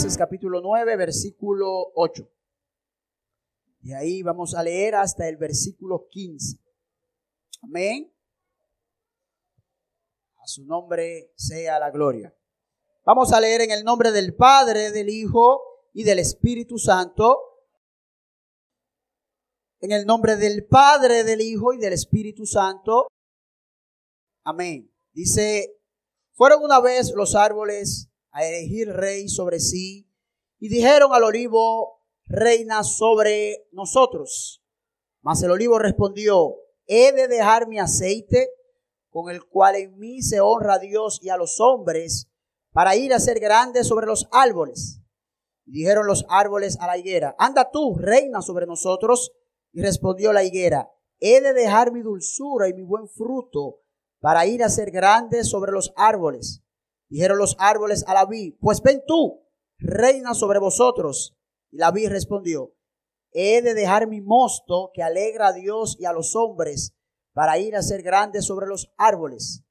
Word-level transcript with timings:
Capítulo 0.00 0.62
9, 0.62 0.96
versículo 0.96 1.92
8. 1.94 2.26
Y 3.82 3.92
ahí 3.92 4.22
vamos 4.22 4.54
a 4.54 4.62
leer 4.62 4.94
hasta 4.94 5.28
el 5.28 5.36
versículo 5.36 6.08
15. 6.08 6.58
Amén. 7.62 8.10
A 10.38 10.46
su 10.46 10.64
nombre 10.64 11.32
sea 11.36 11.78
la 11.78 11.90
gloria. 11.90 12.34
Vamos 13.04 13.30
a 13.32 13.40
leer 13.40 13.60
en 13.60 13.72
el 13.72 13.84
nombre 13.84 14.10
del 14.10 14.34
Padre, 14.34 14.90
del 14.90 15.10
Hijo 15.10 15.60
y 15.92 16.04
del 16.04 16.18
Espíritu 16.18 16.78
Santo. 16.78 17.38
En 19.80 19.92
el 19.92 20.06
nombre 20.06 20.36
del 20.36 20.64
Padre, 20.64 21.24
del 21.24 21.42
Hijo 21.42 21.74
y 21.74 21.78
del 21.78 21.92
Espíritu 21.92 22.46
Santo. 22.46 23.06
Amén. 24.44 24.90
Dice, 25.12 25.78
fueron 26.32 26.62
una 26.62 26.80
vez 26.80 27.12
los 27.14 27.34
árboles 27.34 28.09
a 28.32 28.44
elegir 28.44 28.88
rey 28.88 29.28
sobre 29.28 29.60
sí 29.60 30.08
y 30.58 30.68
dijeron 30.68 31.12
al 31.12 31.24
olivo, 31.24 32.00
reina 32.26 32.84
sobre 32.84 33.66
nosotros. 33.72 34.62
Mas 35.22 35.42
el 35.42 35.50
olivo 35.50 35.78
respondió, 35.78 36.56
he 36.86 37.12
de 37.12 37.28
dejar 37.28 37.66
mi 37.66 37.78
aceite 37.78 38.50
con 39.08 39.30
el 39.30 39.44
cual 39.44 39.76
en 39.76 39.98
mí 39.98 40.22
se 40.22 40.40
honra 40.40 40.74
a 40.74 40.78
Dios 40.78 41.18
y 41.22 41.30
a 41.30 41.36
los 41.36 41.60
hombres 41.60 42.28
para 42.72 42.96
ir 42.96 43.12
a 43.12 43.20
ser 43.20 43.40
grande 43.40 43.84
sobre 43.84 44.06
los 44.06 44.28
árboles. 44.30 45.00
Y 45.66 45.72
dijeron 45.72 46.06
los 46.06 46.24
árboles 46.28 46.78
a 46.80 46.86
la 46.86 46.98
higuera, 46.98 47.34
anda 47.38 47.70
tú, 47.70 47.96
reina 47.96 48.42
sobre 48.42 48.66
nosotros. 48.66 49.32
Y 49.72 49.82
respondió 49.82 50.32
la 50.32 50.42
higuera, 50.42 50.90
he 51.20 51.40
de 51.40 51.52
dejar 51.52 51.92
mi 51.92 52.02
dulzura 52.02 52.68
y 52.68 52.74
mi 52.74 52.82
buen 52.82 53.08
fruto 53.08 53.82
para 54.18 54.44
ir 54.46 54.64
a 54.64 54.68
ser 54.68 54.90
grande 54.90 55.44
sobre 55.44 55.70
los 55.70 55.92
árboles. 55.96 56.64
Dijeron 57.10 57.38
los 57.38 57.56
árboles 57.58 58.04
a 58.06 58.14
la 58.14 58.24
vid, 58.24 58.54
pues 58.60 58.80
ven 58.80 59.02
tú, 59.06 59.44
reina 59.78 60.32
sobre 60.32 60.60
vosotros. 60.60 61.36
Y 61.70 61.78
la 61.78 61.90
vid 61.90 62.08
respondió, 62.08 62.72
he 63.32 63.60
de 63.62 63.74
dejar 63.74 64.06
mi 64.06 64.20
mosto 64.20 64.90
que 64.94 65.02
alegra 65.02 65.48
a 65.48 65.52
Dios 65.52 65.96
y 65.98 66.04
a 66.04 66.12
los 66.12 66.36
hombres 66.36 66.94
para 67.32 67.58
ir 67.58 67.76
a 67.76 67.82
ser 67.82 68.02
grande 68.02 68.42
sobre 68.42 68.66
los 68.66 68.92
árboles. 68.96 69.64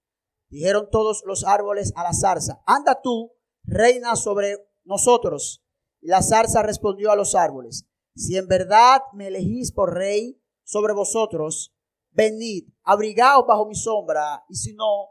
Dijeron 0.49 0.89
todos 0.91 1.23
los 1.25 1.45
árboles 1.45 1.93
a 1.95 2.03
la 2.03 2.13
zarza, 2.13 2.61
anda 2.65 3.01
tú, 3.01 3.31
reina 3.63 4.15
sobre 4.15 4.57
nosotros. 4.83 5.63
Y 6.01 6.07
la 6.07 6.21
zarza 6.21 6.61
respondió 6.61 7.11
a 7.11 7.15
los 7.15 7.35
árboles, 7.35 7.85
si 8.15 8.35
en 8.35 8.47
verdad 8.47 9.01
me 9.13 9.27
elegís 9.27 9.71
por 9.71 9.93
rey 9.93 10.41
sobre 10.63 10.93
vosotros, 10.93 11.73
venid, 12.11 12.67
abrigaos 12.83 13.45
bajo 13.47 13.65
mi 13.65 13.75
sombra, 13.75 14.43
y 14.49 14.55
si 14.55 14.73
no, 14.73 15.09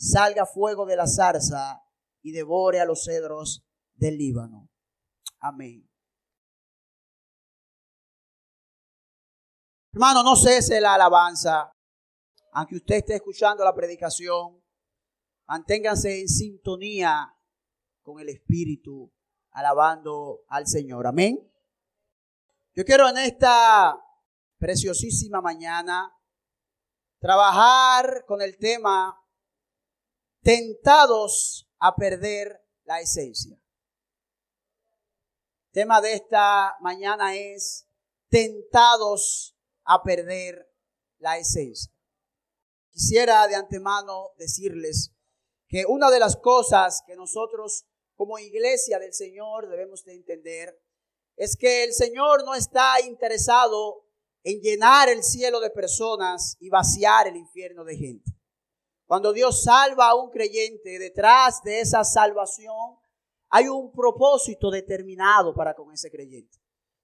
salga 0.00 0.46
fuego 0.46 0.86
de 0.86 0.96
la 0.96 1.06
zarza 1.06 1.82
y 2.22 2.32
devore 2.32 2.80
a 2.80 2.86
los 2.86 3.04
cedros 3.04 3.66
del 3.94 4.16
Líbano. 4.16 4.70
Amén. 5.38 5.86
Hermano, 9.92 10.22
no 10.22 10.36
cese 10.36 10.80
la 10.80 10.94
alabanza. 10.94 11.72
Aunque 12.52 12.76
usted 12.76 12.96
esté 12.96 13.16
escuchando 13.16 13.62
la 13.62 13.74
predicación, 13.74 14.62
manténganse 15.46 16.20
en 16.20 16.28
sintonía 16.28 17.36
con 18.02 18.20
el 18.20 18.28
Espíritu, 18.30 19.12
alabando 19.50 20.44
al 20.48 20.66
Señor. 20.66 21.06
Amén. 21.06 21.38
Yo 22.74 22.84
quiero 22.84 23.08
en 23.08 23.18
esta 23.18 24.02
preciosísima 24.58 25.40
mañana 25.40 26.16
trabajar 27.18 28.24
con 28.26 28.40
el 28.40 28.56
tema 28.56 29.20
tentados 30.42 31.68
a 31.78 31.94
perder 31.94 32.64
la 32.84 33.00
esencia. 33.00 33.56
El 35.66 35.72
tema 35.72 36.00
de 36.00 36.14
esta 36.14 36.76
mañana 36.80 37.36
es 37.36 37.86
tentados 38.28 39.56
a 39.84 40.02
perder 40.02 40.68
la 41.18 41.38
esencia. 41.38 41.92
Quisiera 42.90 43.46
de 43.46 43.54
antemano 43.54 44.30
decirles 44.36 45.12
que 45.68 45.84
una 45.86 46.10
de 46.10 46.18
las 46.18 46.36
cosas 46.36 47.02
que 47.06 47.14
nosotros 47.14 47.86
como 48.16 48.38
iglesia 48.38 48.98
del 48.98 49.14
Señor 49.14 49.68
debemos 49.68 50.04
de 50.04 50.14
entender 50.14 50.78
es 51.36 51.56
que 51.56 51.84
el 51.84 51.94
Señor 51.94 52.44
no 52.44 52.54
está 52.54 53.00
interesado 53.00 54.04
en 54.42 54.60
llenar 54.60 55.08
el 55.08 55.22
cielo 55.22 55.60
de 55.60 55.70
personas 55.70 56.56
y 56.60 56.68
vaciar 56.68 57.28
el 57.28 57.36
infierno 57.36 57.84
de 57.84 57.96
gente. 57.96 58.29
Cuando 59.10 59.32
Dios 59.32 59.64
salva 59.64 60.10
a 60.10 60.14
un 60.14 60.30
creyente, 60.30 60.96
detrás 61.00 61.64
de 61.64 61.80
esa 61.80 62.04
salvación 62.04 62.96
hay 63.48 63.66
un 63.66 63.90
propósito 63.90 64.70
determinado 64.70 65.52
para 65.52 65.74
con 65.74 65.92
ese 65.92 66.12
creyente. 66.12 66.56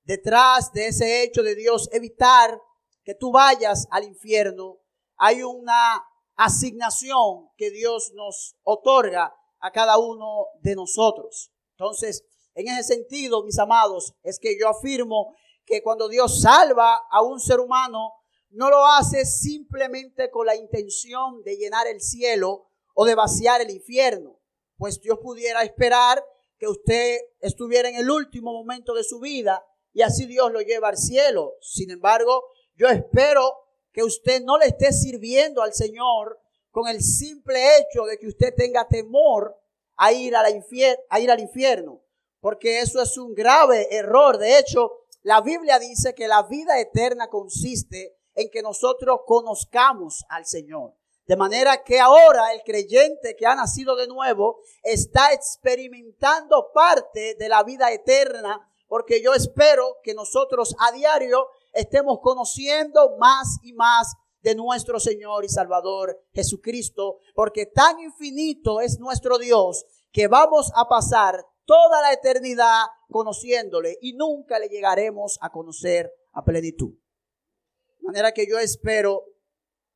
Detrás 0.04 0.70
de 0.72 0.86
ese 0.86 1.24
hecho 1.24 1.42
de 1.42 1.56
Dios 1.56 1.88
evitar 1.90 2.62
que 3.02 3.16
tú 3.16 3.32
vayas 3.32 3.88
al 3.90 4.04
infierno, 4.04 4.78
hay 5.16 5.42
una 5.42 6.00
asignación 6.36 7.48
que 7.56 7.72
Dios 7.72 8.12
nos 8.14 8.54
otorga 8.62 9.34
a 9.58 9.72
cada 9.72 9.98
uno 9.98 10.46
de 10.60 10.76
nosotros. 10.76 11.50
Entonces, 11.72 12.24
en 12.54 12.68
ese 12.68 12.84
sentido, 12.84 13.42
mis 13.42 13.58
amados, 13.58 14.14
es 14.22 14.38
que 14.38 14.56
yo 14.56 14.68
afirmo 14.68 15.34
que 15.64 15.82
cuando 15.82 16.08
Dios 16.08 16.40
salva 16.40 17.00
a 17.10 17.22
un 17.22 17.40
ser 17.40 17.58
humano, 17.58 18.12
no 18.50 18.70
lo 18.70 18.86
hace 18.86 19.24
simplemente 19.24 20.30
con 20.30 20.46
la 20.46 20.56
intención 20.56 21.42
de 21.42 21.56
llenar 21.56 21.86
el 21.86 22.00
cielo 22.00 22.70
o 22.94 23.04
de 23.04 23.14
vaciar 23.14 23.60
el 23.60 23.70
infierno, 23.70 24.40
pues 24.76 25.00
Dios 25.00 25.18
pudiera 25.20 25.62
esperar 25.62 26.24
que 26.58 26.68
usted 26.68 27.18
estuviera 27.40 27.88
en 27.88 27.96
el 27.96 28.10
último 28.10 28.52
momento 28.52 28.94
de 28.94 29.04
su 29.04 29.20
vida 29.20 29.64
y 29.92 30.02
así 30.02 30.26
Dios 30.26 30.52
lo 30.52 30.60
lleva 30.60 30.88
al 30.88 30.96
cielo. 30.96 31.54
Sin 31.60 31.90
embargo, 31.90 32.44
yo 32.74 32.88
espero 32.88 33.52
que 33.92 34.02
usted 34.02 34.42
no 34.42 34.58
le 34.58 34.66
esté 34.66 34.92
sirviendo 34.92 35.62
al 35.62 35.72
Señor 35.72 36.38
con 36.70 36.88
el 36.88 37.02
simple 37.02 37.78
hecho 37.78 38.04
de 38.04 38.18
que 38.18 38.26
usted 38.26 38.54
tenga 38.54 38.86
temor 38.86 39.58
a 39.96 40.12
ir, 40.12 40.36
a, 40.36 40.42
a 40.42 41.20
ir 41.20 41.30
al 41.30 41.40
infierno, 41.40 42.02
porque 42.40 42.80
eso 42.80 43.00
es 43.00 43.16
un 43.16 43.34
grave 43.34 43.88
error. 43.94 44.36
De 44.36 44.58
hecho, 44.58 44.92
la 45.22 45.40
Biblia 45.40 45.78
dice 45.78 46.14
que 46.14 46.28
la 46.28 46.42
vida 46.42 46.78
eterna 46.78 47.28
consiste 47.28 48.15
en 48.36 48.50
que 48.50 48.62
nosotros 48.62 49.20
conozcamos 49.26 50.24
al 50.28 50.46
Señor. 50.46 50.94
De 51.26 51.36
manera 51.36 51.82
que 51.82 51.98
ahora 51.98 52.52
el 52.52 52.62
creyente 52.62 53.34
que 53.34 53.46
ha 53.46 53.56
nacido 53.56 53.96
de 53.96 54.06
nuevo 54.06 54.60
está 54.84 55.32
experimentando 55.32 56.70
parte 56.72 57.34
de 57.34 57.48
la 57.48 57.64
vida 57.64 57.90
eterna, 57.90 58.70
porque 58.86 59.20
yo 59.20 59.34
espero 59.34 59.96
que 60.04 60.14
nosotros 60.14 60.76
a 60.78 60.92
diario 60.92 61.48
estemos 61.72 62.20
conociendo 62.22 63.16
más 63.18 63.58
y 63.62 63.72
más 63.72 64.14
de 64.42 64.54
nuestro 64.54 65.00
Señor 65.00 65.44
y 65.44 65.48
Salvador 65.48 66.16
Jesucristo, 66.32 67.18
porque 67.34 67.66
tan 67.66 67.98
infinito 67.98 68.80
es 68.80 69.00
nuestro 69.00 69.38
Dios 69.38 69.84
que 70.12 70.28
vamos 70.28 70.70
a 70.76 70.88
pasar 70.88 71.44
toda 71.64 72.00
la 72.02 72.12
eternidad 72.12 72.84
conociéndole 73.10 73.98
y 74.00 74.12
nunca 74.12 74.60
le 74.60 74.68
llegaremos 74.68 75.38
a 75.40 75.50
conocer 75.50 76.12
a 76.32 76.44
plenitud 76.44 76.94
manera 78.06 78.32
que 78.32 78.46
yo 78.48 78.58
espero 78.58 79.24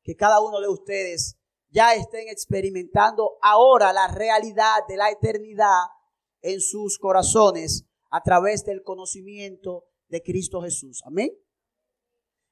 que 0.03 0.15
cada 0.15 0.41
uno 0.41 0.59
de 0.59 0.67
ustedes 0.67 1.37
ya 1.69 1.95
estén 1.95 2.27
experimentando 2.27 3.37
ahora 3.41 3.93
la 3.93 4.07
realidad 4.09 4.85
de 4.87 4.97
la 4.97 5.09
eternidad 5.09 5.85
en 6.41 6.59
sus 6.59 6.97
corazones 6.97 7.85
a 8.09 8.21
través 8.21 8.65
del 8.65 8.83
conocimiento 8.83 9.85
de 10.07 10.21
Cristo 10.21 10.61
Jesús. 10.61 11.01
Amén. 11.05 11.31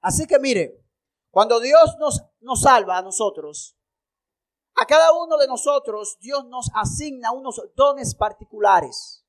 Así 0.02 0.26
que 0.26 0.40
mire, 0.40 0.86
cuando 1.30 1.60
Dios 1.60 1.96
nos, 2.00 2.22
nos 2.40 2.62
salva 2.62 2.98
a 2.98 3.02
nosotros, 3.02 3.76
a 4.76 4.86
cada 4.86 5.12
uno 5.14 5.38
de 5.38 5.48
nosotros 5.48 6.18
Dios 6.22 6.46
nos 6.46 6.70
asigna 6.74 7.34
unos 7.34 7.62
dones 7.76 8.16
particulares, 8.16 9.26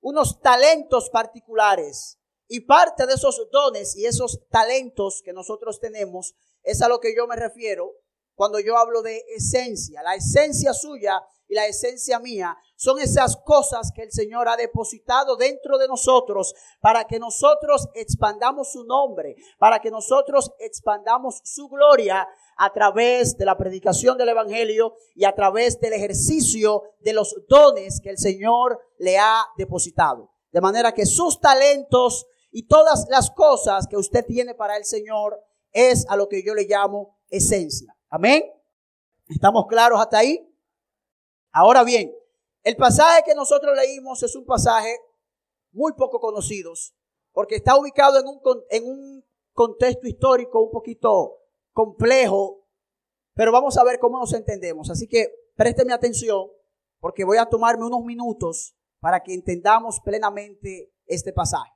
unos 0.00 0.40
talentos 0.40 1.10
particulares 1.10 2.18
y 2.48 2.60
parte 2.60 3.06
de 3.06 3.14
esos 3.14 3.48
dones 3.50 3.96
y 3.96 4.06
esos 4.06 4.40
talentos 4.50 5.22
que 5.24 5.32
nosotros 5.32 5.80
tenemos 5.80 6.34
es 6.62 6.82
a 6.82 6.88
lo 6.88 7.00
que 7.00 7.14
yo 7.14 7.26
me 7.26 7.36
refiero 7.36 7.92
cuando 8.34 8.60
yo 8.60 8.76
hablo 8.76 9.02
de 9.02 9.24
esencia. 9.34 10.02
La 10.02 10.14
esencia 10.14 10.72
suya 10.72 11.22
y 11.48 11.54
la 11.54 11.66
esencia 11.66 12.18
mía 12.18 12.56
son 12.76 13.00
esas 13.00 13.36
cosas 13.38 13.90
que 13.94 14.02
el 14.02 14.12
Señor 14.12 14.48
ha 14.48 14.56
depositado 14.56 15.36
dentro 15.36 15.78
de 15.78 15.88
nosotros 15.88 16.54
para 16.80 17.04
que 17.04 17.18
nosotros 17.18 17.88
expandamos 17.94 18.72
su 18.72 18.84
nombre, 18.84 19.36
para 19.58 19.80
que 19.80 19.90
nosotros 19.90 20.52
expandamos 20.58 21.40
su 21.44 21.68
gloria 21.68 22.28
a 22.58 22.72
través 22.72 23.36
de 23.36 23.44
la 23.44 23.56
predicación 23.56 24.18
del 24.18 24.30
Evangelio 24.30 24.94
y 25.14 25.24
a 25.24 25.34
través 25.34 25.80
del 25.80 25.92
ejercicio 25.92 26.82
de 27.00 27.12
los 27.12 27.34
dones 27.48 28.00
que 28.02 28.10
el 28.10 28.18
Señor 28.18 28.78
le 28.98 29.18
ha 29.18 29.44
depositado. 29.56 30.30
De 30.52 30.60
manera 30.60 30.92
que 30.92 31.06
sus 31.06 31.40
talentos 31.40 32.26
y 32.56 32.62
todas 32.62 33.06
las 33.10 33.30
cosas 33.30 33.86
que 33.86 33.98
usted 33.98 34.24
tiene 34.24 34.54
para 34.54 34.78
el 34.78 34.86
Señor 34.86 35.38
es 35.72 36.06
a 36.08 36.16
lo 36.16 36.26
que 36.26 36.42
yo 36.42 36.54
le 36.54 36.64
llamo 36.64 37.18
esencia. 37.28 37.94
Amén. 38.08 38.44
¿Estamos 39.28 39.66
claros 39.66 40.00
hasta 40.00 40.16
ahí? 40.16 40.50
Ahora 41.52 41.84
bien, 41.84 42.16
el 42.62 42.74
pasaje 42.76 43.24
que 43.26 43.34
nosotros 43.34 43.76
leímos 43.76 44.22
es 44.22 44.34
un 44.34 44.46
pasaje 44.46 44.98
muy 45.72 45.92
poco 45.92 46.18
conocidos, 46.18 46.94
porque 47.32 47.56
está 47.56 47.78
ubicado 47.78 48.18
en 48.20 48.26
un, 48.26 48.40
en 48.70 48.88
un 48.88 49.24
contexto 49.52 50.06
histórico 50.06 50.62
un 50.62 50.70
poquito 50.70 51.36
complejo, 51.74 52.66
pero 53.34 53.52
vamos 53.52 53.76
a 53.76 53.84
ver 53.84 53.98
cómo 53.98 54.18
nos 54.18 54.32
entendemos. 54.32 54.88
Así 54.88 55.06
que 55.06 55.30
présteme 55.56 55.92
atención, 55.92 56.46
porque 57.00 57.24
voy 57.24 57.36
a 57.36 57.50
tomarme 57.50 57.84
unos 57.84 58.02
minutos 58.02 58.74
para 58.98 59.22
que 59.22 59.34
entendamos 59.34 60.00
plenamente 60.00 60.90
este 61.04 61.34
pasaje. 61.34 61.75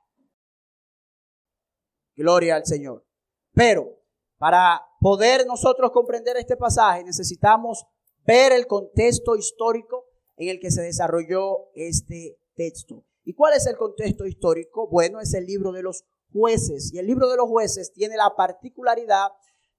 Gloria 2.21 2.55
al 2.55 2.65
Señor. 2.65 3.05
Pero 3.53 3.97
para 4.37 4.81
poder 4.99 5.45
nosotros 5.45 5.91
comprender 5.91 6.37
este 6.37 6.55
pasaje 6.55 7.03
necesitamos 7.03 7.85
ver 8.25 8.51
el 8.51 8.67
contexto 8.67 9.35
histórico 9.35 10.05
en 10.37 10.49
el 10.49 10.59
que 10.59 10.71
se 10.71 10.81
desarrolló 10.81 11.71
este 11.73 12.37
texto. 12.55 13.03
¿Y 13.23 13.33
cuál 13.33 13.53
es 13.53 13.67
el 13.67 13.77
contexto 13.77 14.25
histórico? 14.25 14.87
Bueno, 14.87 15.19
es 15.19 15.33
el 15.33 15.45
libro 15.45 15.71
de 15.71 15.83
los 15.83 16.05
jueces. 16.31 16.91
Y 16.93 16.99
el 16.99 17.07
libro 17.07 17.29
de 17.29 17.37
los 17.37 17.47
jueces 17.47 17.91
tiene 17.93 18.17
la 18.17 18.35
particularidad 18.35 19.29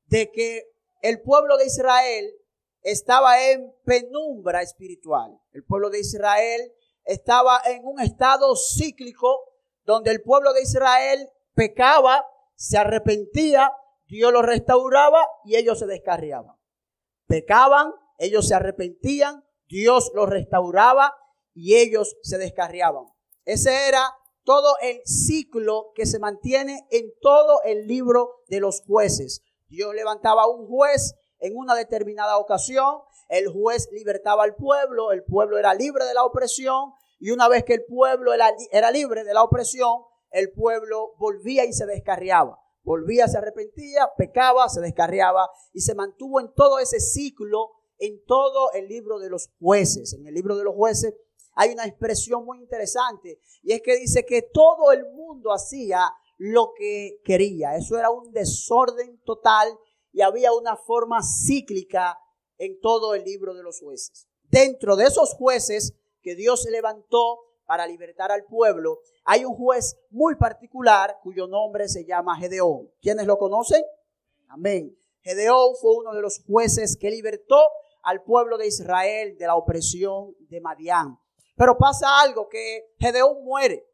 de 0.06 0.30
que 0.30 0.70
el 1.00 1.20
pueblo 1.22 1.56
de 1.56 1.66
Israel 1.66 2.32
estaba 2.82 3.50
en 3.50 3.72
penumbra 3.84 4.62
espiritual. 4.62 5.40
El 5.52 5.64
pueblo 5.64 5.90
de 5.90 6.00
Israel 6.00 6.72
estaba 7.04 7.60
en 7.66 7.84
un 7.84 8.00
estado 8.00 8.54
cíclico 8.56 9.40
donde 9.84 10.10
el 10.10 10.22
pueblo 10.22 10.52
de 10.52 10.62
Israel 10.62 11.28
pecaba, 11.54 12.24
se 12.62 12.78
arrepentía, 12.78 13.72
Dios 14.06 14.32
lo 14.32 14.40
restauraba 14.40 15.26
y 15.44 15.56
ellos 15.56 15.80
se 15.80 15.86
descarriaban. 15.86 16.54
Pecaban, 17.26 17.92
ellos 18.18 18.46
se 18.46 18.54
arrepentían, 18.54 19.44
Dios 19.66 20.12
los 20.14 20.28
restauraba 20.28 21.12
y 21.54 21.74
ellos 21.74 22.16
se 22.22 22.38
descarriaban. 22.38 23.06
Ese 23.44 23.88
era 23.88 24.14
todo 24.44 24.76
el 24.80 25.00
ciclo 25.04 25.90
que 25.96 26.06
se 26.06 26.20
mantiene 26.20 26.86
en 26.92 27.12
todo 27.20 27.62
el 27.64 27.88
libro 27.88 28.30
de 28.46 28.60
los 28.60 28.82
jueces. 28.86 29.42
Dios 29.68 29.92
levantaba 29.92 30.46
un 30.46 30.68
juez 30.68 31.16
en 31.40 31.56
una 31.56 31.74
determinada 31.74 32.38
ocasión, 32.38 33.00
el 33.28 33.48
juez 33.48 33.88
libertaba 33.90 34.44
al 34.44 34.54
pueblo, 34.54 35.10
el 35.10 35.24
pueblo 35.24 35.58
era 35.58 35.74
libre 35.74 36.04
de 36.04 36.14
la 36.14 36.22
opresión 36.22 36.92
y 37.18 37.32
una 37.32 37.48
vez 37.48 37.64
que 37.64 37.74
el 37.74 37.84
pueblo 37.86 38.32
era 38.34 38.90
libre 38.92 39.24
de 39.24 39.34
la 39.34 39.42
opresión, 39.42 40.04
el 40.32 40.52
pueblo 40.52 41.14
volvía 41.18 41.64
y 41.64 41.72
se 41.72 41.86
descarriaba. 41.86 42.58
Volvía, 42.82 43.28
se 43.28 43.38
arrepentía, 43.38 44.10
pecaba, 44.16 44.68
se 44.68 44.80
descarriaba 44.80 45.48
y 45.72 45.80
se 45.80 45.94
mantuvo 45.94 46.40
en 46.40 46.52
todo 46.52 46.78
ese 46.78 46.98
ciclo 46.98 47.70
en 47.98 48.24
todo 48.24 48.72
el 48.72 48.88
libro 48.88 49.20
de 49.20 49.30
los 49.30 49.50
jueces. 49.60 50.12
En 50.14 50.26
el 50.26 50.34
libro 50.34 50.56
de 50.56 50.64
los 50.64 50.74
jueces 50.74 51.14
hay 51.54 51.70
una 51.70 51.86
expresión 51.86 52.44
muy 52.44 52.58
interesante 52.58 53.38
y 53.62 53.72
es 53.72 53.82
que 53.82 53.96
dice 53.96 54.24
que 54.24 54.42
todo 54.42 54.90
el 54.90 55.04
mundo 55.12 55.52
hacía 55.52 56.10
lo 56.36 56.72
que 56.76 57.20
quería. 57.24 57.76
Eso 57.76 57.96
era 57.96 58.10
un 58.10 58.32
desorden 58.32 59.20
total 59.24 59.68
y 60.12 60.22
había 60.22 60.52
una 60.52 60.76
forma 60.76 61.20
cíclica 61.22 62.18
en 62.58 62.80
todo 62.80 63.14
el 63.14 63.22
libro 63.22 63.54
de 63.54 63.62
los 63.62 63.78
jueces. 63.78 64.26
Dentro 64.50 64.96
de 64.96 65.04
esos 65.04 65.34
jueces 65.34 65.94
que 66.22 66.34
Dios 66.34 66.66
levantó 66.68 67.38
para 67.64 67.86
libertar 67.86 68.30
al 68.32 68.44
pueblo, 68.44 69.00
hay 69.24 69.44
un 69.44 69.54
juez 69.54 69.96
muy 70.10 70.36
particular 70.36 71.18
cuyo 71.22 71.46
nombre 71.46 71.88
se 71.88 72.04
llama 72.04 72.36
Gedeón. 72.36 72.90
¿Quiénes 73.00 73.26
lo 73.26 73.38
conocen? 73.38 73.82
Amén. 74.48 74.96
Gedeón 75.22 75.74
fue 75.80 75.96
uno 75.96 76.12
de 76.12 76.20
los 76.20 76.42
jueces 76.44 76.96
que 76.96 77.10
libertó 77.10 77.58
al 78.02 78.22
pueblo 78.22 78.58
de 78.58 78.66
Israel 78.66 79.36
de 79.38 79.46
la 79.46 79.54
opresión 79.54 80.34
de 80.40 80.60
Madián. 80.60 81.18
Pero 81.56 81.78
pasa 81.78 82.20
algo 82.20 82.48
que 82.48 82.92
Gedeón 82.98 83.44
muere. 83.44 83.86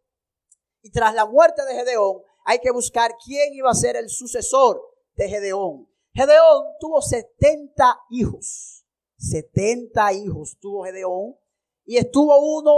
Y 0.80 0.90
tras 0.90 1.14
la 1.14 1.26
muerte 1.26 1.64
de 1.64 1.74
Gedeón 1.74 2.22
hay 2.44 2.60
que 2.60 2.70
buscar 2.70 3.14
quién 3.24 3.52
iba 3.52 3.70
a 3.70 3.74
ser 3.74 3.96
el 3.96 4.08
sucesor 4.08 4.80
de 5.14 5.28
Gedeón. 5.28 5.88
Gedeón 6.14 6.64
tuvo 6.80 7.02
70 7.02 8.00
hijos. 8.10 8.86
70 9.18 10.12
hijos 10.14 10.56
tuvo 10.58 10.84
Gedeón. 10.84 11.36
Y 11.84 11.96
estuvo 11.96 12.38
uno 12.58 12.72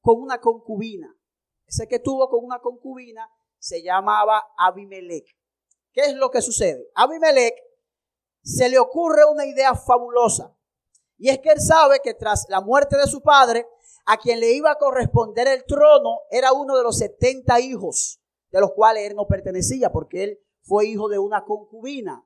con 0.00 0.20
una 0.20 0.40
concubina. 0.40 1.14
Ese 1.66 1.86
que 1.86 1.98
tuvo 1.98 2.28
con 2.28 2.44
una 2.44 2.60
concubina 2.60 3.28
se 3.58 3.82
llamaba 3.82 4.42
Abimelech. 4.56 5.36
¿Qué 5.92 6.02
es 6.02 6.14
lo 6.14 6.30
que 6.30 6.40
sucede? 6.40 6.90
Abimelech 6.94 7.54
se 8.42 8.68
le 8.68 8.78
ocurre 8.78 9.24
una 9.24 9.46
idea 9.46 9.74
fabulosa. 9.74 10.56
Y 11.18 11.28
es 11.28 11.40
que 11.40 11.50
él 11.50 11.60
sabe 11.60 12.00
que 12.02 12.14
tras 12.14 12.46
la 12.48 12.60
muerte 12.60 12.96
de 12.96 13.06
su 13.06 13.20
padre, 13.20 13.66
a 14.06 14.16
quien 14.16 14.40
le 14.40 14.52
iba 14.52 14.70
a 14.70 14.78
corresponder 14.78 15.48
el 15.48 15.64
trono 15.64 16.20
era 16.30 16.52
uno 16.52 16.76
de 16.76 16.82
los 16.82 16.96
70 16.98 17.60
hijos, 17.60 18.20
de 18.50 18.60
los 18.60 18.72
cuales 18.72 19.10
él 19.10 19.16
no 19.16 19.26
pertenecía, 19.26 19.90
porque 19.90 20.24
él 20.24 20.38
fue 20.62 20.86
hijo 20.86 21.08
de 21.08 21.18
una 21.18 21.44
concubina. 21.44 22.24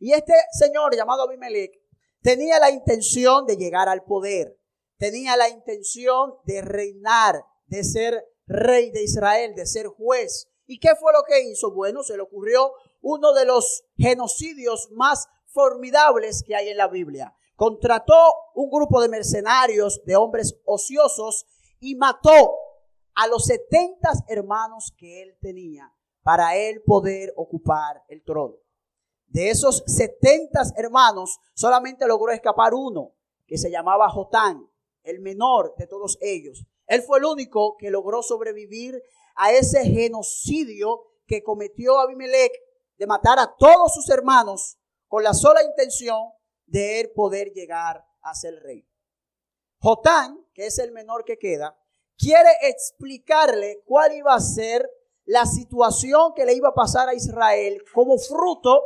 Y 0.00 0.12
este 0.12 0.34
señor 0.50 0.94
llamado 0.94 1.22
Abimelech 1.22 1.80
tenía 2.20 2.58
la 2.58 2.70
intención 2.70 3.46
de 3.46 3.56
llegar 3.56 3.88
al 3.88 4.04
poder, 4.04 4.58
tenía 5.04 5.36
la 5.36 5.50
intención 5.50 6.34
de 6.44 6.62
reinar, 6.62 7.44
de 7.66 7.84
ser 7.84 8.24
rey 8.46 8.90
de 8.90 9.02
Israel, 9.02 9.54
de 9.54 9.66
ser 9.66 9.88
juez. 9.88 10.48
¿Y 10.66 10.78
qué 10.78 10.94
fue 10.98 11.12
lo 11.12 11.22
que 11.24 11.42
hizo? 11.42 11.72
Bueno, 11.72 12.02
se 12.02 12.16
le 12.16 12.22
ocurrió 12.22 12.72
uno 13.02 13.34
de 13.34 13.44
los 13.44 13.84
genocidios 13.98 14.88
más 14.92 15.28
formidables 15.46 16.42
que 16.42 16.56
hay 16.56 16.68
en 16.68 16.78
la 16.78 16.88
Biblia 16.88 17.34
contrató 17.56 18.14
un 18.54 18.70
grupo 18.70 19.00
de 19.00 19.08
mercenarios, 19.08 20.02
de 20.04 20.16
hombres 20.16 20.58
ociosos, 20.64 21.46
y 21.80 21.94
mató 21.94 22.56
a 23.14 23.26
los 23.28 23.44
70 23.44 24.10
hermanos 24.28 24.92
que 24.96 25.22
él 25.22 25.36
tenía 25.40 25.92
para 26.22 26.56
él 26.56 26.82
poder 26.84 27.32
ocupar 27.36 28.02
el 28.08 28.24
trono. 28.24 28.56
De 29.26 29.50
esos 29.50 29.84
70 29.86 30.60
hermanos, 30.76 31.38
solamente 31.54 32.06
logró 32.06 32.32
escapar 32.32 32.72
uno, 32.74 33.12
que 33.46 33.58
se 33.58 33.70
llamaba 33.70 34.08
Jotán, 34.08 34.68
el 35.04 35.20
menor 35.20 35.74
de 35.78 35.86
todos 35.86 36.18
ellos. 36.20 36.66
Él 36.86 37.02
fue 37.02 37.18
el 37.18 37.24
único 37.24 37.76
que 37.76 37.90
logró 37.90 38.22
sobrevivir 38.22 39.02
a 39.36 39.52
ese 39.52 39.84
genocidio 39.84 41.02
que 41.26 41.42
cometió 41.42 41.98
Abimelech 41.98 42.52
de 42.96 43.06
matar 43.06 43.38
a 43.38 43.54
todos 43.56 43.94
sus 43.94 44.08
hermanos 44.10 44.78
con 45.08 45.22
la 45.22 45.34
sola 45.34 45.62
intención 45.62 46.30
de 46.66 47.00
él 47.00 47.10
poder 47.14 47.52
llegar 47.52 48.04
a 48.22 48.34
ser 48.34 48.62
rey. 48.62 48.86
Jotán, 49.78 50.44
que 50.54 50.66
es 50.66 50.78
el 50.78 50.92
menor 50.92 51.24
que 51.24 51.38
queda, 51.38 51.78
quiere 52.16 52.50
explicarle 52.62 53.82
cuál 53.84 54.14
iba 54.14 54.34
a 54.34 54.40
ser 54.40 54.88
la 55.24 55.46
situación 55.46 56.32
que 56.34 56.44
le 56.44 56.54
iba 56.54 56.68
a 56.68 56.74
pasar 56.74 57.08
a 57.08 57.14
Israel 57.14 57.82
como 57.92 58.18
fruto 58.18 58.82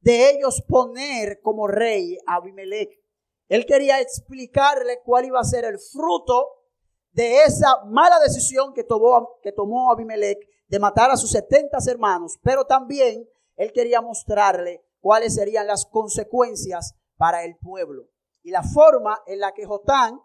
de 0.00 0.30
ellos 0.30 0.62
poner 0.68 1.40
como 1.40 1.66
rey 1.66 2.18
a 2.26 2.36
Abimelech. 2.36 3.03
Él 3.48 3.66
quería 3.66 4.00
explicarle 4.00 5.00
cuál 5.04 5.26
iba 5.26 5.40
a 5.40 5.44
ser 5.44 5.64
el 5.64 5.78
fruto 5.78 6.48
de 7.12 7.42
esa 7.44 7.84
mala 7.84 8.18
decisión 8.18 8.72
que 8.72 8.84
tomó, 8.84 9.90
Abimelech 9.90 10.38
de 10.66 10.78
matar 10.78 11.10
a 11.10 11.16
sus 11.16 11.30
70 11.30 11.78
hermanos, 11.86 12.38
pero 12.42 12.64
también 12.64 13.28
él 13.56 13.72
quería 13.72 14.00
mostrarle 14.00 14.84
cuáles 15.00 15.34
serían 15.34 15.66
las 15.66 15.86
consecuencias 15.86 16.94
para 17.16 17.44
el 17.44 17.56
pueblo. 17.56 18.08
Y 18.42 18.50
la 18.50 18.62
forma 18.62 19.22
en 19.26 19.40
la 19.40 19.52
que 19.52 19.66
Jotán 19.66 20.20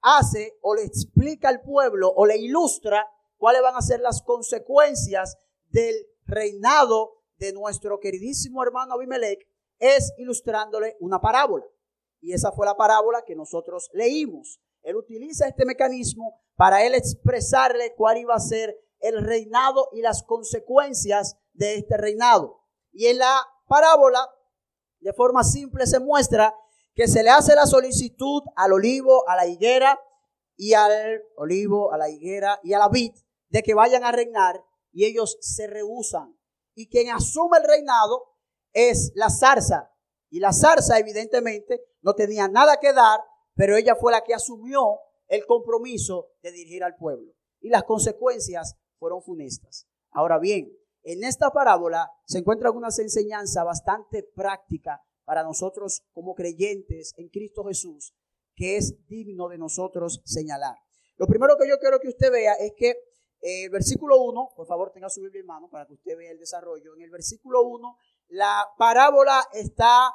hace 0.00 0.58
o 0.62 0.74
le 0.74 0.82
explica 0.82 1.48
al 1.48 1.60
pueblo 1.60 2.12
o 2.14 2.26
le 2.26 2.38
ilustra 2.38 3.06
cuáles 3.36 3.62
van 3.62 3.76
a 3.76 3.82
ser 3.82 4.00
las 4.00 4.22
consecuencias 4.22 5.36
del 5.68 5.94
reinado 6.26 7.22
de 7.36 7.52
nuestro 7.52 8.00
queridísimo 8.00 8.62
hermano 8.62 8.94
Abimelech 8.94 9.46
es 9.78 10.12
ilustrándole 10.16 10.96
una 11.00 11.20
parábola. 11.20 11.64
Y 12.22 12.32
esa 12.32 12.52
fue 12.52 12.64
la 12.64 12.76
parábola 12.76 13.24
que 13.26 13.34
nosotros 13.34 13.90
leímos. 13.92 14.60
Él 14.82 14.96
utiliza 14.96 15.48
este 15.48 15.66
mecanismo 15.66 16.40
para 16.56 16.84
él 16.86 16.94
expresarle 16.94 17.94
cuál 17.96 18.18
iba 18.18 18.34
a 18.34 18.40
ser 18.40 18.78
el 19.00 19.22
reinado 19.24 19.88
y 19.92 20.00
las 20.00 20.22
consecuencias 20.22 21.36
de 21.52 21.74
este 21.74 21.96
reinado. 21.96 22.62
Y 22.92 23.06
en 23.06 23.18
la 23.18 23.44
parábola 23.66 24.24
de 25.00 25.12
forma 25.12 25.42
simple 25.42 25.86
se 25.86 25.98
muestra 25.98 26.54
que 26.94 27.08
se 27.08 27.24
le 27.24 27.30
hace 27.30 27.54
la 27.56 27.66
solicitud 27.66 28.42
al 28.54 28.72
olivo, 28.72 29.28
a 29.28 29.34
la 29.34 29.46
higuera 29.46 29.98
y 30.56 30.74
al 30.74 31.22
olivo, 31.36 31.92
a 31.92 31.98
la 31.98 32.08
higuera 32.08 32.60
y 32.62 32.72
a 32.72 32.78
la 32.78 32.88
vid 32.88 33.12
de 33.48 33.62
que 33.62 33.74
vayan 33.74 34.04
a 34.04 34.12
reinar 34.12 34.64
y 34.92 35.06
ellos 35.06 35.38
se 35.40 35.66
rehusan. 35.66 36.38
Y 36.74 36.88
quien 36.88 37.10
asume 37.10 37.58
el 37.58 37.64
reinado 37.64 38.36
es 38.72 39.12
la 39.14 39.28
zarza. 39.28 39.91
Y 40.32 40.40
la 40.40 40.54
zarza 40.54 40.98
evidentemente 40.98 41.82
no 42.00 42.14
tenía 42.14 42.48
nada 42.48 42.78
que 42.80 42.94
dar, 42.94 43.20
pero 43.54 43.76
ella 43.76 43.94
fue 43.94 44.12
la 44.12 44.24
que 44.24 44.32
asumió 44.32 44.98
el 45.28 45.44
compromiso 45.44 46.30
de 46.42 46.52
dirigir 46.52 46.82
al 46.82 46.96
pueblo. 46.96 47.34
Y 47.60 47.68
las 47.68 47.84
consecuencias 47.84 48.78
fueron 48.98 49.22
funestas. 49.22 49.86
Ahora 50.10 50.38
bien, 50.38 50.72
en 51.02 51.22
esta 51.22 51.50
parábola 51.50 52.10
se 52.24 52.38
encuentra 52.38 52.70
una 52.70 52.88
enseñanza 52.96 53.62
bastante 53.62 54.22
práctica 54.22 55.02
para 55.24 55.42
nosotros 55.42 56.02
como 56.14 56.34
creyentes 56.34 57.12
en 57.18 57.28
Cristo 57.28 57.64
Jesús, 57.64 58.14
que 58.54 58.78
es 58.78 59.06
digno 59.06 59.50
de 59.50 59.58
nosotros 59.58 60.22
señalar. 60.24 60.76
Lo 61.16 61.26
primero 61.26 61.58
que 61.60 61.68
yo 61.68 61.76
quiero 61.78 62.00
que 62.00 62.08
usted 62.08 62.32
vea 62.32 62.54
es 62.54 62.72
que 62.74 62.94
el 63.42 63.68
versículo 63.68 64.22
1, 64.22 64.52
por 64.56 64.66
favor 64.66 64.92
tenga 64.92 65.10
su 65.10 65.20
Biblia 65.20 65.40
en 65.40 65.46
mano 65.46 65.68
para 65.68 65.84
que 65.84 65.92
usted 65.92 66.16
vea 66.16 66.30
el 66.30 66.38
desarrollo. 66.38 66.94
En 66.94 67.02
el 67.02 67.10
versículo 67.10 67.64
1, 67.64 67.98
la 68.32 68.66
parábola 68.78 69.46
está 69.52 70.10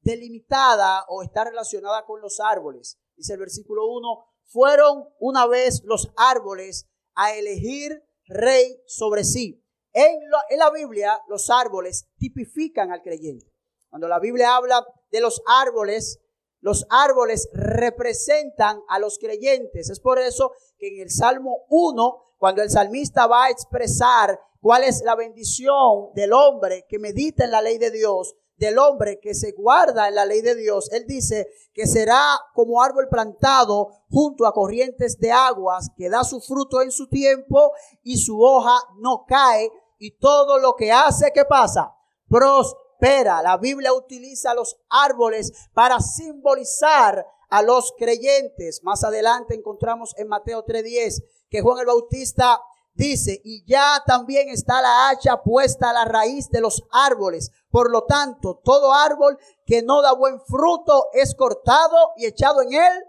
delimitada 0.00 1.04
o 1.08 1.22
está 1.22 1.44
relacionada 1.44 2.04
con 2.04 2.20
los 2.20 2.40
árboles. 2.40 2.98
Dice 3.16 3.34
el 3.34 3.38
versículo 3.38 3.86
1, 3.86 4.26
fueron 4.46 5.04
una 5.20 5.46
vez 5.46 5.82
los 5.84 6.12
árboles 6.16 6.88
a 7.14 7.32
elegir 7.32 8.02
rey 8.26 8.82
sobre 8.86 9.22
sí. 9.22 9.64
En, 9.92 10.18
la 10.58 10.70
Biblia 10.70 11.20
los 11.28 11.48
árboles 11.48 12.08
tipifican 12.18 12.90
al 12.90 13.02
creyente. 13.02 13.46
Cuando 13.88 14.08
la 14.08 14.18
Biblia 14.18 14.56
habla 14.56 14.84
de 15.12 15.20
los 15.20 15.40
árboles, 15.46 16.20
los 16.58 16.84
árboles 16.90 17.48
representan 17.52 18.80
a 18.88 18.98
los 18.98 19.18
creyentes. 19.18 19.90
Es 19.90 20.00
por 20.00 20.18
eso 20.18 20.50
que 20.76 20.88
en 20.88 21.02
el 21.02 21.10
Salmo 21.10 21.66
1, 21.68 22.20
cuando 22.36 22.62
el 22.62 22.70
salmista 22.70 23.28
va 23.28 23.44
a 23.44 23.50
expresar 23.50 24.40
cuál 24.64 24.82
es 24.84 25.02
la 25.02 25.14
bendición 25.14 26.14
del 26.14 26.32
hombre 26.32 26.86
que 26.88 26.98
medita 26.98 27.44
en 27.44 27.50
la 27.50 27.60
ley 27.60 27.76
de 27.76 27.90
Dios, 27.90 28.34
del 28.56 28.78
hombre 28.78 29.20
que 29.20 29.34
se 29.34 29.52
guarda 29.52 30.08
en 30.08 30.14
la 30.14 30.24
ley 30.24 30.40
de 30.40 30.54
Dios, 30.54 30.90
él 30.90 31.04
dice 31.06 31.48
que 31.74 31.86
será 31.86 32.38
como 32.54 32.82
árbol 32.82 33.08
plantado 33.10 33.90
junto 34.08 34.46
a 34.46 34.54
corrientes 34.54 35.18
de 35.18 35.30
aguas, 35.30 35.90
que 35.94 36.08
da 36.08 36.24
su 36.24 36.40
fruto 36.40 36.80
en 36.80 36.92
su 36.92 37.08
tiempo 37.08 37.72
y 38.02 38.16
su 38.16 38.40
hoja 38.40 38.74
no 39.00 39.26
cae 39.28 39.70
y 39.98 40.12
todo 40.12 40.58
lo 40.58 40.74
que 40.76 40.90
hace, 40.90 41.30
¿qué 41.34 41.44
pasa? 41.44 41.94
Prospera. 42.26 43.42
La 43.42 43.58
Biblia 43.58 43.92
utiliza 43.92 44.54
los 44.54 44.78
árboles 44.88 45.52
para 45.74 46.00
simbolizar 46.00 47.26
a 47.50 47.60
los 47.60 47.92
creyentes. 47.98 48.80
Más 48.82 49.04
adelante 49.04 49.54
encontramos 49.54 50.14
en 50.16 50.28
Mateo 50.28 50.64
3:10 50.64 51.22
que 51.50 51.60
Juan 51.60 51.80
el 51.80 51.86
Bautista 51.86 52.62
Dice, 52.94 53.40
y 53.42 53.64
ya 53.66 54.02
también 54.06 54.48
está 54.48 54.80
la 54.80 55.08
hacha 55.08 55.42
puesta 55.42 55.90
a 55.90 55.92
la 55.92 56.04
raíz 56.04 56.48
de 56.50 56.60
los 56.60 56.84
árboles. 56.92 57.50
Por 57.68 57.90
lo 57.90 58.04
tanto, 58.04 58.60
todo 58.62 58.94
árbol 58.94 59.36
que 59.66 59.82
no 59.82 60.00
da 60.00 60.12
buen 60.12 60.40
fruto 60.40 61.08
es 61.12 61.34
cortado 61.34 62.12
y 62.16 62.26
echado 62.26 62.62
en 62.62 62.72
él 62.72 63.04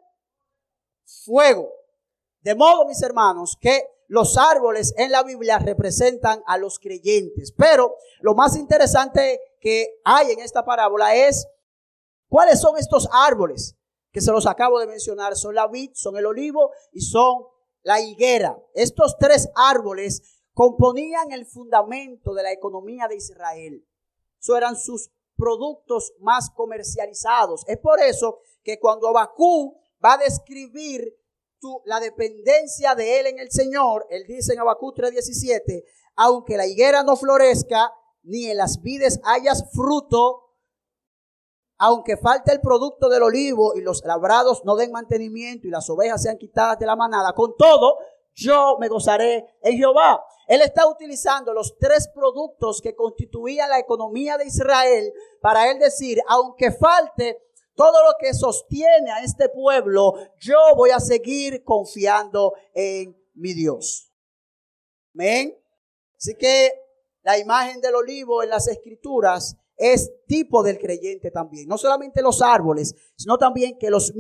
fuego. 1.06 1.70
De 2.42 2.56
modo, 2.56 2.86
mis 2.88 3.02
hermanos, 3.04 3.58
que 3.62 3.84
los 4.08 4.38
árboles 4.38 4.94
en 4.98 5.12
la 5.12 5.22
Biblia 5.22 5.60
representan 5.60 6.42
a 6.48 6.58
los 6.58 6.80
creyentes. 6.80 7.52
Pero 7.52 7.96
lo 8.22 8.34
más 8.34 8.56
interesante 8.56 9.40
que 9.60 10.00
hay 10.04 10.32
en 10.32 10.40
esta 10.40 10.66
parábola 10.66 11.16
es 11.16 11.48
cuáles 12.28 12.60
son 12.60 12.78
estos 12.78 13.08
árboles 13.12 13.76
que 14.12 14.22
se 14.22 14.32
los 14.32 14.48
acabo 14.48 14.80
de 14.80 14.88
mencionar. 14.88 15.36
Son 15.36 15.54
la 15.54 15.68
vid, 15.68 15.92
son 15.94 16.18
el 16.18 16.26
olivo 16.26 16.72
y 16.92 17.02
son 17.02 17.46
la 17.86 18.02
higuera. 18.02 18.58
Estos 18.74 19.16
tres 19.18 19.48
árboles 19.56 20.42
componían 20.54 21.32
el 21.32 21.46
fundamento 21.46 22.34
de 22.34 22.44
la 22.44 22.52
economía 22.52 23.08
de 23.08 23.16
Israel. 23.16 23.88
Eso 24.40 24.58
eran 24.58 24.76
sus 24.76 25.12
productos 25.38 26.14
más 26.20 26.50
comercializados. 26.50 27.64
Es 27.68 27.78
por 27.78 28.02
eso 28.02 28.40
que 28.64 28.80
cuando 28.80 29.08
Abacú 29.08 29.78
va 30.04 30.14
a 30.14 30.18
describir 30.18 31.16
la 31.86 32.00
dependencia 32.00 32.96
de 32.96 33.20
él 33.20 33.28
en 33.28 33.40
el 33.40 33.52
Señor, 33.52 34.06
él 34.10 34.26
dice 34.28 34.54
en 34.54 34.60
Abacú 34.60 34.92
3:17, 34.94 35.84
aunque 36.16 36.58
la 36.58 36.68
higuera 36.68 37.04
no 37.04 37.16
florezca, 37.16 37.92
ni 38.24 38.48
en 38.48 38.58
las 38.58 38.82
vides 38.82 39.20
hayas 39.24 39.64
fruto, 39.74 40.45
aunque 41.78 42.18
falte 42.18 42.52
el 42.52 42.62
producto 42.62 43.10
del 43.10 43.24
olivo 43.24 43.76
y 43.76 43.82
los 43.82 44.04
labrados 44.06 44.64
no 44.64 44.76
den 44.76 44.92
mantenimiento 44.92 45.68
y 45.68 45.72
las 45.72 45.90
ovejas 45.90 46.22
sean 46.24 46.38
quitadas 46.38 46.80
de 46.80 46.86
la 46.86 46.96
manada, 46.96 47.34
con 47.34 47.56
todo, 47.58 47.98
yo 48.34 48.78
me 48.80 48.88
gozaré 48.88 49.46
en 49.62 49.78
Jehová. 49.78 50.24
Él 50.48 50.62
está 50.62 50.88
utilizando 50.88 51.54
los 51.54 51.78
tres 51.78 52.10
productos 52.14 52.82
que 52.82 52.96
constituían 52.96 53.70
la 53.70 53.80
economía 53.80 54.38
de 54.38 54.46
Israel 54.46 55.12
para 55.42 55.72
él 55.72 55.80
decir, 55.80 56.22
aunque 56.28 56.72
falte 56.72 57.42
todo 57.74 58.04
lo 58.06 58.16
que 58.20 58.34
sostiene 58.34 59.12
a 59.12 59.24
este 59.24 59.50
pueblo, 59.50 60.14
yo 60.40 60.58
voy 60.76 60.92
a 60.92 61.00
seguir 61.00 61.64
confiando 61.64 62.54
en 62.74 63.18
mi 63.34 63.54
Dios. 63.54 64.12
Amén. 65.14 65.58
Así 66.18 66.36
que 66.36 66.72
la 67.24 67.38
imagen 67.38 67.82
del 67.82 67.96
olivo 67.96 68.44
en 68.44 68.50
las 68.50 68.68
escrituras 68.68 69.58
es 69.78 70.12
tipo 70.28 70.64
del 70.64 70.78
creyente 70.80 71.32
también. 71.32 71.68
No 71.68 71.78
solamente 71.78 72.22
los 72.22 72.42
árboles, 72.42 72.96
sino 73.16 73.38
también 73.38 73.78
que 73.78 73.90
los, 73.90 74.14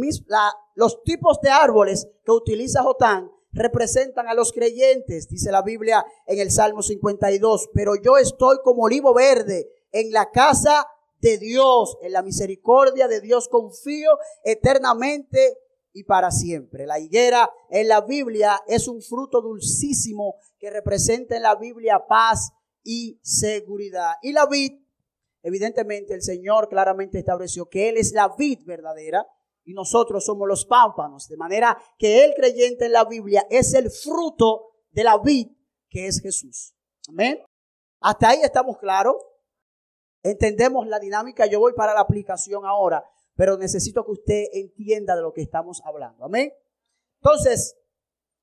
los 0.75 1.03
tipos 1.03 1.39
de 1.41 1.49
árboles 1.49 2.07
que 2.23 2.31
utiliza 2.31 2.83
Jotán 2.83 3.31
representan 3.51 4.27
a 4.27 4.33
los 4.33 4.51
creyentes, 4.51 5.29
dice 5.29 5.51
la 5.51 5.61
Biblia 5.61 6.05
en 6.27 6.39
el 6.39 6.51
Salmo 6.51 6.81
52. 6.81 7.69
Pero 7.73 7.95
yo 7.95 8.17
estoy 8.17 8.57
como 8.63 8.83
olivo 8.83 9.13
verde 9.13 9.69
en 9.91 10.11
la 10.11 10.29
casa 10.29 10.87
de 11.21 11.37
Dios, 11.37 11.97
en 12.01 12.11
la 12.11 12.21
misericordia 12.21 13.07
de 13.07 13.21
Dios 13.21 13.47
confío 13.47 14.11
eternamente 14.43 15.57
y 15.93 16.03
para 16.03 16.29
siempre. 16.29 16.85
La 16.85 16.99
higuera 16.99 17.49
en 17.69 17.87
la 17.87 18.01
Biblia 18.01 18.61
es 18.67 18.87
un 18.87 19.01
fruto 19.01 19.41
dulcísimo 19.41 20.35
que 20.59 20.69
representa 20.69 21.37
en 21.37 21.43
la 21.43 21.55
Biblia 21.55 22.05
paz 22.07 22.51
y 22.83 23.17
seguridad. 23.23 24.15
Y 24.21 24.33
la 24.33 24.45
vid 24.45 24.73
Evidentemente 25.47 26.15
el 26.15 26.23
Señor 26.23 26.67
claramente 26.67 27.19
estableció 27.19 27.69
que 27.69 27.87
Él 27.87 27.97
es 27.97 28.13
la 28.13 28.33
vid 28.35 28.65
verdadera 28.65 29.27
y 29.63 29.75
nosotros 29.75 30.25
somos 30.25 30.47
los 30.47 30.65
pámpanos. 30.65 31.27
De 31.27 31.37
manera 31.37 31.77
que 31.99 32.25
el 32.25 32.33
creyente 32.33 32.85
en 32.85 32.93
la 32.93 33.05
Biblia 33.05 33.45
es 33.51 33.75
el 33.75 33.91
fruto 33.91 34.71
de 34.89 35.03
la 35.03 35.19
vid 35.19 35.51
que 35.87 36.07
es 36.07 36.19
Jesús. 36.19 36.73
Amén. 37.09 37.43
Hasta 37.99 38.29
ahí 38.29 38.39
estamos 38.41 38.79
claros. 38.79 39.17
Entendemos 40.23 40.87
la 40.87 40.97
dinámica. 40.97 41.45
Yo 41.45 41.59
voy 41.59 41.73
para 41.73 41.93
la 41.93 41.99
aplicación 41.99 42.65
ahora, 42.65 43.05
pero 43.35 43.55
necesito 43.55 44.03
que 44.03 44.13
usted 44.13 44.45
entienda 44.51 45.15
de 45.15 45.21
lo 45.21 45.31
que 45.31 45.43
estamos 45.43 45.79
hablando. 45.85 46.25
Amén. 46.25 46.51
Entonces, 47.21 47.77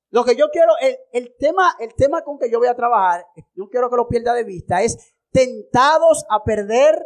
lo 0.09 0.23
que 0.23 0.37
yo 0.37 0.47
quiero, 0.53 0.71
el, 0.79 0.97
el 1.11 1.35
tema, 1.37 1.75
el 1.81 1.95
tema 1.95 2.21
con 2.21 2.39
que 2.39 2.49
yo 2.49 2.59
voy 2.59 2.69
a 2.69 2.75
trabajar, 2.75 3.25
no 3.55 3.67
quiero 3.67 3.89
que 3.89 3.97
lo 3.97 4.07
pierda 4.07 4.33
de 4.33 4.45
vista, 4.45 4.81
es 4.81 5.12
tentados 5.33 6.25
a 6.29 6.43
perder 6.43 7.05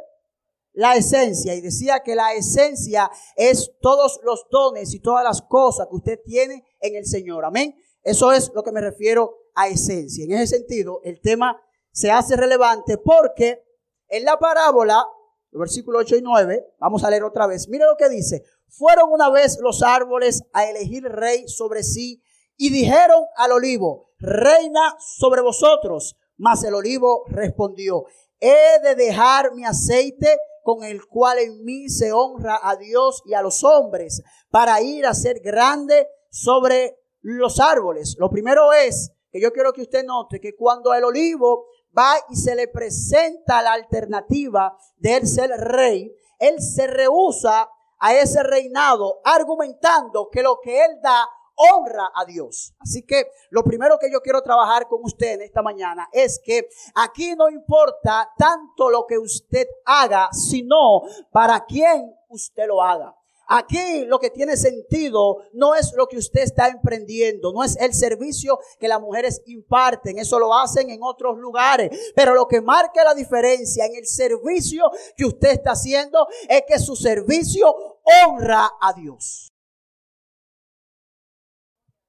la 0.74 0.96
esencia. 0.96 1.56
Y 1.56 1.62
decía 1.62 2.02
que 2.02 2.14
la 2.14 2.34
esencia 2.34 3.10
es 3.36 3.72
todos 3.82 4.20
los 4.24 4.46
dones 4.52 4.94
y 4.94 5.00
todas 5.00 5.24
las 5.24 5.42
cosas 5.42 5.88
que 5.88 5.96
usted 5.96 6.20
tiene 6.24 6.64
en 6.80 6.96
el 6.96 7.06
Señor. 7.08 7.46
Amén. 7.46 7.76
Eso 8.04 8.32
es 8.32 8.52
lo 8.54 8.64
que 8.64 8.72
me 8.72 8.82
refiero 8.82 9.36
a 9.56 9.68
esencia. 9.68 10.24
En 10.24 10.34
ese 10.34 10.58
sentido, 10.58 11.02
el 11.04 11.20
tema 11.20 11.60
se 11.92 12.12
hace 12.12 12.36
relevante 12.36 13.00
porque 13.00 13.64
en 14.08 14.24
la 14.24 14.38
parábola, 14.38 15.04
versículo 15.52 16.00
8 16.00 16.18
y 16.18 16.22
9, 16.22 16.76
vamos 16.80 17.04
a 17.04 17.10
leer 17.10 17.24
otra 17.24 17.48
vez. 17.48 17.68
Mire 17.68 17.86
lo 17.86 17.98
que 17.98 18.10
dice. 18.10 18.44
Fueron 18.70 19.12
una 19.12 19.32
vez 19.32 19.58
los 19.62 19.82
árboles 19.82 20.44
a 20.54 20.70
elegir 20.70 21.04
rey 21.06 21.48
sobre 21.48 21.82
sí 21.82 22.22
y 22.56 22.70
dijeron 22.70 23.24
al 23.36 23.54
olivo, 23.54 24.12
reina 24.20 24.96
sobre 25.00 25.42
vosotros. 25.42 26.18
Mas 26.38 26.64
el 26.64 26.74
olivo 26.74 27.24
respondió, 27.28 28.06
he 28.40 28.80
de 28.84 28.96
dejar 28.96 29.54
mi 29.54 29.66
aceite 29.66 30.38
con 30.64 30.84
el 30.84 31.08
cual 31.08 31.40
en 31.40 31.64
mí 31.64 31.90
se 31.90 32.12
honra 32.12 32.60
a 32.62 32.76
Dios 32.76 33.24
y 33.26 33.34
a 33.34 33.42
los 33.42 33.64
hombres 33.64 34.22
para 34.50 34.82
ir 34.82 35.06
a 35.06 35.14
ser 35.14 35.40
grande 35.40 36.08
sobre 36.30 37.00
los 37.22 37.60
árboles. 37.60 38.16
Lo 38.20 38.30
primero 38.30 38.74
es 38.74 39.12
que 39.32 39.42
yo 39.42 39.52
quiero 39.52 39.74
que 39.74 39.82
usted 39.82 40.04
note 40.06 40.40
que 40.40 40.56
cuando 40.56 40.94
el 40.94 41.04
olivo 41.04 41.68
va 41.98 42.16
y 42.30 42.36
se 42.36 42.56
le 42.56 42.68
presenta 42.68 43.62
la 43.62 43.74
alternativa 43.74 44.78
de 44.98 45.16
él 45.16 45.28
ser 45.28 45.50
rey, 45.50 46.14
él 46.40 46.62
se 46.62 46.88
rehúsa 46.88 47.70
a 48.00 48.14
ese 48.14 48.44
reinado 48.44 49.22
argumentando 49.24 50.30
que 50.30 50.44
lo 50.44 50.60
que 50.62 50.84
él 50.86 51.00
da 51.02 51.28
honra 51.58 52.12
a 52.16 52.24
Dios. 52.26 52.74
Así 52.80 53.04
que 53.04 53.28
lo 53.50 53.64
primero 53.64 53.98
que 54.00 54.12
yo 54.12 54.22
quiero 54.22 54.42
trabajar 54.42 54.88
con 54.88 55.02
usted 55.04 55.34
en 55.34 55.42
esta 55.42 55.62
mañana 55.62 56.08
es 56.12 56.40
que 56.44 56.70
aquí 56.96 57.36
no 57.36 57.50
importa 57.50 58.32
tanto 58.38 58.90
lo 58.90 59.06
que 59.06 59.18
usted 59.18 59.68
haga, 59.86 60.30
sino 60.32 61.02
para 61.32 61.66
quién 61.66 62.16
usted 62.30 62.68
lo 62.68 62.82
haga. 62.82 63.14
Aquí 63.50 64.04
lo 64.06 64.20
que 64.20 64.30
tiene 64.30 64.58
sentido 64.58 65.38
no 65.54 65.74
es 65.74 65.94
lo 65.96 66.08
que 66.08 66.18
usted 66.18 66.42
está 66.42 66.68
emprendiendo, 66.68 67.54
no 67.54 67.64
es 67.64 67.78
el 67.78 67.94
servicio 67.94 68.60
que 68.78 68.90
las 68.90 69.00
mujeres 69.00 69.42
imparten, 69.46 70.20
eso 70.20 70.38
lo 70.38 70.54
hacen 70.54 70.90
en 70.90 71.00
otros 71.02 71.38
lugares, 71.38 72.12
pero 72.14 72.36
lo 72.36 72.46
que 72.46 72.60
marca 72.60 73.06
la 73.06 73.14
diferencia 73.14 73.86
en 73.86 73.96
el 73.96 74.06
servicio 74.06 74.92
que 75.16 75.26
usted 75.26 75.52
está 75.52 75.72
haciendo 75.72 76.28
es 76.50 76.64
que 76.68 76.78
su 76.78 76.98
servicio 76.98 77.74
honra 78.04 78.70
a 78.82 78.92
Dios. 78.92 79.54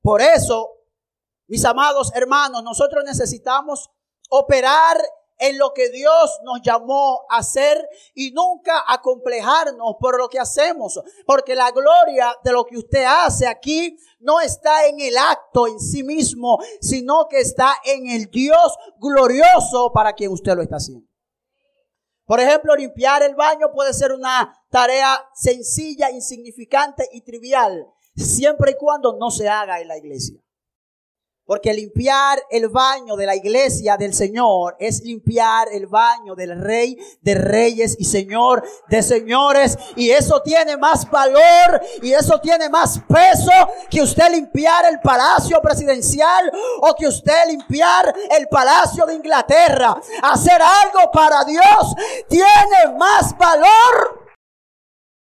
Por 0.08 0.22
eso, 0.22 0.70
mis 1.48 1.62
amados 1.66 2.10
hermanos, 2.14 2.62
nosotros 2.62 3.04
necesitamos 3.04 3.90
operar 4.30 4.96
en 5.36 5.58
lo 5.58 5.74
que 5.74 5.90
Dios 5.90 6.38
nos 6.44 6.62
llamó 6.62 7.26
a 7.28 7.36
hacer 7.36 7.86
y 8.14 8.30
nunca 8.30 8.84
acomplejarnos 8.88 9.96
por 10.00 10.16
lo 10.16 10.30
que 10.30 10.38
hacemos. 10.38 10.98
Porque 11.26 11.54
la 11.54 11.72
gloria 11.72 12.34
de 12.42 12.52
lo 12.52 12.64
que 12.64 12.78
usted 12.78 13.04
hace 13.04 13.46
aquí 13.46 13.98
no 14.20 14.40
está 14.40 14.86
en 14.86 14.98
el 14.98 15.18
acto 15.18 15.66
en 15.66 15.78
sí 15.78 16.02
mismo, 16.02 16.56
sino 16.80 17.28
que 17.28 17.40
está 17.40 17.74
en 17.84 18.08
el 18.08 18.30
Dios 18.30 18.78
glorioso 18.98 19.92
para 19.92 20.14
quien 20.14 20.32
usted 20.32 20.54
lo 20.54 20.62
está 20.62 20.76
haciendo. 20.76 21.06
Por 22.24 22.40
ejemplo, 22.40 22.74
limpiar 22.74 23.22
el 23.22 23.34
baño 23.34 23.72
puede 23.74 23.92
ser 23.92 24.12
una 24.12 24.58
tarea 24.70 25.22
sencilla, 25.34 26.10
insignificante 26.10 27.06
y 27.12 27.20
trivial, 27.20 27.86
siempre 28.18 28.72
y 28.72 28.76
cuando 28.76 29.16
no 29.16 29.30
se 29.30 29.48
haga 29.48 29.80
en 29.80 29.88
la 29.88 29.96
iglesia. 29.98 30.38
Porque 31.48 31.72
limpiar 31.72 32.38
el 32.50 32.68
baño 32.68 33.16
de 33.16 33.24
la 33.24 33.34
iglesia 33.34 33.96
del 33.96 34.12
Señor 34.12 34.76
es 34.78 35.02
limpiar 35.02 35.68
el 35.72 35.86
baño 35.86 36.34
del 36.34 36.60
Rey 36.60 36.98
de 37.22 37.34
Reyes 37.36 37.96
y 37.98 38.04
Señor 38.04 38.62
de 38.88 39.02
Señores. 39.02 39.78
Y 39.96 40.10
eso 40.10 40.42
tiene 40.42 40.76
más 40.76 41.10
valor 41.10 41.80
y 42.02 42.12
eso 42.12 42.38
tiene 42.38 42.68
más 42.68 43.00
peso 43.08 43.50
que 43.88 44.02
usted 44.02 44.30
limpiar 44.30 44.84
el 44.92 45.00
palacio 45.00 45.58
presidencial 45.62 46.52
o 46.82 46.94
que 46.94 47.06
usted 47.06 47.46
limpiar 47.46 48.14
el 48.38 48.46
palacio 48.48 49.06
de 49.06 49.14
Inglaterra. 49.14 49.98
Hacer 50.22 50.60
algo 50.60 51.10
para 51.10 51.44
Dios 51.44 51.94
tiene 52.28 52.94
más 52.98 53.34
valor 53.38 54.28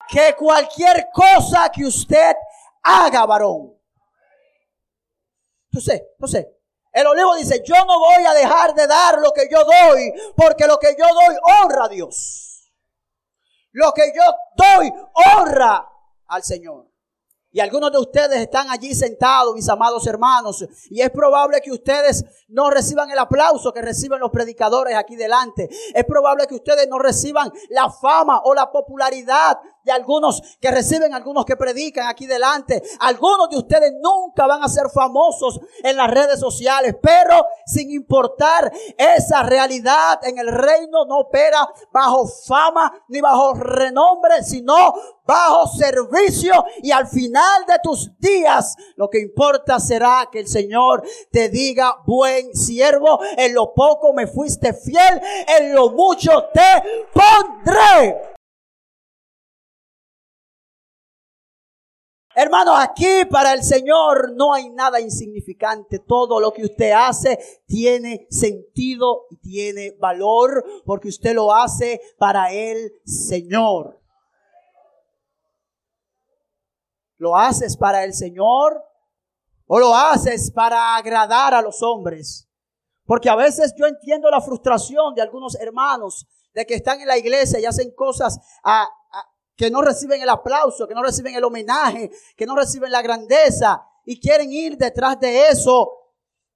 que 0.08 0.36
cualquier 0.36 1.08
cosa 1.12 1.68
que 1.70 1.84
usted 1.84 2.36
haga, 2.84 3.26
varón. 3.26 3.74
Entonces, 5.72 6.02
entonces, 6.12 6.46
el 6.92 7.06
olivo 7.08 7.34
dice, 7.34 7.60
yo 7.64 7.74
no 7.84 7.98
voy 7.98 8.24
a 8.24 8.34
dejar 8.34 8.72
de 8.74 8.86
dar 8.86 9.18
lo 9.18 9.32
que 9.32 9.48
yo 9.50 9.58
doy, 9.64 10.12
porque 10.36 10.66
lo 10.66 10.78
que 10.78 10.94
yo 10.96 11.04
doy 11.04 11.36
honra 11.42 11.86
a 11.86 11.88
Dios. 11.88 12.72
Lo 13.72 13.90
que 13.92 14.12
yo 14.14 14.22
doy 14.54 14.92
honra 15.12 15.88
al 16.28 16.44
Señor. 16.44 16.94
Y 17.50 17.60
algunos 17.60 17.92
de 17.92 17.98
ustedes 17.98 18.40
están 18.40 18.68
allí 18.68 18.94
sentados, 18.96 19.54
mis 19.54 19.68
amados 19.68 20.04
hermanos, 20.08 20.66
y 20.90 21.00
es 21.00 21.10
probable 21.10 21.60
que 21.60 21.70
ustedes 21.70 22.24
no 22.48 22.68
reciban 22.68 23.08
el 23.12 23.18
aplauso 23.18 23.72
que 23.72 23.80
reciben 23.80 24.18
los 24.18 24.32
predicadores 24.32 24.96
aquí 24.96 25.14
delante. 25.14 25.68
Es 25.94 26.04
probable 26.04 26.48
que 26.48 26.56
ustedes 26.56 26.88
no 26.88 26.98
reciban 26.98 27.52
la 27.70 27.90
fama 27.90 28.40
o 28.44 28.54
la 28.54 28.72
popularidad 28.72 29.56
de 29.84 29.92
algunos 29.92 30.42
que 30.60 30.70
reciben, 30.70 31.14
algunos 31.14 31.44
que 31.44 31.56
predican 31.56 32.08
aquí 32.08 32.26
delante. 32.26 32.82
Algunos 33.00 33.50
de 33.50 33.58
ustedes 33.58 33.92
nunca 34.00 34.46
van 34.46 34.62
a 34.62 34.68
ser 34.68 34.88
famosos 34.92 35.60
en 35.82 35.96
las 35.96 36.10
redes 36.10 36.40
sociales, 36.40 36.96
pero 37.00 37.46
sin 37.66 37.90
importar 37.90 38.72
esa 38.96 39.42
realidad 39.42 40.20
en 40.22 40.38
el 40.38 40.48
reino 40.48 41.04
no 41.06 41.18
opera 41.20 41.68
bajo 41.92 42.26
fama 42.26 42.92
ni 43.08 43.20
bajo 43.20 43.54
renombre, 43.54 44.42
sino 44.42 44.94
bajo 45.26 45.66
servicio 45.68 46.64
y 46.82 46.90
al 46.90 47.06
final 47.06 47.64
de 47.66 47.78
tus 47.82 48.18
días 48.18 48.76
lo 48.96 49.08
que 49.08 49.20
importa 49.20 49.80
será 49.80 50.28
que 50.30 50.40
el 50.40 50.48
Señor 50.48 51.02
te 51.30 51.48
diga, 51.48 51.96
buen 52.06 52.54
siervo, 52.54 53.20
en 53.36 53.54
lo 53.54 53.72
poco 53.74 54.12
me 54.12 54.26
fuiste 54.26 54.72
fiel, 54.74 55.20
en 55.58 55.74
lo 55.74 55.90
mucho 55.90 56.48
te 56.52 57.08
pondré. 57.12 58.33
Hermanos, 62.36 62.74
aquí 62.80 63.24
para 63.30 63.52
el 63.52 63.62
Señor 63.62 64.32
no 64.32 64.52
hay 64.52 64.68
nada 64.70 65.00
insignificante. 65.00 66.00
Todo 66.00 66.40
lo 66.40 66.52
que 66.52 66.64
usted 66.64 66.90
hace 66.90 67.38
tiene 67.66 68.26
sentido 68.28 69.26
y 69.30 69.36
tiene 69.36 69.92
valor 70.00 70.64
porque 70.84 71.08
usted 71.08 71.32
lo 71.34 71.54
hace 71.54 72.00
para 72.18 72.52
el 72.52 72.92
Señor. 73.04 74.00
¿Lo 77.18 77.36
haces 77.36 77.76
para 77.76 78.02
el 78.02 78.12
Señor 78.12 78.82
o 79.66 79.78
lo 79.78 79.94
haces 79.94 80.50
para 80.50 80.96
agradar 80.96 81.54
a 81.54 81.62
los 81.62 81.82
hombres? 81.84 82.48
Porque 83.06 83.30
a 83.30 83.36
veces 83.36 83.72
yo 83.78 83.86
entiendo 83.86 84.28
la 84.28 84.40
frustración 84.40 85.14
de 85.14 85.22
algunos 85.22 85.54
hermanos 85.54 86.26
de 86.52 86.66
que 86.66 86.74
están 86.74 87.00
en 87.00 87.06
la 87.06 87.16
iglesia 87.16 87.60
y 87.60 87.64
hacen 87.64 87.92
cosas 87.92 88.40
a, 88.64 88.88
que 89.56 89.70
no 89.70 89.82
reciben 89.82 90.20
el 90.22 90.28
aplauso, 90.28 90.86
que 90.86 90.94
no 90.94 91.02
reciben 91.02 91.34
el 91.34 91.44
homenaje, 91.44 92.10
que 92.36 92.46
no 92.46 92.56
reciben 92.56 92.90
la 92.90 93.02
grandeza 93.02 93.82
y 94.04 94.20
quieren 94.20 94.52
ir 94.52 94.76
detrás 94.76 95.18
de 95.20 95.48
eso. 95.48 95.90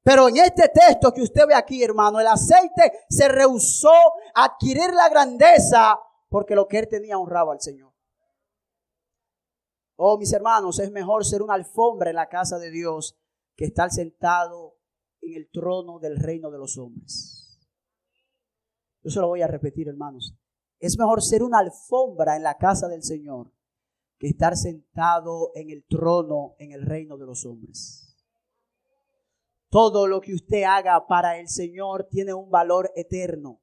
Pero 0.03 0.29
en 0.29 0.39
este 0.39 0.69
texto 0.69 1.13
que 1.13 1.23
usted 1.23 1.47
ve 1.47 1.55
aquí, 1.55 1.83
hermano, 1.83 2.21
el 2.21 2.27
aceite 2.27 2.93
se 3.09 3.29
rehusó 3.29 3.93
a 4.35 4.45
adquirir 4.45 4.93
la 4.95 5.09
grandeza 5.09 5.99
porque 6.29 6.55
lo 6.55 6.67
que 6.67 6.79
él 6.79 6.89
tenía 6.89 7.19
honraba 7.19 7.53
al 7.53 7.61
Señor. 7.61 7.93
Oh, 9.97 10.17
mis 10.17 10.33
hermanos, 10.33 10.79
es 10.79 10.91
mejor 10.93 11.25
ser 11.25 11.43
una 11.43 11.55
alfombra 11.55 12.11
en 12.11 12.17
la 12.17 12.29
casa 12.29 12.59
de 12.59 12.71
Dios 12.71 13.19
que 13.57 13.65
estar 13.65 13.91
sentado 13.91 14.77
en 15.21 15.35
el 15.35 15.51
trono 15.51 15.99
del 15.99 16.17
reino 16.17 16.51
de 16.51 16.59
los 16.59 16.79
hombres. 16.79 17.59
Yo 19.03 19.11
se 19.11 19.21
lo 19.21 19.29
voy 19.29 19.43
a 19.43 19.49
repetir, 19.49 19.89
hermanos. 19.89 20.37
Es 20.79 20.99
mejor 20.99 21.23
ser 21.23 21.43
una 21.43 21.59
alfombra 21.59 22.37
en 22.37 22.43
la 22.43 22.57
casa 22.57 22.89
del 22.89 23.03
Señor 23.03 23.53
que 24.19 24.29
estar 24.29 24.57
sentado 24.57 25.53
en 25.55 25.71
el 25.71 25.85
trono 25.87 26.55
en 26.59 26.73
el 26.73 26.83
reino 26.83 27.17
de 27.17 27.27
los 27.27 27.45
hombres. 27.45 28.17
Todo 29.71 30.07
lo 30.07 30.21
que 30.21 30.35
usted 30.35 30.63
haga 30.63 31.07
para 31.07 31.39
el 31.39 31.49
Señor 31.49 32.09
tiene 32.11 32.33
un 32.33 32.51
valor 32.51 32.91
eterno. 32.97 33.61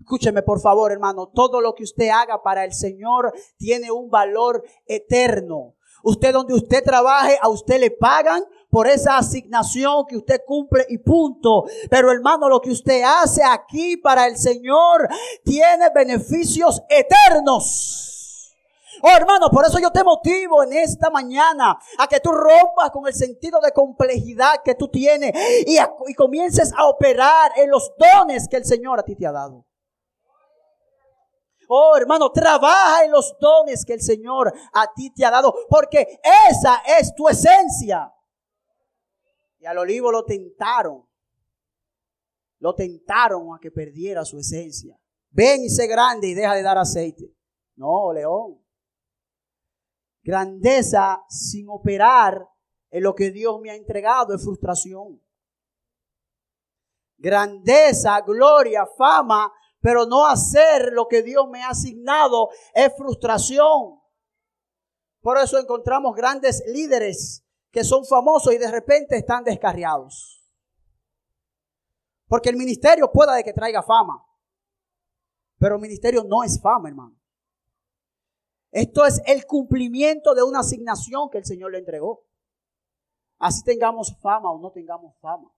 Escúcheme 0.00 0.42
por 0.42 0.60
favor, 0.60 0.90
hermano, 0.90 1.28
todo 1.28 1.60
lo 1.60 1.74
que 1.74 1.84
usted 1.84 2.08
haga 2.08 2.42
para 2.42 2.64
el 2.64 2.72
Señor 2.72 3.32
tiene 3.56 3.92
un 3.92 4.10
valor 4.10 4.64
eterno. 4.86 5.76
Usted 6.02 6.32
donde 6.32 6.54
usted 6.54 6.82
trabaje, 6.82 7.38
a 7.40 7.48
usted 7.48 7.78
le 7.78 7.92
pagan 7.92 8.42
por 8.72 8.88
esa 8.88 9.18
asignación 9.18 10.06
que 10.08 10.16
usted 10.16 10.40
cumple 10.46 10.86
y 10.88 10.96
punto. 10.96 11.64
Pero 11.90 12.10
hermano, 12.10 12.48
lo 12.48 12.58
que 12.58 12.70
usted 12.70 13.02
hace 13.04 13.44
aquí 13.44 13.98
para 13.98 14.26
el 14.26 14.38
Señor 14.38 15.06
tiene 15.44 15.90
beneficios 15.94 16.82
eternos. 16.88 18.56
Oh 19.02 19.10
hermano, 19.14 19.50
por 19.50 19.66
eso 19.66 19.78
yo 19.78 19.90
te 19.90 20.02
motivo 20.02 20.62
en 20.62 20.72
esta 20.72 21.10
mañana 21.10 21.78
a 21.98 22.06
que 22.06 22.20
tú 22.20 22.30
rompas 22.30 22.90
con 22.90 23.06
el 23.06 23.12
sentido 23.12 23.60
de 23.60 23.72
complejidad 23.72 24.62
que 24.64 24.74
tú 24.74 24.88
tienes 24.88 25.32
y, 25.66 26.14
comiences 26.14 26.72
a 26.74 26.86
operar 26.86 27.52
en 27.56 27.70
los 27.70 27.92
dones 27.98 28.48
que 28.48 28.56
el 28.56 28.64
Señor 28.64 28.98
a 28.98 29.02
ti 29.02 29.16
te 29.16 29.26
ha 29.26 29.32
dado. 29.32 29.66
Oh, 31.68 31.94
hermano, 31.94 32.32
trabaja 32.32 33.04
en 33.04 33.10
los 33.10 33.36
dones 33.38 33.84
que 33.84 33.92
el 33.92 34.02
Señor 34.02 34.50
a 34.72 34.92
ti 34.94 35.12
te 35.12 35.26
ha 35.26 35.30
dado, 35.30 35.54
porque 35.68 36.20
esa 36.48 36.82
es 36.98 37.14
tu 37.14 37.28
esencia. 37.28 38.10
Y 39.62 39.66
al 39.66 39.78
olivo 39.78 40.10
lo 40.10 40.24
tentaron. 40.24 41.08
Lo 42.58 42.74
tentaron 42.74 43.54
a 43.54 43.60
que 43.60 43.70
perdiera 43.70 44.24
su 44.24 44.38
esencia. 44.38 44.98
Ven 45.30 45.62
y 45.62 45.70
sé 45.70 45.86
grande 45.86 46.28
y 46.28 46.34
deja 46.34 46.54
de 46.54 46.62
dar 46.62 46.78
aceite. 46.78 47.32
No, 47.76 48.12
león. 48.12 48.60
Grandeza 50.22 51.24
sin 51.28 51.68
operar 51.68 52.46
en 52.90 53.02
lo 53.02 53.14
que 53.14 53.30
Dios 53.30 53.60
me 53.60 53.70
ha 53.70 53.76
entregado 53.76 54.34
es 54.34 54.42
frustración. 54.42 55.22
Grandeza, 57.16 58.20
gloria, 58.20 58.84
fama 58.84 59.52
pero 59.82 60.06
no 60.06 60.26
hacer 60.26 60.92
lo 60.92 61.08
que 61.08 61.22
Dios 61.22 61.48
me 61.50 61.62
ha 61.62 61.70
asignado 61.70 62.50
es 62.72 62.96
frustración. 62.96 64.00
Por 65.20 65.36
eso 65.38 65.58
encontramos 65.58 66.14
grandes 66.14 66.62
líderes 66.68 67.44
que 67.72 67.82
son 67.82 68.04
famosos 68.04 68.52
y 68.52 68.58
de 68.58 68.70
repente 68.70 69.16
están 69.16 69.42
descarriados. 69.42 70.40
Porque 72.28 72.50
el 72.50 72.56
ministerio 72.56 73.10
pueda 73.10 73.34
de 73.34 73.42
que 73.42 73.52
traiga 73.52 73.82
fama, 73.82 74.24
pero 75.58 75.76
el 75.76 75.80
ministerio 75.80 76.22
no 76.24 76.44
es 76.44 76.60
fama, 76.60 76.90
hermano. 76.90 77.18
Esto 78.70 79.04
es 79.04 79.20
el 79.26 79.46
cumplimiento 79.46 80.34
de 80.34 80.42
una 80.42 80.60
asignación 80.60 81.28
que 81.30 81.38
el 81.38 81.44
Señor 81.44 81.72
le 81.72 81.78
entregó. 81.78 82.24
Así 83.38 83.62
tengamos 83.64 84.16
fama 84.20 84.50
o 84.50 84.58
no 84.60 84.70
tengamos 84.70 85.14
fama. 85.20 85.50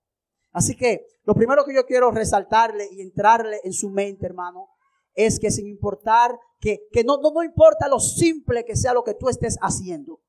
Así 0.52 0.76
que 0.76 1.06
lo 1.24 1.34
primero 1.34 1.64
que 1.64 1.74
yo 1.74 1.84
quiero 1.84 2.10
resaltarle 2.10 2.88
y 2.92 3.02
entrarle 3.02 3.60
en 3.64 3.72
su 3.72 3.90
mente, 3.90 4.26
hermano, 4.26 4.68
es 5.14 5.38
que 5.38 5.50
sin 5.50 5.66
importar, 5.66 6.38
que, 6.60 6.80
no, 7.04 7.18
no, 7.18 7.30
no 7.32 7.42
importa 7.42 7.88
lo 7.88 7.98
simple 7.98 8.64
que 8.64 8.76
sea 8.76 8.94
lo 8.94 9.04
que 9.04 9.14
tú 9.14 9.28
estés 9.28 9.58
haciendo, 9.60 10.20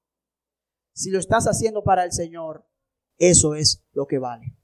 si 0.96 1.12
lo 1.12 1.20
estás 1.20 1.46
haciendo 1.46 1.84
para 1.84 2.06
el 2.06 2.14
Señor, 2.14 2.66
eso 3.18 3.54
es 3.54 3.84
lo 3.92 4.08
que 4.08 4.18
vale. 4.18 4.56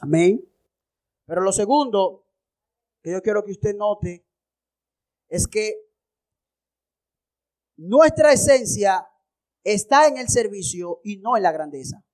Amén. 0.00 0.46
Pero 1.24 1.40
lo 1.40 1.52
segundo 1.52 2.26
que 3.02 3.12
yo 3.12 3.22
quiero 3.22 3.42
que 3.42 3.52
usted 3.52 3.74
note 3.74 4.26
es 5.28 5.48
que 5.48 5.74
nuestra 7.76 8.32
esencia 8.32 9.08
está 9.64 10.06
en 10.06 10.18
el 10.18 10.28
servicio 10.28 11.00
y 11.04 11.16
no 11.16 11.36
en 11.36 11.42
la 11.42 11.52
grandeza. 11.52 12.04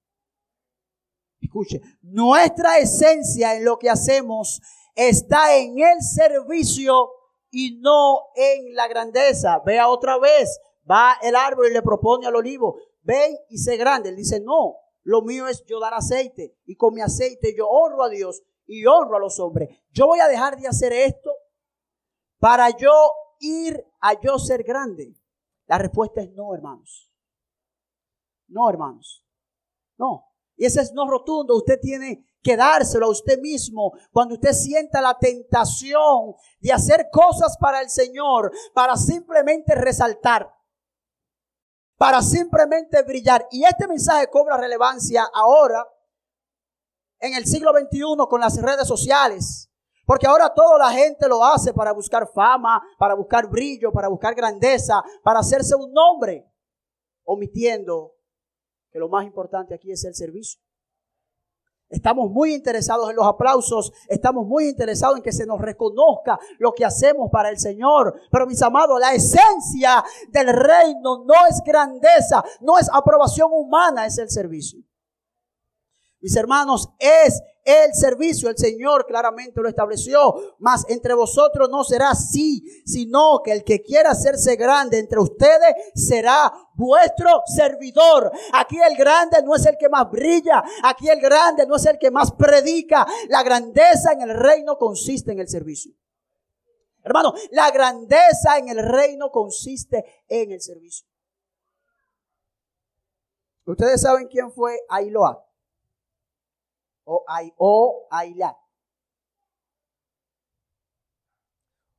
Escuche, 1.41 1.81
nuestra 2.03 2.79
esencia 2.79 3.57
en 3.57 3.65
lo 3.65 3.79
que 3.79 3.91
hacemos 3.91 4.61
está 4.95 5.57
en 5.57 5.79
el 5.81 6.01
servicio 6.01 7.11
y 7.51 7.79
no 7.81 8.21
en 8.37 8.75
la 8.75 8.87
grandeza. 8.87 9.59
Vea 9.65 9.89
otra 9.89 10.19
vez, 10.19 10.61
va 10.89 11.19
el 11.23 11.35
árbol 11.35 11.67
y 11.69 11.73
le 11.73 11.83
propone 11.83 12.27
al 12.27 12.37
olivo, 12.37 12.79
ven 13.07 13.37
y 13.49 13.59
sé 13.59 13.77
grande. 13.77 14.11
Él 14.11 14.17
dice, 14.17 14.41
no, 14.41 14.77
lo 15.05 15.23
mío 15.23 15.47
es 15.47 15.65
yo 15.65 15.81
dar 15.81 15.95
aceite 15.95 16.59
y 16.67 16.77
con 16.77 16.93
mi 16.93 17.01
aceite 17.01 17.55
yo 17.57 17.69
honro 17.69 18.03
a 18.03 18.09
Dios 18.09 18.43
y 18.67 18.85
honro 18.85 19.17
a 19.17 19.21
los 19.21 19.39
hombres. 19.39 19.71
Yo 19.93 20.07
voy 20.07 20.21
a 20.21 20.29
dejar 20.29 20.59
de 20.59 20.67
hacer 20.67 20.93
esto 20.93 21.31
para 22.39 22.71
yo 22.77 22.93
ir 23.41 23.83
a 24.01 24.21
yo 24.21 24.39
ser 24.39 24.65
grande. 24.65 25.15
La 25.67 25.79
respuesta 25.79 26.21
es 26.21 26.33
no, 26.33 26.55
hermanos. 26.55 27.11
No, 28.49 28.69
hermanos. 28.69 29.25
No. 29.97 30.27
Y 30.57 30.65
ese 30.65 30.81
es 30.81 30.93
no 30.93 31.09
rotundo. 31.09 31.57
Usted 31.57 31.79
tiene 31.81 32.25
que 32.43 32.57
dárselo 32.57 33.07
a 33.07 33.11
usted 33.11 33.41
mismo 33.41 33.93
cuando 34.13 34.35
usted 34.35 34.53
sienta 34.53 35.01
la 35.01 35.19
tentación 35.19 36.35
de 36.61 36.73
hacer 36.73 37.09
cosas 37.13 37.57
para 37.59 37.81
el 37.81 37.91
Señor, 37.91 38.53
para 38.73 38.97
simplemente 38.97 39.75
resaltar, 39.75 40.49
para 41.97 42.23
simplemente 42.23 43.03
brillar. 43.03 43.47
Y 43.51 43.65
este 43.65 43.87
mensaje 43.87 44.29
cobra 44.29 44.57
relevancia 44.57 45.25
ahora, 45.33 45.87
en 47.19 47.35
el 47.35 47.47
siglo 47.47 47.73
XXI, 47.73 48.27
con 48.29 48.41
las 48.41 48.61
redes 48.61 48.87
sociales. 48.87 49.71
Porque 50.05 50.27
ahora 50.27 50.53
toda 50.55 50.79
la 50.79 50.91
gente 50.91 51.27
lo 51.29 51.45
hace 51.45 51.73
para 51.73 51.93
buscar 51.93 52.31
fama, 52.33 52.81
para 52.99 53.15
buscar 53.15 53.49
brillo, 53.49 53.91
para 53.91 54.09
buscar 54.09 54.35
grandeza, 54.35 55.03
para 55.25 55.41
hacerse 55.41 55.75
un 55.75 55.93
nombre, 55.93 56.49
omitiendo 57.25 58.15
que 58.93 59.01
lo 59.01 59.09
más 59.09 59.25
importante 59.27 59.75
aquí 59.75 59.91
es 59.91 60.05
el 60.05 60.15
servicio. 60.15 60.61
Estamos 61.89 62.31
muy 62.33 62.53
interesados 62.53 63.09
en 63.11 63.17
los 63.17 63.27
aplausos, 63.27 63.93
estamos 64.09 64.47
muy 64.47 64.69
interesados 64.69 65.19
en 65.19 65.23
que 65.23 65.33
se 65.33 65.47
nos 65.47 65.61
reconozca 65.61 66.39
lo 66.59 66.73
que 66.73 66.85
hacemos 66.85 67.31
para 67.31 67.49
el 67.49 67.59
Señor. 67.59 68.21
Pero 68.31 68.47
mis 68.47 68.61
amados, 68.63 68.99
la 68.99 69.15
esencia 69.15 70.05
del 70.29 70.49
reino 70.49 71.25
no 71.25 71.47
es 71.49 71.63
grandeza, 71.65 72.45
no 72.61 72.79
es 72.79 72.91
aprobación 72.93 73.51
humana, 73.53 74.07
es 74.07 74.19
el 74.19 74.31
servicio. 74.31 74.86
Mis 76.27 76.35
hermanos, 76.35 76.89
es 76.99 77.41
el 77.63 77.95
servicio. 77.95 78.51
El 78.51 78.59
Señor 78.59 79.07
claramente 79.07 79.61
lo 79.61 79.69
estableció. 79.69 80.57
Mas 80.59 80.85
entre 80.89 81.15
vosotros 81.15 81.71
no 81.71 81.85
será 81.85 82.11
así, 82.11 82.65
sino 82.85 83.43
que 83.45 83.53
el 83.53 83.63
que 83.63 83.81
quiera 83.81 84.11
hacerse 84.11 84.57
grande 84.57 84.99
entre 84.99 85.21
ustedes 85.21 85.77
será 85.95 86.53
vuestro 86.75 87.43
servidor. 87.47 88.33
Aquí 88.55 88.77
el 88.77 88.97
grande 88.97 89.41
no 89.45 89.55
es 89.55 89.67
el 89.67 89.77
que 89.79 89.89
más 89.89 90.11
brilla. 90.11 90.65
Aquí 90.83 91.09
el 91.09 91.21
grande 91.21 91.65
no 91.65 91.77
es 91.77 91.87
el 91.87 91.97
que 91.97 92.11
más 92.11 92.33
predica. 92.33 93.07
La 93.29 93.45
grandeza 93.45 94.11
en 94.11 94.23
el 94.23 94.35
reino 94.35 94.77
consiste 94.77 95.31
en 95.31 95.39
el 95.39 95.49
servicio. 95.49 95.93
Hermano, 97.05 97.35
la 97.53 97.71
grandeza 97.71 98.59
en 98.59 98.71
el 98.71 98.83
reino 98.83 99.31
consiste 99.31 100.25
en 100.27 100.51
el 100.51 100.61
servicio. 100.61 101.07
Ustedes 103.65 104.01
saben 104.01 104.27
quién 104.27 104.51
fue 104.51 104.81
Ailoa 104.89 105.46
o, 107.07 107.25
Ay, 107.27 107.53
o 107.57 108.07
Ayla. 108.11 108.57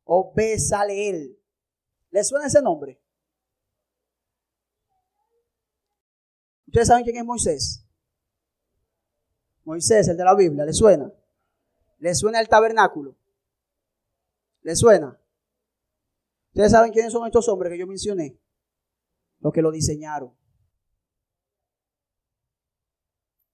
O 0.04 0.34
Besaleel. 0.34 1.38
¿Le 2.12 2.24
suena 2.24 2.48
ese 2.48 2.62
nombre? 2.62 3.02
¿Ustedes 6.68 6.88
saben 6.88 7.04
quién 7.04 7.18
es 7.18 7.26
Moisés? 7.26 7.86
Moisés, 9.64 10.08
el 10.08 10.18
de 10.18 10.24
la 10.24 10.36
Biblia, 10.36 10.66
¿le 10.66 10.74
suena? 10.74 11.12
¿Le 12.00 12.14
suena 12.14 12.40
el 12.40 12.48
tabernáculo? 12.48 13.18
¿Le 14.62 14.76
suena? 14.76 15.20
¿Ustedes 16.50 16.72
saben 16.72 16.92
quiénes 16.92 17.12
son 17.12 17.26
estos 17.26 17.48
hombres 17.50 17.72
que 17.72 17.78
yo 17.80 17.88
mencioné? 17.88 18.40
Los 19.40 19.54
que 19.54 19.62
lo 19.62 19.72
diseñaron. 19.72 20.36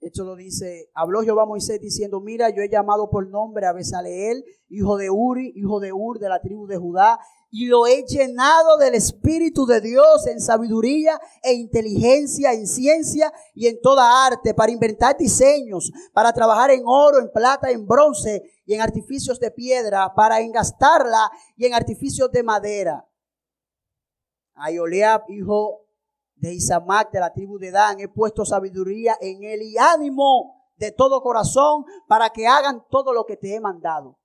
Esto 0.03 0.25
lo 0.25 0.35
dice, 0.35 0.89
habló 0.93 1.21
Jehová 1.21 1.45
Moisés 1.45 1.79
diciendo, 1.79 2.19
mira, 2.19 2.49
yo 2.49 2.61
he 2.61 2.67
llamado 2.67 3.09
por 3.09 3.25
nombre 3.29 3.65
a 3.65 3.71
Besaleel, 3.71 4.43
hijo 4.67 4.97
de 4.97 5.09
Uri, 5.09 5.53
hijo 5.55 5.79
de 5.79 5.93
Ur, 5.93 6.19
de 6.19 6.27
la 6.27 6.41
tribu 6.41 6.67
de 6.67 6.75
Judá, 6.75 7.19
y 7.49 7.67
lo 7.67 7.87
he 7.87 8.03
llenado 8.03 8.77
del 8.77 8.95
Espíritu 8.95 9.65
de 9.65 9.79
Dios 9.79 10.27
en 10.27 10.41
sabiduría 10.41 11.21
e 11.41 11.53
inteligencia, 11.53 12.51
en 12.51 12.67
ciencia 12.67 13.31
y 13.53 13.67
en 13.67 13.79
toda 13.79 14.25
arte, 14.25 14.53
para 14.53 14.73
inventar 14.73 15.15
diseños, 15.17 15.93
para 16.11 16.33
trabajar 16.33 16.71
en 16.71 16.81
oro, 16.85 17.19
en 17.19 17.31
plata, 17.31 17.71
en 17.71 17.87
bronce 17.87 18.43
y 18.65 18.73
en 18.73 18.81
artificios 18.81 19.39
de 19.39 19.51
piedra, 19.51 20.13
para 20.13 20.41
engastarla 20.41 21.31
y 21.55 21.65
en 21.65 21.75
artificios 21.75 22.29
de 22.29 22.43
madera. 22.43 23.07
A 24.55 24.69
hijo 24.69 25.85
de 26.43 26.53
Isamac, 26.53 27.09
de 27.09 27.21
la 27.21 27.31
tribu 27.31 27.57
de 27.57 27.71
Dan, 27.71 28.01
he 28.01 28.09
puesto 28.09 28.43
sabiduría 28.43 29.15
en 29.21 29.45
él 29.45 29.61
y 29.61 29.77
ánimo 29.77 30.69
de 30.75 30.91
todo 30.91 31.21
corazón 31.21 31.85
para 32.05 32.31
que 32.31 32.45
hagan 32.45 32.85
todo 32.89 33.13
lo 33.13 33.25
que 33.25 33.37
te 33.37 33.55
he 33.55 33.61
mandado. 33.61 34.19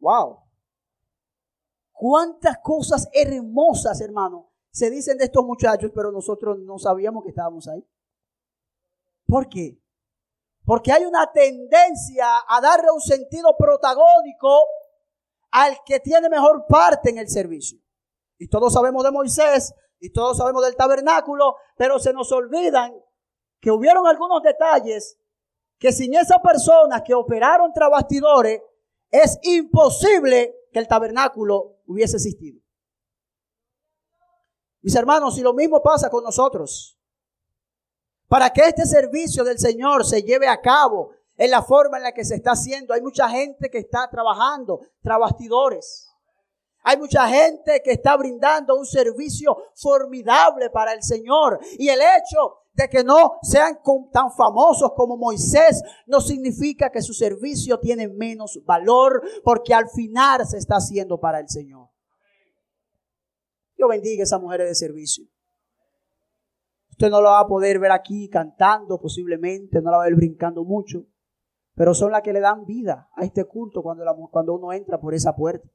Wow. 0.00 0.40
Cuántas 1.92 2.58
cosas 2.58 3.08
hermosas, 3.12 4.00
hermano, 4.00 4.50
se 4.72 4.90
dicen 4.90 5.16
de 5.16 5.26
estos 5.26 5.44
muchachos, 5.44 5.92
pero 5.94 6.10
nosotros 6.10 6.58
no 6.58 6.80
sabíamos 6.80 7.22
que 7.22 7.28
estábamos 7.28 7.68
ahí. 7.68 7.86
¿Por 9.24 9.48
qué? 9.48 9.80
Porque 10.64 10.90
hay 10.90 11.04
una 11.04 11.30
tendencia 11.30 12.26
a 12.48 12.60
darle 12.60 12.90
un 12.90 13.00
sentido 13.00 13.54
protagónico 13.56 14.64
al 15.52 15.78
que 15.86 16.00
tiene 16.00 16.28
mejor 16.28 16.66
parte 16.68 17.10
en 17.10 17.18
el 17.18 17.28
servicio. 17.28 17.78
Y 18.36 18.48
todos 18.48 18.72
sabemos 18.72 19.04
de 19.04 19.12
Moisés, 19.12 19.72
y 20.04 20.10
todos 20.10 20.36
sabemos 20.36 20.62
del 20.62 20.76
tabernáculo, 20.76 21.56
pero 21.78 21.98
se 21.98 22.12
nos 22.12 22.30
olvidan 22.30 22.94
que 23.58 23.70
hubieron 23.70 24.06
algunos 24.06 24.42
detalles 24.42 25.18
que 25.78 25.92
sin 25.92 26.14
esas 26.14 26.40
personas 26.40 27.00
que 27.02 27.14
operaron 27.14 27.72
tras 27.72 27.88
bastidores, 27.88 28.60
es 29.10 29.38
imposible 29.44 30.54
que 30.70 30.78
el 30.78 30.86
tabernáculo 30.86 31.78
hubiese 31.86 32.16
existido. 32.16 32.60
Mis 34.82 34.94
hermanos, 34.94 35.38
y 35.38 35.40
lo 35.40 35.54
mismo 35.54 35.82
pasa 35.82 36.10
con 36.10 36.22
nosotros. 36.22 36.98
Para 38.28 38.50
que 38.50 38.60
este 38.60 38.84
servicio 38.84 39.42
del 39.42 39.58
Señor 39.58 40.04
se 40.04 40.22
lleve 40.22 40.48
a 40.48 40.60
cabo 40.60 41.12
en 41.38 41.50
la 41.50 41.62
forma 41.62 41.96
en 41.96 42.02
la 42.02 42.12
que 42.12 42.26
se 42.26 42.34
está 42.34 42.50
haciendo, 42.52 42.92
hay 42.92 43.00
mucha 43.00 43.26
gente 43.30 43.70
que 43.70 43.78
está 43.78 44.10
trabajando 44.10 44.80
tras 45.00 45.18
bastidores. 45.18 46.13
Hay 46.86 46.98
mucha 46.98 47.26
gente 47.28 47.80
que 47.82 47.92
está 47.92 48.14
brindando 48.14 48.76
un 48.76 48.84
servicio 48.84 49.56
formidable 49.74 50.68
para 50.68 50.92
el 50.92 51.02
Señor. 51.02 51.58
Y 51.78 51.88
el 51.88 51.98
hecho 51.98 52.58
de 52.74 52.90
que 52.90 53.02
no 53.02 53.38
sean 53.40 53.78
tan 54.12 54.30
famosos 54.30 54.92
como 54.94 55.16
Moisés 55.16 55.82
no 56.06 56.20
significa 56.20 56.90
que 56.90 57.00
su 57.00 57.14
servicio 57.14 57.80
tiene 57.80 58.08
menos 58.08 58.60
valor 58.66 59.22
porque 59.42 59.72
al 59.72 59.88
final 59.88 60.46
se 60.46 60.58
está 60.58 60.76
haciendo 60.76 61.18
para 61.18 61.40
el 61.40 61.48
Señor. 61.48 61.88
Dios 63.76 63.88
bendiga 63.88 64.22
a 64.22 64.24
esas 64.24 64.40
mujeres 64.42 64.68
de 64.68 64.74
servicio. 64.74 65.24
Usted 66.90 67.08
no 67.08 67.22
lo 67.22 67.30
va 67.30 67.40
a 67.40 67.46
poder 67.46 67.78
ver 67.78 67.92
aquí 67.92 68.28
cantando 68.28 69.00
posiblemente, 69.00 69.80
no 69.80 69.90
la 69.90 69.96
va 69.96 70.04
a 70.04 70.06
ver 70.06 70.16
brincando 70.16 70.64
mucho, 70.64 71.06
pero 71.74 71.94
son 71.94 72.12
las 72.12 72.20
que 72.20 72.34
le 72.34 72.40
dan 72.40 72.66
vida 72.66 73.08
a 73.16 73.24
este 73.24 73.46
culto 73.46 73.82
cuando, 73.82 74.04
cuando 74.30 74.54
uno 74.54 74.70
entra 74.72 75.00
por 75.00 75.14
esa 75.14 75.34
puerta. 75.34 75.66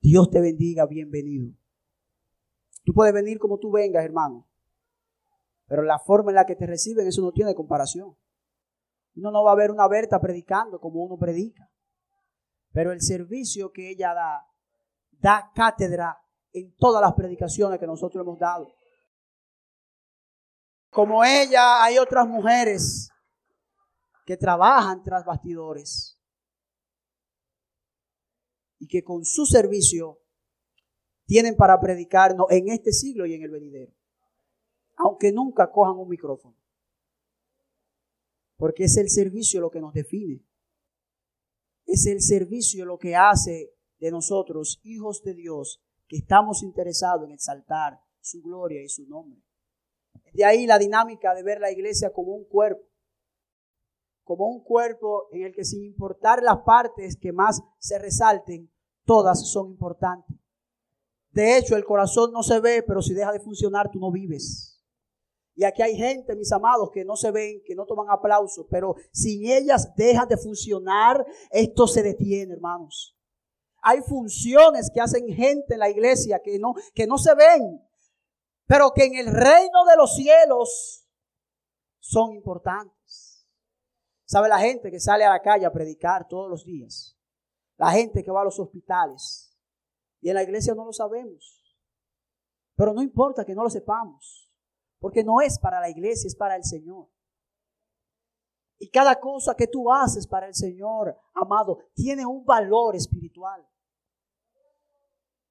Dios 0.00 0.30
te 0.30 0.40
bendiga, 0.40 0.86
bienvenido. 0.86 1.52
Tú 2.84 2.94
puedes 2.94 3.12
venir 3.12 3.38
como 3.38 3.58
tú 3.58 3.70
vengas, 3.70 4.02
hermano. 4.02 4.48
Pero 5.66 5.82
la 5.82 5.98
forma 5.98 6.30
en 6.30 6.36
la 6.36 6.46
que 6.46 6.56
te 6.56 6.66
reciben, 6.66 7.06
eso 7.06 7.20
no 7.20 7.32
tiene 7.32 7.54
comparación. 7.54 8.16
Uno 9.14 9.30
no 9.30 9.44
va 9.44 9.52
a 9.52 9.56
ver 9.56 9.70
una 9.70 9.86
Berta 9.88 10.18
predicando 10.18 10.80
como 10.80 11.04
uno 11.04 11.18
predica. 11.18 11.70
Pero 12.72 12.92
el 12.92 13.02
servicio 13.02 13.72
que 13.72 13.90
ella 13.90 14.14
da, 14.14 14.46
da 15.10 15.52
cátedra 15.54 16.18
en 16.52 16.74
todas 16.76 17.02
las 17.02 17.12
predicaciones 17.12 17.78
que 17.78 17.86
nosotros 17.86 18.22
hemos 18.22 18.38
dado. 18.38 18.72
Como 20.88 21.22
ella, 21.24 21.84
hay 21.84 21.98
otras 21.98 22.26
mujeres 22.26 23.10
que 24.24 24.36
trabajan 24.36 25.02
tras 25.02 25.24
bastidores 25.24 26.19
y 28.80 28.88
que 28.88 29.04
con 29.04 29.24
su 29.24 29.46
servicio 29.46 30.18
tienen 31.26 31.54
para 31.54 31.78
predicarnos 31.78 32.46
en 32.50 32.70
este 32.70 32.92
siglo 32.92 33.26
y 33.26 33.34
en 33.34 33.42
el 33.42 33.50
venidero. 33.50 33.92
Aunque 34.96 35.30
nunca 35.30 35.70
cojan 35.70 35.96
un 35.96 36.08
micrófono. 36.08 36.56
Porque 38.56 38.84
es 38.84 38.96
el 38.96 39.08
servicio 39.08 39.60
lo 39.60 39.70
que 39.70 39.80
nos 39.80 39.94
define. 39.94 40.44
Es 41.86 42.06
el 42.06 42.20
servicio 42.20 42.84
lo 42.84 42.98
que 42.98 43.14
hace 43.14 43.72
de 43.98 44.10
nosotros, 44.10 44.80
hijos 44.82 45.22
de 45.22 45.34
Dios, 45.34 45.82
que 46.08 46.16
estamos 46.16 46.62
interesados 46.62 47.26
en 47.26 47.32
exaltar 47.32 48.00
su 48.20 48.42
gloria 48.42 48.82
y 48.82 48.88
su 48.88 49.06
nombre. 49.06 49.40
De 50.32 50.44
ahí 50.44 50.66
la 50.66 50.78
dinámica 50.78 51.34
de 51.34 51.42
ver 51.42 51.60
la 51.60 51.70
iglesia 51.70 52.12
como 52.12 52.32
un 52.34 52.44
cuerpo 52.44 52.89
como 54.30 54.46
un 54.46 54.62
cuerpo 54.62 55.26
en 55.32 55.42
el 55.42 55.52
que 55.52 55.64
sin 55.64 55.82
importar 55.82 56.40
las 56.40 56.58
partes 56.58 57.16
que 57.16 57.32
más 57.32 57.60
se 57.80 57.98
resalten, 57.98 58.70
todas 59.04 59.50
son 59.50 59.70
importantes. 59.70 60.36
De 61.32 61.58
hecho, 61.58 61.74
el 61.74 61.84
corazón 61.84 62.30
no 62.30 62.44
se 62.44 62.60
ve, 62.60 62.84
pero 62.84 63.02
si 63.02 63.12
deja 63.12 63.32
de 63.32 63.40
funcionar, 63.40 63.90
tú 63.90 63.98
no 63.98 64.12
vives. 64.12 64.80
Y 65.56 65.64
aquí 65.64 65.82
hay 65.82 65.96
gente, 65.96 66.36
mis 66.36 66.52
amados, 66.52 66.92
que 66.92 67.04
no 67.04 67.16
se 67.16 67.32
ven, 67.32 67.60
que 67.66 67.74
no 67.74 67.86
toman 67.86 68.06
aplausos, 68.08 68.66
pero 68.70 68.94
sin 69.10 69.50
ellas 69.50 69.92
dejan 69.96 70.28
de 70.28 70.36
funcionar, 70.36 71.26
esto 71.50 71.88
se 71.88 72.00
detiene, 72.00 72.54
hermanos. 72.54 73.18
Hay 73.82 74.00
funciones 74.00 74.92
que 74.94 75.00
hacen 75.00 75.26
gente 75.26 75.74
en 75.74 75.80
la 75.80 75.90
iglesia 75.90 76.40
que 76.40 76.56
no, 76.60 76.74
que 76.94 77.08
no 77.08 77.18
se 77.18 77.34
ven, 77.34 77.84
pero 78.68 78.92
que 78.92 79.06
en 79.06 79.16
el 79.16 79.26
reino 79.26 79.84
de 79.86 79.96
los 79.96 80.14
cielos 80.14 81.04
son 81.98 82.32
importantes. 82.36 82.99
¿Sabe 84.30 84.48
la 84.48 84.60
gente 84.60 84.92
que 84.92 85.00
sale 85.00 85.24
a 85.24 85.30
la 85.30 85.42
calle 85.42 85.66
a 85.66 85.72
predicar 85.72 86.28
todos 86.28 86.48
los 86.48 86.64
días? 86.64 87.18
La 87.76 87.90
gente 87.90 88.22
que 88.22 88.30
va 88.30 88.42
a 88.42 88.44
los 88.44 88.60
hospitales. 88.60 89.52
Y 90.20 90.28
en 90.28 90.36
la 90.36 90.44
iglesia 90.44 90.72
no 90.72 90.84
lo 90.84 90.92
sabemos. 90.92 91.76
Pero 92.76 92.94
no 92.94 93.02
importa 93.02 93.44
que 93.44 93.56
no 93.56 93.64
lo 93.64 93.70
sepamos. 93.70 94.48
Porque 95.00 95.24
no 95.24 95.40
es 95.40 95.58
para 95.58 95.80
la 95.80 95.90
iglesia, 95.90 96.28
es 96.28 96.36
para 96.36 96.54
el 96.54 96.62
Señor. 96.62 97.08
Y 98.78 98.88
cada 98.88 99.18
cosa 99.18 99.56
que 99.56 99.66
tú 99.66 99.90
haces 99.90 100.28
para 100.28 100.46
el 100.46 100.54
Señor, 100.54 101.18
amado, 101.34 101.80
tiene 101.92 102.24
un 102.24 102.44
valor 102.44 102.94
espiritual. 102.94 103.66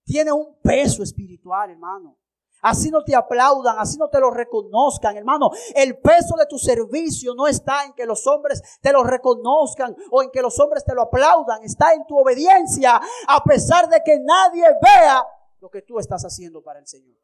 Tiene 0.06 0.32
un 0.32 0.58
peso 0.62 1.04
espiritual, 1.04 1.72
hermano. 1.72 2.18
Así 2.62 2.92
no 2.92 3.04
te 3.04 3.16
aplaudan, 3.16 3.78
así 3.80 3.98
no 3.98 4.10
te 4.10 4.20
lo 4.20 4.32
reconozcan, 4.32 5.16
hermano. 5.16 5.50
El 5.76 5.98
peso 6.00 6.36
de 6.38 6.46
tu 6.46 6.58
servicio 6.58 7.34
no 7.34 7.48
está 7.48 7.86
en 7.86 7.94
que 7.94 8.06
los 8.06 8.26
hombres 8.28 8.62
te 8.82 8.92
lo 8.92 9.04
reconozcan 9.04 9.96
o 10.12 10.22
en 10.22 10.30
que 10.32 10.42
los 10.42 10.60
hombres 10.60 10.84
te 10.84 10.94
lo 10.94 11.04
aplaudan. 11.04 11.64
Está 11.64 11.94
en 11.94 12.06
tu 12.06 12.18
obediencia, 12.18 13.00
a 13.28 13.44
pesar 13.44 13.88
de 13.88 14.02
que 14.04 14.20
nadie 14.20 14.66
vea 14.82 15.24
lo 15.62 15.70
que 15.70 15.82
tú 15.82 16.00
estás 16.00 16.24
haciendo 16.24 16.62
para 16.62 16.80
el 16.80 16.88
Señor. 16.88 17.18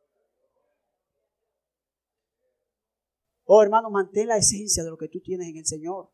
Oh, 3.47 3.61
hermano, 3.61 3.89
mantén 3.91 4.27
la 4.27 4.37
esencia 4.37 4.83
de 4.83 4.89
lo 4.89 4.97
que 4.97 5.07
tú 5.07 5.21
tienes 5.21 5.47
en 5.47 5.57
el 5.57 5.65
Señor. 5.65 6.11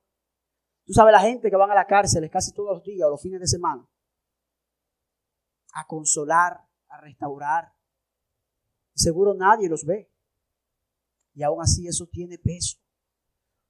Tú 0.85 0.93
sabes, 0.93 1.13
la 1.13 1.21
gente 1.21 1.49
que 1.49 1.55
van 1.55 1.71
a 1.71 1.75
la 1.75 1.85
cárcel 1.85 2.29
casi 2.29 2.51
todos 2.53 2.75
los 2.75 2.83
días 2.83 3.07
o 3.07 3.11
los 3.11 3.21
fines 3.21 3.39
de 3.39 3.47
semana 3.47 3.87
a 5.73 5.87
consolar, 5.87 6.67
a 6.89 6.99
restaurar, 6.99 7.73
seguro 9.01 9.33
nadie 9.33 9.69
los 9.69 9.85
ve. 9.85 10.11
Y 11.33 11.43
aún 11.43 11.61
así 11.61 11.87
eso 11.87 12.07
tiene 12.07 12.37
peso, 12.37 12.77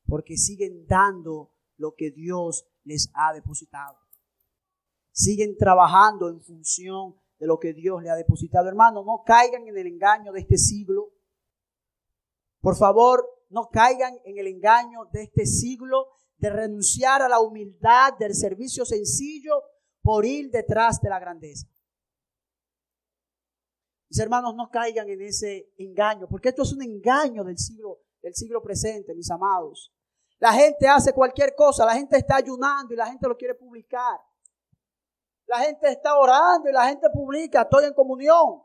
porque 0.07 0.37
siguen 0.37 0.85
dando 0.87 1.53
lo 1.77 1.93
que 1.95 2.11
Dios 2.11 2.65
les 2.83 3.09
ha 3.13 3.33
depositado. 3.33 3.97
Siguen 5.11 5.57
trabajando 5.57 6.29
en 6.29 6.41
función 6.41 7.15
de 7.37 7.47
lo 7.47 7.59
que 7.59 7.73
Dios 7.73 8.01
le 8.01 8.09
ha 8.09 8.15
depositado. 8.15 8.67
Hermano, 8.67 9.03
no 9.03 9.23
caigan 9.25 9.67
en 9.67 9.77
el 9.77 9.87
engaño 9.87 10.31
de 10.31 10.41
este 10.41 10.57
siglo. 10.57 11.11
Por 12.61 12.77
favor, 12.77 13.27
no 13.49 13.69
caigan 13.69 14.17
en 14.25 14.37
el 14.37 14.47
engaño 14.47 15.05
de 15.11 15.23
este 15.23 15.45
siglo 15.45 16.07
de 16.37 16.49
renunciar 16.49 17.21
a 17.21 17.29
la 17.29 17.39
humildad 17.39 18.13
del 18.17 18.33
servicio 18.33 18.85
sencillo 18.85 19.61
por 20.01 20.25
ir 20.25 20.49
detrás 20.49 21.01
de 21.01 21.09
la 21.09 21.19
grandeza. 21.19 21.67
Mis 24.11 24.19
hermanos, 24.19 24.53
no 24.55 24.69
caigan 24.69 25.07
en 25.07 25.21
ese 25.21 25.71
engaño, 25.77 26.27
porque 26.27 26.49
esto 26.49 26.63
es 26.63 26.73
un 26.73 26.81
engaño 26.81 27.45
del 27.45 27.57
siglo, 27.57 28.01
del 28.21 28.35
siglo 28.35 28.61
presente, 28.61 29.15
mis 29.15 29.31
amados. 29.31 29.89
La 30.37 30.51
gente 30.51 30.85
hace 30.85 31.13
cualquier 31.13 31.55
cosa, 31.55 31.85
la 31.85 31.93
gente 31.93 32.17
está 32.17 32.35
ayunando 32.35 32.93
y 32.93 32.97
la 32.97 33.05
gente 33.05 33.25
lo 33.25 33.37
quiere 33.37 33.55
publicar. 33.55 34.19
La 35.45 35.59
gente 35.59 35.89
está 35.89 36.19
orando 36.19 36.69
y 36.69 36.73
la 36.73 36.89
gente 36.89 37.09
publica, 37.09 37.61
estoy 37.61 37.85
en 37.85 37.93
comunión. 37.93 38.61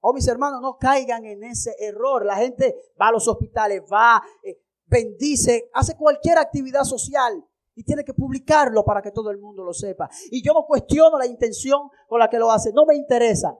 Oh, 0.00 0.14
mis 0.14 0.26
hermanos, 0.26 0.62
no 0.62 0.78
caigan 0.78 1.26
en 1.26 1.44
ese 1.44 1.76
error. 1.78 2.24
La 2.24 2.36
gente 2.36 2.94
va 2.98 3.08
a 3.08 3.12
los 3.12 3.28
hospitales, 3.28 3.82
va, 3.92 4.22
eh, 4.42 4.58
bendice, 4.86 5.68
hace 5.74 5.94
cualquier 5.98 6.38
actividad 6.38 6.84
social 6.84 7.46
y 7.74 7.84
tiene 7.84 8.04
que 8.04 8.14
publicarlo 8.14 8.84
para 8.84 9.02
que 9.02 9.10
todo 9.10 9.30
el 9.30 9.38
mundo 9.38 9.64
lo 9.64 9.72
sepa. 9.72 10.08
Y 10.30 10.42
yo 10.42 10.52
no 10.52 10.64
cuestiono 10.64 11.18
la 11.18 11.26
intención 11.26 11.90
con 12.08 12.18
la 12.18 12.28
que 12.28 12.38
lo 12.38 12.50
hace, 12.50 12.72
no 12.72 12.86
me 12.86 12.94
interesa. 12.94 13.58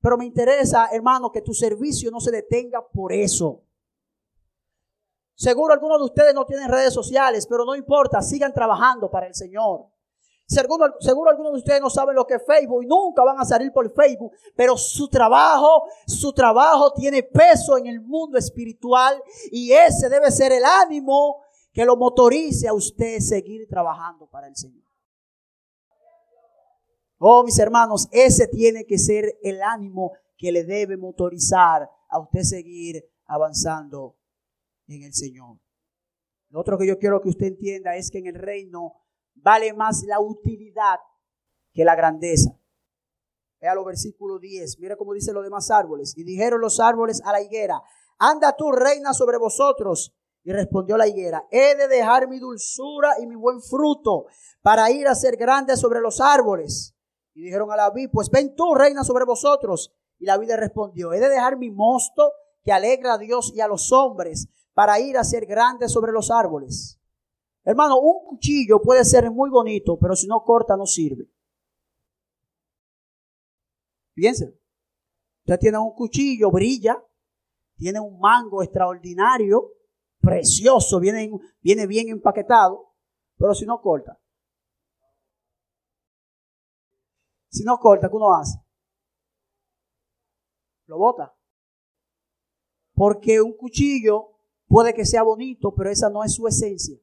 Pero 0.00 0.18
me 0.18 0.26
interesa, 0.26 0.88
hermano, 0.92 1.30
que 1.30 1.42
tu 1.42 1.54
servicio 1.54 2.10
no 2.10 2.20
se 2.20 2.32
detenga 2.32 2.84
por 2.86 3.12
eso. 3.12 3.62
Seguro 5.34 5.72
algunos 5.72 5.98
de 5.98 6.04
ustedes 6.04 6.34
no 6.34 6.44
tienen 6.44 6.68
redes 6.68 6.92
sociales, 6.92 7.46
pero 7.46 7.64
no 7.64 7.74
importa, 7.74 8.20
sigan 8.20 8.52
trabajando 8.52 9.10
para 9.10 9.26
el 9.26 9.34
Señor. 9.34 9.86
Seguro, 10.44 10.94
seguro 11.00 11.30
algunos 11.30 11.52
de 11.52 11.58
ustedes 11.58 11.80
no 11.80 11.88
saben 11.88 12.14
lo 12.14 12.26
que 12.26 12.34
es 12.34 12.42
Facebook 12.44 12.82
y 12.82 12.86
nunca 12.86 13.22
van 13.24 13.40
a 13.40 13.44
salir 13.44 13.72
por 13.72 13.90
Facebook, 13.92 14.32
pero 14.54 14.76
su 14.76 15.08
trabajo, 15.08 15.84
su 16.06 16.32
trabajo 16.32 16.92
tiene 16.92 17.22
peso 17.22 17.78
en 17.78 17.86
el 17.86 18.00
mundo 18.00 18.36
espiritual 18.36 19.22
y 19.50 19.72
ese 19.72 20.08
debe 20.08 20.30
ser 20.30 20.52
el 20.52 20.64
ánimo 20.64 21.42
que 21.72 21.84
lo 21.84 21.96
motorice 21.96 22.68
a 22.68 22.74
usted 22.74 23.18
seguir 23.20 23.66
trabajando 23.66 24.28
para 24.28 24.46
el 24.46 24.56
Señor. 24.56 24.84
Oh, 27.18 27.44
mis 27.44 27.58
hermanos, 27.58 28.08
ese 28.10 28.48
tiene 28.48 28.84
que 28.84 28.98
ser 28.98 29.38
el 29.42 29.62
ánimo 29.62 30.12
que 30.36 30.52
le 30.52 30.64
debe 30.64 30.96
motorizar 30.96 31.88
a 32.08 32.18
usted 32.18 32.40
seguir 32.42 33.08
avanzando 33.26 34.16
en 34.88 35.04
el 35.04 35.14
Señor. 35.14 35.58
Lo 36.50 36.60
otro 36.60 36.76
que 36.76 36.86
yo 36.86 36.98
quiero 36.98 37.20
que 37.22 37.30
usted 37.30 37.46
entienda 37.46 37.96
es 37.96 38.10
que 38.10 38.18
en 38.18 38.26
el 38.26 38.34
reino 38.34 38.94
vale 39.34 39.72
más 39.72 40.02
la 40.02 40.20
utilidad 40.20 40.98
que 41.72 41.84
la 41.84 41.94
grandeza. 41.94 42.58
Vea 43.60 43.74
los 43.74 43.86
versículo 43.86 44.38
10. 44.38 44.80
Mira 44.80 44.96
cómo 44.96 45.14
dice 45.14 45.32
los 45.32 45.44
demás 45.44 45.70
árboles. 45.70 46.18
Y 46.18 46.24
dijeron 46.24 46.60
los 46.60 46.80
árboles 46.80 47.22
a 47.24 47.32
la 47.32 47.40
higuera, 47.40 47.80
anda 48.18 48.54
tú 48.56 48.72
reina 48.72 49.14
sobre 49.14 49.38
vosotros. 49.38 50.12
Y 50.44 50.52
respondió 50.52 50.96
la 50.96 51.06
higuera, 51.06 51.46
he 51.50 51.76
de 51.76 51.86
dejar 51.86 52.28
mi 52.28 52.38
dulzura 52.38 53.14
y 53.20 53.26
mi 53.26 53.36
buen 53.36 53.60
fruto 53.62 54.26
para 54.60 54.90
ir 54.90 55.06
a 55.06 55.14
ser 55.14 55.36
grande 55.36 55.76
sobre 55.76 56.00
los 56.00 56.20
árboles. 56.20 56.96
Y 57.34 57.42
dijeron 57.42 57.70
a 57.70 57.76
la 57.76 57.90
vid, 57.90 58.10
pues 58.12 58.28
ven 58.28 58.54
tú, 58.54 58.74
reina, 58.74 59.04
sobre 59.04 59.24
vosotros. 59.24 59.92
Y 60.18 60.26
la 60.26 60.38
vid 60.38 60.50
respondió, 60.54 61.12
he 61.12 61.20
de 61.20 61.28
dejar 61.28 61.56
mi 61.56 61.70
mosto 61.70 62.32
que 62.64 62.72
alegra 62.72 63.14
a 63.14 63.18
Dios 63.18 63.52
y 63.54 63.60
a 63.60 63.68
los 63.68 63.92
hombres 63.92 64.48
para 64.74 64.98
ir 65.00 65.16
a 65.16 65.24
ser 65.24 65.46
grande 65.46 65.88
sobre 65.88 66.12
los 66.12 66.30
árboles. 66.30 66.98
Hermano, 67.64 68.00
un 68.00 68.24
cuchillo 68.24 68.80
puede 68.80 69.04
ser 69.04 69.30
muy 69.30 69.48
bonito, 69.48 69.96
pero 69.98 70.16
si 70.16 70.26
no 70.26 70.42
corta 70.42 70.76
no 70.76 70.86
sirve. 70.86 71.28
Piensen, 74.14 74.58
usted 75.44 75.58
tiene 75.58 75.78
un 75.78 75.94
cuchillo, 75.94 76.50
brilla, 76.50 77.02
tiene 77.76 78.00
un 78.00 78.18
mango 78.18 78.62
extraordinario, 78.62 79.72
precioso, 80.22 81.00
viene, 81.00 81.30
viene 81.60 81.86
bien 81.86 82.08
empaquetado, 82.08 82.94
pero 83.36 83.54
si 83.54 83.66
no 83.66 83.82
corta. 83.82 84.18
Si 87.50 87.64
no 87.64 87.76
corta, 87.78 88.08
¿qué 88.08 88.16
uno 88.16 88.32
hace? 88.32 88.58
Lo 90.86 90.96
bota. 90.96 91.34
Porque 92.94 93.42
un 93.42 93.54
cuchillo 93.56 94.30
puede 94.68 94.94
que 94.94 95.04
sea 95.04 95.22
bonito, 95.22 95.74
pero 95.74 95.90
esa 95.90 96.08
no 96.08 96.24
es 96.24 96.34
su 96.34 96.46
esencia. 96.46 96.96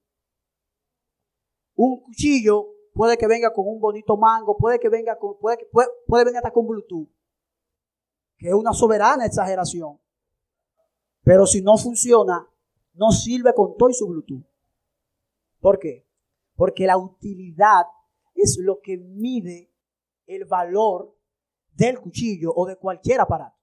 Un 1.75 2.01
cuchillo 2.01 2.67
puede 2.93 3.17
que 3.17 3.27
venga 3.27 3.53
con 3.53 3.67
un 3.67 3.79
bonito 3.79 4.17
mango, 4.17 4.57
puede 4.57 4.79
que 4.79 4.89
venga 4.89 5.17
con, 5.17 5.37
puede, 5.39 5.67
puede, 5.71 5.89
puede 6.07 6.23
venir 6.23 6.37
hasta 6.37 6.51
con 6.51 6.67
Bluetooth, 6.67 7.09
que 8.37 8.47
es 8.47 8.53
una 8.53 8.73
soberana 8.73 9.25
exageración. 9.25 9.99
Pero 11.23 11.45
si 11.45 11.61
no 11.61 11.77
funciona, 11.77 12.49
no 12.99 13.11
sirve 13.11 13.53
con 13.53 13.77
todo 13.77 13.89
y 13.89 13.93
su 13.93 14.07
Bluetooth. 14.07 14.45
¿Por 15.61 15.79
qué? 15.79 16.05
Porque 16.55 16.85
la 16.85 16.97
utilidad 16.97 17.85
es 18.35 18.57
lo 18.59 18.81
que 18.81 18.97
mide 18.97 19.73
el 20.25 20.43
valor 20.45 21.15
del 21.71 21.99
cuchillo 21.99 22.51
o 22.53 22.65
de 22.65 22.75
cualquier 22.75 23.21
aparato. 23.21 23.57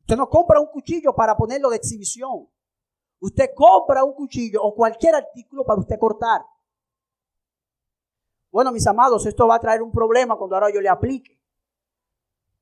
Usted 0.00 0.16
no 0.16 0.28
compra 0.28 0.60
un 0.60 0.68
cuchillo 0.68 1.14
para 1.14 1.36
ponerlo 1.36 1.68
de 1.68 1.76
exhibición. 1.76 2.48
Usted 3.20 3.50
compra 3.54 4.04
un 4.04 4.14
cuchillo 4.14 4.62
o 4.62 4.74
cualquier 4.74 5.14
artículo 5.14 5.64
para 5.64 5.80
usted 5.80 5.98
cortar. 5.98 6.42
Bueno, 8.50 8.72
mis 8.72 8.86
amados, 8.86 9.26
esto 9.26 9.46
va 9.46 9.56
a 9.56 9.60
traer 9.60 9.82
un 9.82 9.92
problema 9.92 10.36
cuando 10.36 10.56
ahora 10.56 10.72
yo 10.72 10.80
le 10.80 10.88
aplique. 10.88 11.38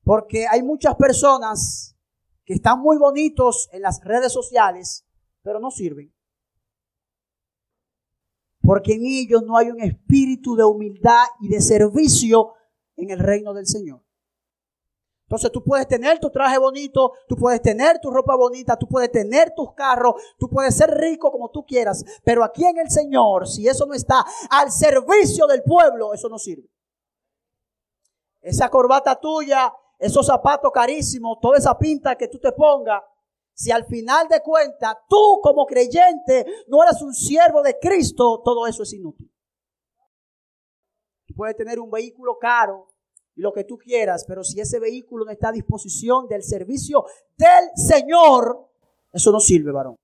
Porque 0.02 0.46
hay 0.48 0.62
muchas 0.62 0.96
personas 0.96 1.96
que 2.44 2.54
están 2.54 2.80
muy 2.80 2.98
bonitos 2.98 3.68
en 3.72 3.82
las 3.82 4.02
redes 4.02 4.32
sociales, 4.32 5.06
pero 5.44 5.60
no 5.60 5.70
sirven. 5.70 6.12
Porque 8.62 8.94
en 8.94 9.04
ellos 9.04 9.42
no 9.44 9.56
hay 9.58 9.70
un 9.70 9.80
espíritu 9.80 10.56
de 10.56 10.64
humildad 10.64 11.26
y 11.40 11.48
de 11.48 11.60
servicio 11.60 12.54
en 12.96 13.10
el 13.10 13.18
reino 13.18 13.52
del 13.52 13.66
Señor. 13.66 14.02
Entonces 15.26 15.52
tú 15.52 15.62
puedes 15.62 15.86
tener 15.86 16.18
tu 16.18 16.30
traje 16.30 16.58
bonito, 16.58 17.12
tú 17.28 17.36
puedes 17.36 17.60
tener 17.60 17.98
tu 17.98 18.10
ropa 18.10 18.34
bonita, 18.36 18.76
tú 18.78 18.88
puedes 18.88 19.10
tener 19.10 19.52
tus 19.54 19.74
carros, 19.74 20.14
tú 20.38 20.48
puedes 20.48 20.74
ser 20.76 20.90
rico 20.90 21.30
como 21.30 21.50
tú 21.50 21.64
quieras, 21.64 22.04
pero 22.24 22.44
aquí 22.44 22.64
en 22.64 22.78
el 22.78 22.90
Señor, 22.90 23.46
si 23.46 23.66
eso 23.68 23.86
no 23.86 23.94
está 23.94 24.24
al 24.50 24.70
servicio 24.70 25.46
del 25.46 25.62
pueblo, 25.62 26.14
eso 26.14 26.28
no 26.28 26.38
sirve. 26.38 26.70
Esa 28.40 28.68
corbata 28.68 29.18
tuya, 29.18 29.72
esos 29.98 30.26
zapatos 30.26 30.70
carísimos, 30.72 31.38
toda 31.40 31.58
esa 31.58 31.76
pinta 31.76 32.16
que 32.16 32.28
tú 32.28 32.38
te 32.38 32.52
pongas, 32.52 33.02
si 33.54 33.70
al 33.70 33.86
final 33.86 34.28
de 34.28 34.40
cuentas 34.40 34.96
tú 35.08 35.40
como 35.42 35.64
creyente 35.64 36.44
no 36.66 36.82
eres 36.82 37.00
un 37.02 37.14
siervo 37.14 37.62
de 37.62 37.78
Cristo, 37.78 38.42
todo 38.44 38.66
eso 38.66 38.82
es 38.82 38.92
inútil. 38.92 39.30
Tú 41.26 41.34
puedes 41.34 41.56
tener 41.56 41.78
un 41.78 41.90
vehículo 41.90 42.36
caro 42.38 42.88
y 43.36 43.40
lo 43.40 43.52
que 43.52 43.64
tú 43.64 43.78
quieras, 43.78 44.24
pero 44.26 44.44
si 44.44 44.60
ese 44.60 44.78
vehículo 44.78 45.24
no 45.24 45.30
está 45.30 45.48
a 45.48 45.52
disposición 45.52 46.26
del 46.28 46.42
servicio 46.42 47.04
del 47.36 47.70
Señor, 47.74 48.70
eso 49.12 49.30
no 49.30 49.40
sirve, 49.40 49.72
varón. 49.72 49.96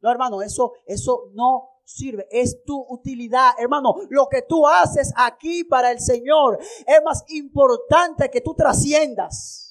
No, 0.00 0.10
hermano, 0.10 0.42
eso, 0.42 0.74
eso 0.84 1.30
no 1.32 1.80
sirve, 1.84 2.26
es 2.30 2.62
tu 2.64 2.84
utilidad. 2.90 3.52
Hermano, 3.58 3.94
lo 4.10 4.28
que 4.28 4.42
tú 4.42 4.66
haces 4.66 5.12
aquí 5.16 5.64
para 5.64 5.90
el 5.90 6.00
Señor 6.00 6.58
es 6.60 7.02
más 7.04 7.24
importante 7.28 8.30
que 8.30 8.40
tú 8.40 8.54
trasciendas. 8.54 9.65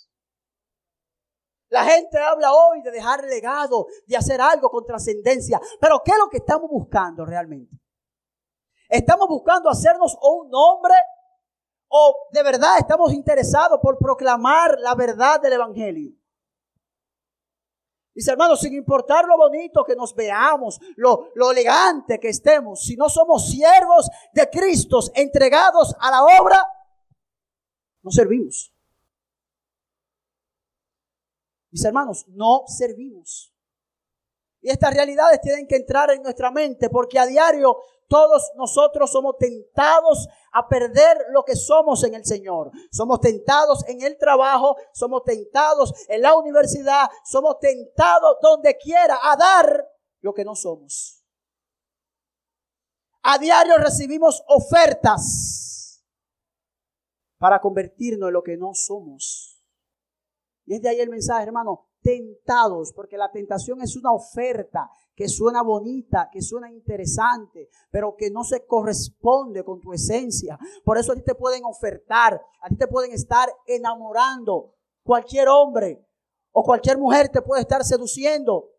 La 1.69 1.83
gente 1.83 2.17
habla 2.17 2.53
hoy 2.53 2.81
de 2.81 2.91
dejar 2.91 3.23
legado, 3.23 3.87
de 4.05 4.15
hacer 4.15 4.39
algo 4.39 4.69
con 4.69 4.85
trascendencia. 4.85 5.59
Pero 5.79 6.01
¿qué 6.03 6.11
es 6.11 6.17
lo 6.17 6.29
que 6.29 6.37
estamos 6.37 6.69
buscando 6.69 7.25
realmente? 7.25 7.77
¿Estamos 8.87 9.27
buscando 9.27 9.69
hacernos 9.69 10.17
un 10.21 10.49
nombre? 10.49 10.93
¿O 11.87 12.27
de 12.31 12.43
verdad 12.43 12.77
estamos 12.77 13.13
interesados 13.13 13.79
por 13.81 13.97
proclamar 13.97 14.77
la 14.79 14.95
verdad 14.95 15.41
del 15.41 15.53
Evangelio? 15.53 16.11
Dice 18.13 18.31
hermanos, 18.31 18.61
sin 18.61 18.73
importar 18.73 19.25
lo 19.25 19.35
bonito 19.35 19.83
que 19.83 19.95
nos 19.95 20.15
veamos, 20.15 20.79
lo, 20.95 21.31
lo 21.35 21.51
elegante 21.51 22.17
que 22.17 22.29
estemos, 22.29 22.81
si 22.81 22.95
no 22.95 23.09
somos 23.09 23.49
siervos 23.49 24.09
de 24.33 24.49
Cristo 24.49 24.99
entregados 25.15 25.93
a 25.99 26.11
la 26.11 26.23
obra, 26.23 26.65
no 28.01 28.11
servimos. 28.11 28.74
Mis 31.75 31.83
hermanos, 31.83 32.25
no 32.29 32.63
servimos. 32.67 33.53
Y 34.61 34.69
estas 34.69 34.93
realidades 34.93 35.41
tienen 35.41 35.67
que 35.67 35.75
entrar 35.75 36.09
en 36.09 36.23
nuestra 36.23 36.49
mente 36.49 36.89
porque 36.89 37.19
a 37.19 37.25
diario 37.25 37.75
todos 38.07 38.53
nosotros 38.55 39.11
somos 39.11 39.35
tentados 39.37 40.25
a 40.53 40.69
perder 40.69 41.17
lo 41.31 41.43
que 41.43 41.57
somos 41.57 42.01
en 42.05 42.15
el 42.15 42.23
Señor. 42.23 42.71
Somos 42.93 43.19
tentados 43.19 43.85
en 43.89 44.03
el 44.03 44.17
trabajo, 44.17 44.77
somos 44.93 45.23
tentados 45.25 45.93
en 46.07 46.21
la 46.21 46.33
universidad, 46.37 47.09
somos 47.25 47.59
tentados 47.59 48.37
donde 48.41 48.77
quiera 48.77 49.19
a 49.21 49.35
dar 49.35 49.85
lo 50.21 50.33
que 50.33 50.45
no 50.45 50.55
somos. 50.55 51.25
A 53.23 53.37
diario 53.37 53.77
recibimos 53.79 54.41
ofertas 54.47 56.01
para 57.37 57.59
convertirnos 57.59 58.29
en 58.29 58.33
lo 58.33 58.43
que 58.43 58.55
no 58.55 58.73
somos. 58.73 59.54
Y 60.65 60.75
es 60.75 60.81
de 60.81 60.89
ahí 60.89 60.99
el 60.99 61.09
mensaje, 61.09 61.43
hermano, 61.43 61.87
tentados, 62.01 62.93
porque 62.93 63.17
la 63.17 63.31
tentación 63.31 63.81
es 63.81 63.95
una 63.95 64.11
oferta 64.11 64.89
que 65.15 65.27
suena 65.29 65.63
bonita, 65.63 66.29
que 66.31 66.41
suena 66.41 66.69
interesante, 66.69 67.69
pero 67.89 68.15
que 68.15 68.29
no 68.29 68.43
se 68.43 68.65
corresponde 68.65 69.63
con 69.63 69.79
tu 69.79 69.93
esencia. 69.93 70.57
Por 70.83 70.97
eso 70.97 71.13
a 71.13 71.15
ti 71.15 71.21
te 71.21 71.35
pueden 71.35 71.63
ofertar, 71.63 72.39
a 72.61 72.69
ti 72.69 72.75
te 72.75 72.87
pueden 72.87 73.11
estar 73.11 73.49
enamorando. 73.65 74.75
Cualquier 75.03 75.47
hombre 75.47 76.05
o 76.51 76.63
cualquier 76.63 76.97
mujer 76.97 77.29
te 77.29 77.41
puede 77.41 77.61
estar 77.61 77.83
seduciendo. 77.83 78.71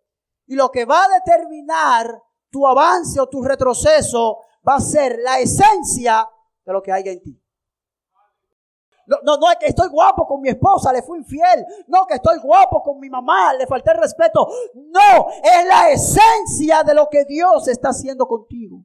Y 0.47 0.55
lo 0.55 0.71
que 0.71 0.85
va 0.85 1.05
a 1.05 1.21
determinar 1.21 2.23
tu 2.51 2.67
avance 2.67 3.21
o 3.21 3.29
tu 3.29 3.43
retroceso 3.43 4.39
va 4.67 4.77
a 4.77 4.81
ser 4.81 5.19
la 5.21 5.41
esencia 5.41 6.29
de 6.65 6.73
lo 6.73 6.83
que 6.83 6.93
hay 6.93 7.09
en 7.09 7.23
ti. 7.23 7.46
No, 9.07 9.19
no, 9.23 9.37
no 9.37 9.51
es 9.51 9.57
que 9.59 9.67
estoy 9.67 9.89
guapo 9.89 10.27
con 10.27 10.41
mi 10.41 10.49
esposa, 10.49 10.93
le 10.93 11.03
fui 11.03 11.19
infiel. 11.19 11.65
No, 11.87 12.07
que 12.07 12.15
estoy 12.15 12.39
guapo 12.39 12.83
con 12.83 12.99
mi 12.99 13.09
mamá, 13.09 13.55
le 13.55 13.67
falté 13.67 13.93
el 13.93 13.99
respeto. 13.99 14.49
No, 14.75 15.29
es 15.43 15.67
la 15.67 15.91
esencia 15.91 16.83
de 16.83 16.95
lo 16.95 17.09
que 17.09 17.25
Dios 17.25 17.69
está 17.69 17.91
haciendo 17.91 18.27
contigo. 18.27 18.83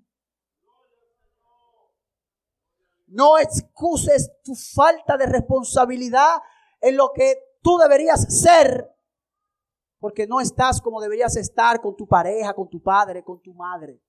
No 3.07 3.37
excuses 3.37 4.31
tu 4.43 4.55
falta 4.55 5.17
de 5.17 5.25
responsabilidad 5.25 6.37
en 6.79 6.95
lo 6.95 7.11
que 7.13 7.35
tú 7.61 7.77
deberías 7.77 8.21
ser, 8.41 8.89
porque 9.99 10.27
no 10.27 10.39
estás 10.39 10.81
como 10.81 11.01
deberías 11.01 11.35
estar 11.35 11.81
con 11.81 11.95
tu 11.95 12.07
pareja, 12.07 12.53
con 12.53 12.69
tu 12.69 12.81
padre, 12.81 13.23
con 13.23 13.41
tu 13.41 13.53
madre. 13.53 13.99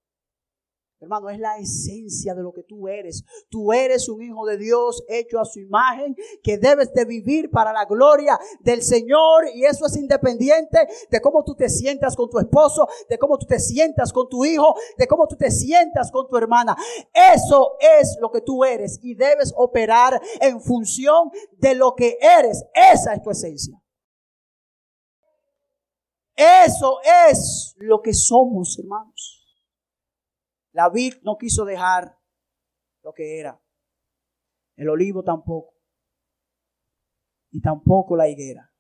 Hermano, 1.03 1.31
es 1.31 1.41
la 1.41 1.59
esencia 1.59 2.33
de 2.33 2.45
lo 2.45 2.53
que 2.53 2.63
tú 2.63 2.87
eres. 2.87 3.25
Tú 3.51 3.73
eres 3.73 4.09
un 4.09 4.23
hijo 4.23 4.47
de 4.47 4.57
Dios 4.57 5.03
hecho 5.09 5.41
a 5.41 5.45
su 5.45 5.59
imagen 5.59 6.15
que 6.45 6.59
debes 6.59 6.93
de 6.93 7.05
vivir 7.05 7.51
para 7.51 7.73
la 7.73 7.87
gloria 7.87 8.39
del 8.61 8.83
Señor 8.83 9.49
y 9.53 9.65
eso 9.65 9.87
es 9.87 9.97
independiente 9.97 10.87
de 11.11 11.21
cómo 11.21 11.43
tú 11.43 11.57
te 11.57 11.69
sientas 11.69 12.15
con 12.15 12.31
tu 12.31 12.39
esposo, 12.39 12.87
de 13.09 13.19
cómo 13.19 13.37
tú 13.37 13.47
te 13.47 13.59
sientas 13.59 14.13
con 14.13 14.29
tu 14.29 14.45
hijo, 14.45 14.77
de 14.97 15.09
cómo 15.09 15.27
tú 15.27 15.35
te 15.35 15.51
sientas 15.51 16.13
con 16.13 16.29
tu 16.29 16.37
hermana. 16.37 16.77
Eso 17.13 17.73
es 17.99 18.17
lo 18.21 18.31
que 18.31 18.43
tú 18.43 18.65
eres 18.65 19.01
y 19.03 19.17
debes 19.17 19.53
operar 19.57 20.23
en 20.41 20.61
función 20.61 21.33
de 21.59 21.75
lo 21.75 21.97
que 21.97 22.17
eres. 22.21 22.65
Esa 22.75 23.15
es 23.15 23.23
tu 23.23 23.31
esencia. 23.33 23.77
Eso 26.37 26.99
es 27.29 27.75
lo 27.79 28.01
que 28.01 28.15
somos, 28.15 28.79
hermanos. 28.79 29.42
La 30.73 30.89
vid 30.89 31.15
no 31.23 31.37
quiso 31.39 31.65
dejar 31.65 32.19
lo 33.03 33.13
que 33.13 33.39
era. 33.39 33.61
El 34.77 34.89
olivo 34.89 35.23
tampoco. 35.23 35.75
Y 37.51 37.61
tampoco 37.61 38.17
la 38.17 38.29
higuera. 38.29 38.73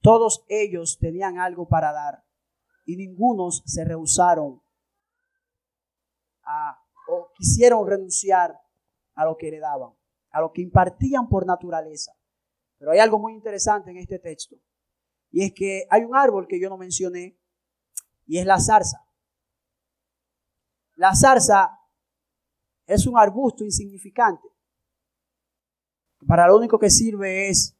Todos 0.00 0.44
ellos 0.48 0.98
tenían 0.98 1.38
algo 1.38 1.68
para 1.68 1.92
dar. 1.92 2.24
Y 2.84 2.96
ningunos 2.96 3.62
se 3.66 3.84
rehusaron 3.84 4.62
a, 6.44 6.78
o 7.08 7.32
quisieron 7.34 7.86
renunciar 7.86 8.58
a 9.14 9.24
lo 9.24 9.36
que 9.36 9.50
le 9.50 9.58
daban, 9.58 9.92
a 10.30 10.40
lo 10.40 10.52
que 10.52 10.62
impartían 10.62 11.28
por 11.28 11.46
naturaleza. 11.46 12.12
Pero 12.78 12.92
hay 12.92 13.00
algo 13.00 13.18
muy 13.18 13.32
interesante 13.32 13.90
en 13.90 13.98
este 13.98 14.18
texto. 14.18 14.56
Y 15.30 15.44
es 15.44 15.52
que 15.54 15.86
hay 15.90 16.02
un 16.04 16.14
árbol 16.14 16.46
que 16.46 16.60
yo 16.60 16.68
no 16.68 16.76
mencioné, 16.76 17.38
y 18.26 18.38
es 18.38 18.46
la 18.46 18.60
zarza. 18.60 19.05
La 20.96 21.14
zarza 21.14 21.78
es 22.86 23.06
un 23.06 23.18
arbusto 23.18 23.64
insignificante. 23.64 24.48
Para 26.26 26.46
lo 26.48 26.56
único 26.56 26.78
que 26.78 26.90
sirve 26.90 27.48
es 27.48 27.76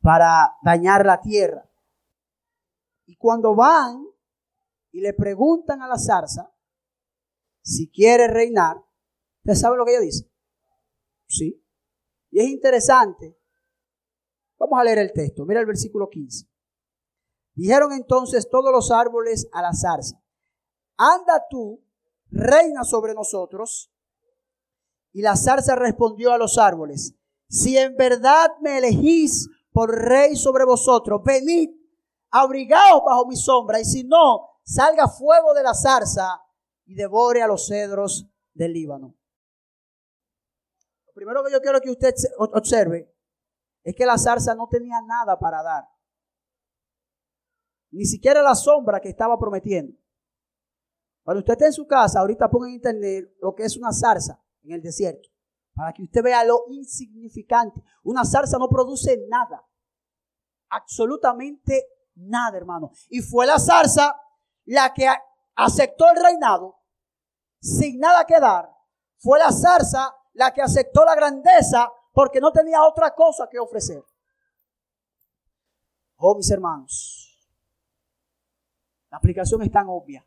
para 0.00 0.56
dañar 0.62 1.04
la 1.04 1.20
tierra. 1.20 1.70
Y 3.06 3.16
cuando 3.16 3.54
van 3.54 4.06
y 4.92 5.00
le 5.00 5.12
preguntan 5.12 5.82
a 5.82 5.88
la 5.88 5.98
zarza 5.98 6.52
si 7.62 7.90
quiere 7.90 8.26
reinar, 8.28 8.76
¿usted 9.44 9.54
sabe 9.54 9.76
lo 9.76 9.84
que 9.84 9.92
ella 9.92 10.00
dice? 10.00 10.30
Sí. 11.26 11.62
Y 12.30 12.40
es 12.40 12.48
interesante. 12.48 13.38
Vamos 14.58 14.78
a 14.80 14.84
leer 14.84 14.98
el 14.98 15.12
texto. 15.12 15.44
Mira 15.44 15.60
el 15.60 15.66
versículo 15.66 16.08
15. 16.08 16.46
Dijeron 17.54 17.92
entonces 17.92 18.48
todos 18.48 18.72
los 18.72 18.90
árboles 18.90 19.48
a 19.52 19.60
la 19.60 19.72
zarza, 19.74 20.22
anda 20.96 21.44
tú 21.50 21.84
reina 22.30 22.84
sobre 22.84 23.14
nosotros. 23.14 23.92
Y 25.12 25.22
la 25.22 25.36
zarza 25.36 25.74
respondió 25.74 26.32
a 26.32 26.38
los 26.38 26.56
árboles, 26.56 27.16
si 27.48 27.76
en 27.76 27.96
verdad 27.96 28.50
me 28.60 28.78
elegís 28.78 29.48
por 29.72 29.90
rey 29.90 30.36
sobre 30.36 30.64
vosotros, 30.64 31.20
venid, 31.24 31.70
abrigaos 32.30 33.02
bajo 33.04 33.26
mi 33.26 33.36
sombra, 33.36 33.80
y 33.80 33.84
si 33.84 34.04
no, 34.04 34.60
salga 34.62 35.08
fuego 35.08 35.52
de 35.52 35.64
la 35.64 35.74
zarza 35.74 36.40
y 36.84 36.94
devore 36.94 37.42
a 37.42 37.48
los 37.48 37.66
cedros 37.66 38.28
del 38.54 38.72
Líbano. 38.72 39.16
Lo 41.06 41.12
primero 41.12 41.42
que 41.44 41.52
yo 41.52 41.60
quiero 41.60 41.80
que 41.80 41.90
usted 41.90 42.14
observe 42.38 43.12
es 43.82 43.96
que 43.96 44.06
la 44.06 44.16
zarza 44.16 44.54
no 44.54 44.68
tenía 44.68 45.00
nada 45.02 45.38
para 45.38 45.62
dar, 45.62 45.84
ni 47.90 48.04
siquiera 48.04 48.42
la 48.42 48.54
sombra 48.54 49.00
que 49.00 49.08
estaba 49.08 49.36
prometiendo. 49.38 49.96
Cuando 51.22 51.40
usted 51.40 51.52
esté 51.52 51.66
en 51.66 51.72
su 51.72 51.86
casa, 51.86 52.20
ahorita 52.20 52.50
ponga 52.50 52.68
en 52.68 52.74
internet 52.74 53.34
lo 53.40 53.54
que 53.54 53.64
es 53.64 53.76
una 53.76 53.92
zarza 53.92 54.42
en 54.62 54.72
el 54.72 54.82
desierto, 54.82 55.28
para 55.74 55.92
que 55.92 56.02
usted 56.02 56.22
vea 56.22 56.44
lo 56.44 56.64
insignificante. 56.68 57.82
Una 58.02 58.24
zarza 58.24 58.58
no 58.58 58.68
produce 58.68 59.26
nada, 59.28 59.64
absolutamente 60.68 61.84
nada, 62.14 62.56
hermano. 62.56 62.90
Y 63.08 63.20
fue 63.20 63.46
la 63.46 63.58
zarza 63.58 64.20
la 64.64 64.92
que 64.92 65.06
aceptó 65.54 66.10
el 66.10 66.22
reinado 66.22 66.80
sin 67.60 67.98
nada 67.98 68.24
que 68.24 68.40
dar. 68.40 68.70
Fue 69.18 69.38
la 69.38 69.52
zarza 69.52 70.14
la 70.32 70.52
que 70.52 70.62
aceptó 70.62 71.04
la 71.04 71.14
grandeza 71.14 71.90
porque 72.12 72.40
no 72.40 72.52
tenía 72.52 72.82
otra 72.84 73.14
cosa 73.14 73.48
que 73.50 73.58
ofrecer. 73.58 74.02
Oh, 76.16 76.34
mis 76.36 76.50
hermanos, 76.50 77.48
la 79.10 79.18
aplicación 79.18 79.62
es 79.62 79.70
tan 79.70 79.86
obvia. 79.88 80.26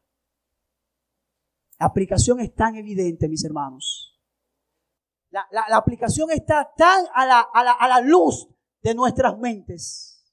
La 1.83 1.89
aplicación 1.89 2.39
es 2.39 2.55
tan 2.55 2.77
evidente, 2.77 3.27
mis 3.27 3.43
hermanos. 3.43 4.17
La, 5.29 5.45
aplicación 5.75 6.31
está 6.31 6.71
tan 6.77 7.05
a 7.13 7.25
la, 7.25 7.41
a 7.41 7.87
la 7.89 7.99
luz 7.99 8.47
de 8.81 8.95
nuestras 8.95 9.37
mentes 9.37 10.23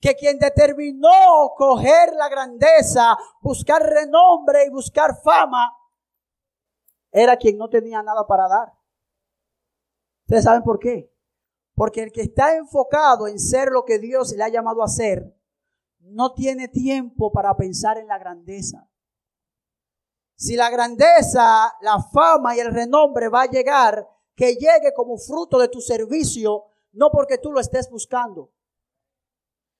que 0.00 0.14
quien 0.14 0.38
determinó 0.38 1.52
coger 1.54 2.14
la 2.14 2.30
grandeza, 2.30 3.14
buscar 3.42 3.82
renombre 3.82 4.64
y 4.64 4.70
buscar 4.70 5.20
fama, 5.22 5.70
era 7.10 7.36
quien 7.36 7.58
no 7.58 7.68
tenía 7.68 8.02
nada 8.02 8.26
para 8.26 8.48
dar. 8.48 8.72
¿Ustedes 10.22 10.44
saben 10.44 10.62
por 10.62 10.78
qué? 10.78 11.14
Porque 11.74 12.04
el 12.04 12.10
que 12.10 12.22
está 12.22 12.56
enfocado 12.56 13.28
en 13.28 13.38
ser 13.38 13.68
lo 13.68 13.84
que 13.84 13.98
Dios 13.98 14.32
le 14.34 14.42
ha 14.42 14.48
llamado 14.48 14.82
a 14.82 14.88
ser, 14.88 15.36
no 15.98 16.32
tiene 16.32 16.68
tiempo 16.68 17.30
para 17.30 17.54
pensar 17.54 17.98
en 17.98 18.06
la 18.06 18.18
grandeza. 18.18 18.88
Si 20.42 20.56
la 20.56 20.70
grandeza, 20.70 21.72
la 21.82 22.02
fama 22.02 22.56
y 22.56 22.58
el 22.58 22.74
renombre 22.74 23.28
va 23.28 23.42
a 23.42 23.46
llegar, 23.46 24.08
que 24.34 24.56
llegue 24.56 24.92
como 24.92 25.16
fruto 25.16 25.56
de 25.56 25.68
tu 25.68 25.80
servicio, 25.80 26.64
no 26.94 27.12
porque 27.12 27.38
tú 27.38 27.52
lo 27.52 27.60
estés 27.60 27.88
buscando. 27.88 28.50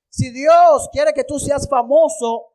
Si 0.08 0.30
Dios 0.30 0.88
quiere 0.92 1.12
que 1.12 1.24
tú 1.24 1.40
seas 1.40 1.68
famoso 1.68 2.52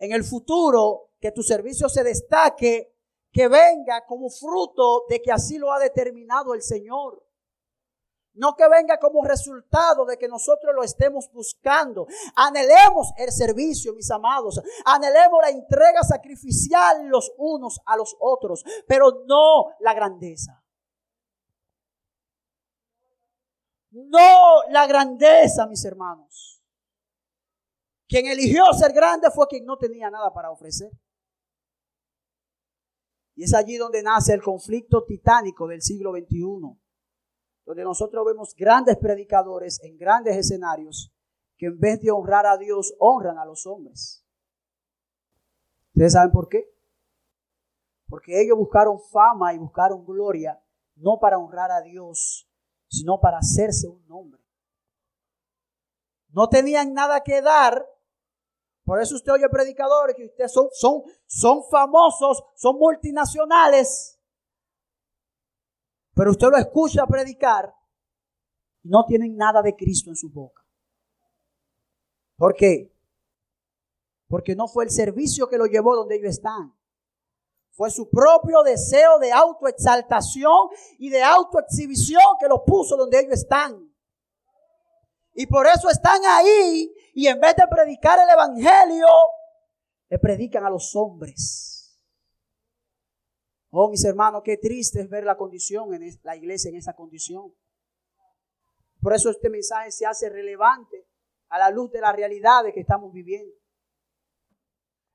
en 0.00 0.10
el 0.10 0.24
futuro, 0.24 1.12
que 1.20 1.30
tu 1.30 1.44
servicio 1.44 1.88
se 1.88 2.02
destaque, 2.02 2.92
que 3.30 3.46
venga 3.46 4.04
como 4.04 4.30
fruto 4.30 5.04
de 5.08 5.22
que 5.22 5.30
así 5.30 5.56
lo 5.56 5.72
ha 5.72 5.78
determinado 5.78 6.54
el 6.54 6.62
Señor. 6.62 7.23
No 8.34 8.56
que 8.56 8.68
venga 8.68 8.98
como 8.98 9.22
resultado 9.24 10.04
de 10.04 10.18
que 10.18 10.26
nosotros 10.26 10.74
lo 10.74 10.82
estemos 10.82 11.30
buscando. 11.32 12.06
Anhelemos 12.34 13.12
el 13.16 13.30
servicio, 13.30 13.94
mis 13.94 14.10
amados. 14.10 14.60
Anhelemos 14.84 15.40
la 15.40 15.50
entrega 15.50 16.02
sacrificial 16.02 17.06
los 17.06 17.32
unos 17.36 17.80
a 17.86 17.96
los 17.96 18.16
otros, 18.18 18.64
pero 18.88 19.22
no 19.26 19.70
la 19.80 19.94
grandeza. 19.94 20.64
No 23.92 24.64
la 24.70 24.86
grandeza, 24.88 25.68
mis 25.68 25.84
hermanos. 25.84 26.60
Quien 28.08 28.26
eligió 28.26 28.64
ser 28.72 28.92
grande 28.92 29.30
fue 29.30 29.46
quien 29.46 29.64
no 29.64 29.78
tenía 29.78 30.10
nada 30.10 30.32
para 30.34 30.50
ofrecer. 30.50 30.90
Y 33.36 33.44
es 33.44 33.54
allí 33.54 33.76
donde 33.76 34.02
nace 34.02 34.34
el 34.34 34.42
conflicto 34.42 35.04
titánico 35.04 35.66
del 35.66 35.82
siglo 35.82 36.12
XXI, 36.12 36.83
donde 37.64 37.84
nosotros 37.84 38.24
vemos 38.26 38.54
grandes 38.54 38.96
predicadores 38.98 39.82
en 39.82 39.96
grandes 39.96 40.36
escenarios 40.36 41.12
que 41.56 41.66
en 41.66 41.78
vez 41.78 42.00
de 42.00 42.10
honrar 42.10 42.46
a 42.46 42.56
Dios, 42.56 42.94
honran 42.98 43.38
a 43.38 43.44
los 43.44 43.66
hombres. 43.66 44.24
¿Ustedes 45.94 46.12
saben 46.12 46.32
por 46.32 46.48
qué? 46.48 46.68
Porque 48.08 48.40
ellos 48.40 48.58
buscaron 48.58 48.98
fama 49.00 49.54
y 49.54 49.58
buscaron 49.58 50.04
gloria, 50.04 50.60
no 50.96 51.18
para 51.20 51.38
honrar 51.38 51.70
a 51.70 51.80
Dios, 51.80 52.48
sino 52.88 53.20
para 53.20 53.38
hacerse 53.38 53.88
un 53.88 54.06
nombre. 54.06 54.42
No 56.28 56.48
tenían 56.48 56.92
nada 56.92 57.22
que 57.22 57.40
dar, 57.40 57.86
por 58.84 59.00
eso 59.00 59.14
usted 59.14 59.32
oye 59.32 59.48
predicadores 59.48 60.16
que 60.16 60.26
ustedes 60.26 60.52
son, 60.52 60.68
son, 60.72 61.02
son 61.26 61.62
famosos, 61.70 62.42
son 62.56 62.76
multinacionales. 62.76 64.13
Pero 66.14 66.30
usted 66.30 66.48
lo 66.48 66.56
escucha 66.56 67.06
predicar 67.06 67.74
y 68.82 68.88
no 68.88 69.04
tienen 69.04 69.36
nada 69.36 69.62
de 69.62 69.74
Cristo 69.74 70.10
en 70.10 70.16
su 70.16 70.30
boca. 70.30 70.62
¿Por 72.36 72.54
qué? 72.54 72.92
Porque 74.28 74.54
no 74.54 74.68
fue 74.68 74.84
el 74.84 74.90
servicio 74.90 75.48
que 75.48 75.58
lo 75.58 75.66
llevó 75.66 75.96
donde 75.96 76.16
ellos 76.16 76.30
están. 76.30 76.74
Fue 77.72 77.90
su 77.90 78.08
propio 78.08 78.62
deseo 78.62 79.18
de 79.18 79.32
autoexaltación 79.32 80.68
y 80.98 81.10
de 81.10 81.22
autoexhibición 81.22 82.22
que 82.38 82.48
lo 82.48 82.64
puso 82.64 82.96
donde 82.96 83.20
ellos 83.20 83.32
están. 83.32 83.92
Y 85.34 85.46
por 85.46 85.66
eso 85.66 85.90
están 85.90 86.20
ahí 86.24 86.92
y 87.14 87.26
en 87.26 87.40
vez 87.40 87.56
de 87.56 87.66
predicar 87.68 88.18
el 88.20 88.30
Evangelio, 88.30 89.06
le 90.08 90.18
predican 90.20 90.64
a 90.64 90.70
los 90.70 90.94
hombres. 90.94 91.73
Oh, 93.76 93.90
mis 93.90 94.04
hermanos, 94.04 94.42
qué 94.44 94.56
triste 94.56 95.00
es 95.00 95.10
ver 95.10 95.24
la 95.24 95.36
condición 95.36 95.92
en 95.94 96.08
la 96.22 96.36
iglesia 96.36 96.68
en 96.68 96.76
esa 96.76 96.94
condición. 96.94 97.52
Por 99.00 99.12
eso 99.12 99.30
este 99.30 99.50
mensaje 99.50 99.90
se 99.90 100.06
hace 100.06 100.28
relevante 100.28 101.08
a 101.48 101.58
la 101.58 101.70
luz 101.70 101.90
de 101.90 102.00
la 102.00 102.12
realidad 102.12 102.62
de 102.62 102.72
que 102.72 102.78
estamos 102.78 103.12
viviendo. 103.12 103.52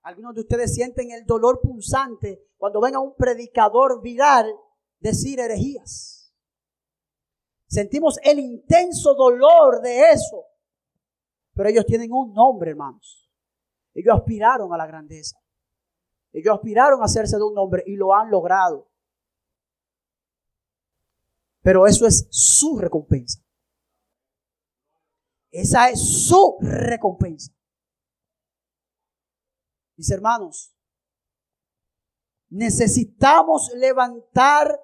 Algunos 0.02 0.36
de 0.36 0.42
ustedes 0.42 0.74
sienten 0.74 1.12
el 1.12 1.26
dolor 1.26 1.62
punzante 1.62 2.50
cuando 2.58 2.82
ven 2.82 2.96
a 2.96 3.00
un 3.00 3.16
predicador 3.16 4.02
viral 4.02 4.54
decir 5.00 5.40
herejías. 5.40 6.34
Sentimos 7.66 8.20
el 8.24 8.40
intenso 8.40 9.14
dolor 9.14 9.82
de 9.82 10.12
eso. 10.12 10.44
Pero 11.54 11.70
ellos 11.70 11.86
tienen 11.86 12.12
un 12.12 12.34
nombre, 12.34 12.72
hermanos. 12.72 13.32
Ellos 13.94 14.16
aspiraron 14.18 14.74
a 14.74 14.78
la 14.78 14.86
grandeza. 14.86 15.38
Ellos 16.32 16.56
aspiraron 16.56 17.02
a 17.02 17.06
hacerse 17.06 17.38
de 17.38 17.44
un 17.44 17.54
nombre 17.54 17.84
y 17.86 17.96
lo 17.96 18.14
han 18.14 18.30
logrado. 18.30 18.88
Pero 21.62 21.86
eso 21.88 22.06
es 22.06 22.28
su 22.30 22.78
recompensa. 22.78 23.44
Esa 25.52 25.90
es 25.90 26.28
su 26.28 26.58
recompensa. 26.62 27.52
Mis 29.96 30.10
hermanos, 30.12 30.74
necesitamos 32.50 33.72
levantar 33.76 34.80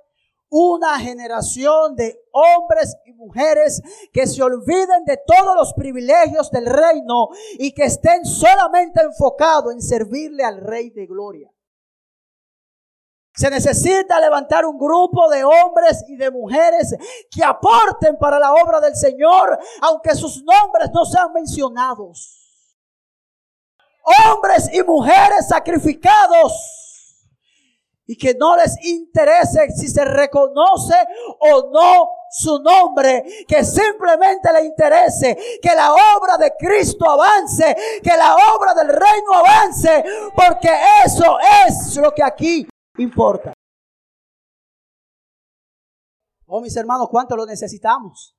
una 0.57 0.97
generación 0.99 1.97
de 1.97 2.17
hombres 2.31 2.95
y 3.03 3.11
mujeres 3.11 3.81
que 4.13 4.25
se 4.25 4.41
olviden 4.41 5.03
de 5.03 5.19
todos 5.27 5.53
los 5.53 5.73
privilegios 5.73 6.49
del 6.49 6.65
reino 6.65 7.27
y 7.59 7.73
que 7.73 7.83
estén 7.83 8.23
solamente 8.23 9.01
enfocados 9.01 9.73
en 9.73 9.81
servirle 9.81 10.45
al 10.45 10.61
Rey 10.61 10.91
de 10.91 11.07
Gloria. 11.07 11.51
Se 13.33 13.49
necesita 13.49 14.17
levantar 14.21 14.65
un 14.65 14.77
grupo 14.77 15.29
de 15.29 15.43
hombres 15.43 16.05
y 16.07 16.15
de 16.15 16.31
mujeres 16.31 16.95
que 17.29 17.43
aporten 17.43 18.17
para 18.17 18.39
la 18.39 18.53
obra 18.53 18.79
del 18.79 18.95
Señor, 18.95 19.59
aunque 19.81 20.15
sus 20.15 20.41
nombres 20.41 20.89
no 20.93 21.03
sean 21.03 21.33
mencionados. 21.33 22.73
Hombres 24.31 24.69
y 24.71 24.81
mujeres 24.83 25.49
sacrificados 25.49 26.84
y 28.07 28.17
que 28.17 28.35
no 28.35 28.55
les 28.55 28.83
interese 28.85 29.71
si 29.71 29.87
se 29.87 30.05
reconoce 30.05 30.95
o 31.39 31.71
no 31.71 32.09
su 32.29 32.59
nombre, 32.59 33.23
que 33.47 33.63
simplemente 33.63 34.51
le 34.51 34.65
interese 34.65 35.37
que 35.61 35.73
la 35.73 35.93
obra 35.93 36.37
de 36.37 36.53
Cristo 36.57 37.09
avance, 37.09 37.75
que 38.03 38.15
la 38.15 38.35
obra 38.35 38.73
del 38.73 38.89
reino 38.89 39.33
avance, 39.33 40.03
porque 40.35 40.69
eso 41.03 41.37
es 41.67 41.95
lo 41.97 42.11
que 42.11 42.23
aquí 42.23 42.67
importa. 42.97 43.53
Oh, 46.47 46.61
mis 46.61 46.75
hermanos, 46.75 47.07
¿cuánto 47.09 47.35
lo 47.35 47.45
necesitamos? 47.45 48.35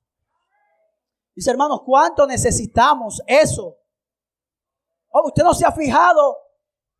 Mis 1.35 1.47
hermanos, 1.47 1.81
¿cuánto 1.85 2.25
necesitamos 2.25 3.21
eso? 3.27 3.77
Oh, 5.09 5.27
usted 5.27 5.43
no 5.43 5.53
se 5.53 5.65
ha 5.65 5.71
fijado 5.71 6.37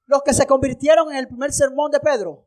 los 0.06 0.22
que 0.24 0.34
se 0.34 0.46
convirtieron 0.46 1.12
en 1.12 1.18
el 1.18 1.28
primer 1.28 1.54
sermón 1.54 1.92
de 1.92 2.00
Pedro. 2.00 2.47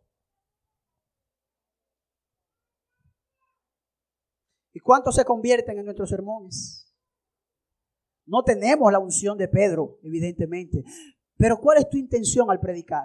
¿Y 4.81 4.83
cuántos 4.83 5.15
se 5.15 5.27
convierten 5.27 5.79
en 5.79 5.85
nuestros 5.85 6.09
sermones? 6.09 6.91
No 8.25 8.43
tenemos 8.43 8.91
la 8.91 8.99
unción 8.99 9.37
de 9.37 9.47
Pedro, 9.47 9.99
evidentemente. 10.03 10.83
Pero 11.37 11.61
¿cuál 11.61 11.79
es 11.79 11.91
tu 11.91 11.99
intención 11.99 12.51
al 12.51 12.59
predicar? 12.59 13.05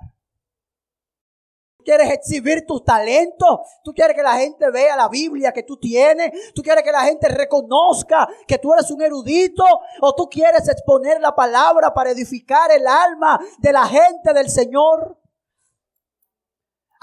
¿Tú 1.76 1.84
quieres 1.84 2.10
exhibir 2.12 2.66
tus 2.66 2.82
talentos? 2.86 3.60
¿Tú 3.84 3.92
quieres 3.92 4.16
que 4.16 4.24
la 4.24 4.38
gente 4.38 4.72
vea 4.72 4.96
la 4.96 5.10
Biblia 5.10 5.52
que 5.52 5.64
tú 5.64 5.76
tienes? 5.78 6.54
¿Tú 6.54 6.62
quieres 6.62 6.82
que 6.82 6.94
la 6.94 7.04
gente 7.04 7.28
reconozca 7.28 8.26
que 8.48 8.58
tú 8.58 8.74
eres 8.74 8.90
un 8.90 9.02
erudito? 9.02 9.66
¿O 10.00 10.16
tú 10.16 10.30
quieres 10.30 10.70
exponer 10.70 11.20
la 11.20 11.36
palabra 11.36 11.94
para 11.94 12.12
edificar 12.12 12.72
el 12.72 12.88
alma 12.88 13.38
de 13.60 13.74
la 13.74 13.86
gente 13.86 14.34
del 14.34 14.50
Señor? 14.50 15.20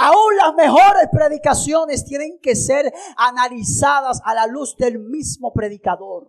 Aún 0.02 0.36
las 0.36 0.52
mejores 0.54 1.08
predicaciones 1.12 2.04
tienen 2.04 2.40
que 2.40 2.56
ser 2.56 2.92
analizadas 3.16 4.20
a 4.24 4.34
la 4.34 4.48
luz 4.48 4.76
del 4.76 4.98
mismo 4.98 5.52
predicador. 5.52 6.24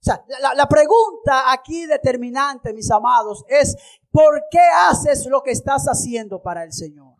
O 0.00 0.02
sea, 0.02 0.24
la, 0.54 0.68
pregunta 0.68 1.50
aquí 1.52 1.84
determinante, 1.84 2.72
mis 2.72 2.88
amados, 2.92 3.44
es 3.48 3.76
¿por 4.12 4.44
qué 4.52 4.62
haces 4.88 5.26
lo 5.26 5.42
que 5.42 5.50
estás 5.50 5.86
haciendo 5.86 6.40
para 6.40 6.62
el 6.62 6.72
Señor? 6.72 7.16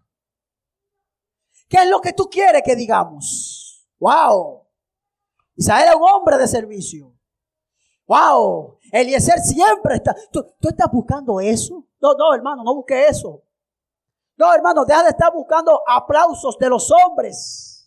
¿Qué 1.68 1.78
es 1.78 1.88
lo 1.88 2.00
que 2.00 2.12
tú 2.12 2.30
quieres 2.30 2.62
que 2.64 2.76
digamos? 2.76 3.88
¡Wow! 3.98 4.68
Isaías 5.56 5.88
era 5.88 5.96
un 5.96 6.04
hombre 6.08 6.38
de 6.38 6.46
servicio. 6.46 7.12
¡Wow! 8.06 8.78
Eliezer 8.92 9.40
siempre 9.40 9.96
está. 9.96 10.14
¿Tú, 10.30 10.46
¿Tú, 10.61 10.68
estás 10.68 10.90
buscando 10.92 11.40
eso? 11.40 11.89
No, 12.01 12.14
no, 12.14 12.34
hermano, 12.34 12.64
no 12.64 12.74
busque 12.74 13.07
eso. 13.07 13.42
No, 14.36 14.55
hermano, 14.55 14.84
deja 14.84 15.03
de 15.03 15.11
estar 15.11 15.32
buscando 15.32 15.82
aplausos 15.86 16.59
de 16.59 16.68
los 16.70 16.90
hombres. 16.90 17.86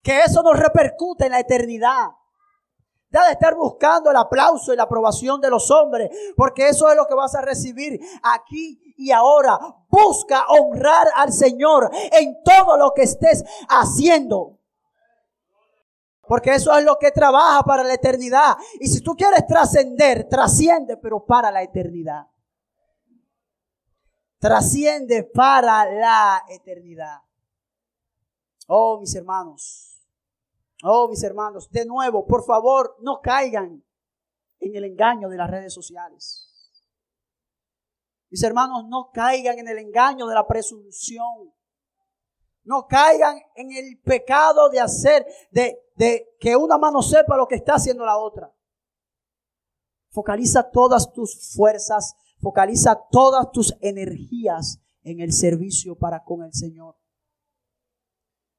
Que 0.00 0.20
eso 0.20 0.42
nos 0.42 0.56
repercute 0.56 1.26
en 1.26 1.32
la 1.32 1.40
eternidad. 1.40 2.06
Deja 3.08 3.26
de 3.26 3.32
estar 3.32 3.56
buscando 3.56 4.10
el 4.10 4.16
aplauso 4.16 4.72
y 4.72 4.76
la 4.76 4.84
aprobación 4.84 5.40
de 5.40 5.50
los 5.50 5.70
hombres, 5.70 6.10
porque 6.36 6.68
eso 6.68 6.88
es 6.88 6.96
lo 6.96 7.06
que 7.06 7.14
vas 7.14 7.34
a 7.34 7.40
recibir 7.40 7.98
aquí 8.22 8.94
y 8.96 9.10
ahora. 9.10 9.58
Busca 9.88 10.46
honrar 10.48 11.08
al 11.16 11.32
Señor 11.32 11.90
en 12.12 12.42
todo 12.44 12.76
lo 12.76 12.92
que 12.94 13.02
estés 13.02 13.42
haciendo. 13.68 14.60
Porque 16.28 16.54
eso 16.54 16.76
es 16.76 16.84
lo 16.84 16.96
que 16.98 17.10
trabaja 17.10 17.62
para 17.62 17.82
la 17.82 17.94
eternidad. 17.94 18.56
Y 18.80 18.86
si 18.88 19.00
tú 19.00 19.16
quieres 19.16 19.46
trascender, 19.46 20.28
trasciende, 20.28 20.96
pero 20.96 21.24
para 21.24 21.50
la 21.50 21.62
eternidad. 21.62 22.26
Trasciende 24.38 25.24
para 25.24 25.84
la 25.90 26.44
eternidad. 26.48 27.20
Oh, 28.68 28.98
mis 29.00 29.14
hermanos. 29.14 29.96
Oh, 30.82 31.08
mis 31.08 31.22
hermanos, 31.22 31.70
de 31.70 31.86
nuevo, 31.86 32.26
por 32.26 32.44
favor, 32.44 32.96
no 33.00 33.20
caigan 33.22 33.82
en 34.60 34.76
el 34.76 34.84
engaño 34.84 35.28
de 35.28 35.36
las 35.36 35.50
redes 35.50 35.72
sociales. 35.72 36.46
Mis 38.28 38.42
hermanos, 38.42 38.84
no 38.86 39.10
caigan 39.12 39.58
en 39.58 39.68
el 39.68 39.78
engaño 39.78 40.26
de 40.26 40.34
la 40.34 40.46
presunción. 40.46 41.52
No 42.64 42.86
caigan 42.86 43.40
en 43.54 43.72
el 43.72 44.00
pecado 44.00 44.68
de 44.68 44.80
hacer, 44.80 45.24
de, 45.50 45.78
de 45.94 46.36
que 46.40 46.56
una 46.56 46.76
mano 46.76 47.00
sepa 47.00 47.36
lo 47.36 47.46
que 47.46 47.54
está 47.54 47.74
haciendo 47.74 48.04
la 48.04 48.18
otra. 48.18 48.52
Focaliza 50.10 50.68
todas 50.70 51.12
tus 51.12 51.54
fuerzas, 51.54 52.16
focaliza 52.38 53.00
todas 53.10 53.50
tus 53.52 53.76
energías 53.80 54.80
en 55.02 55.20
el 55.20 55.32
servicio 55.32 55.96
para 55.96 56.22
con 56.24 56.42
el 56.42 56.52
Señor. 56.52 56.96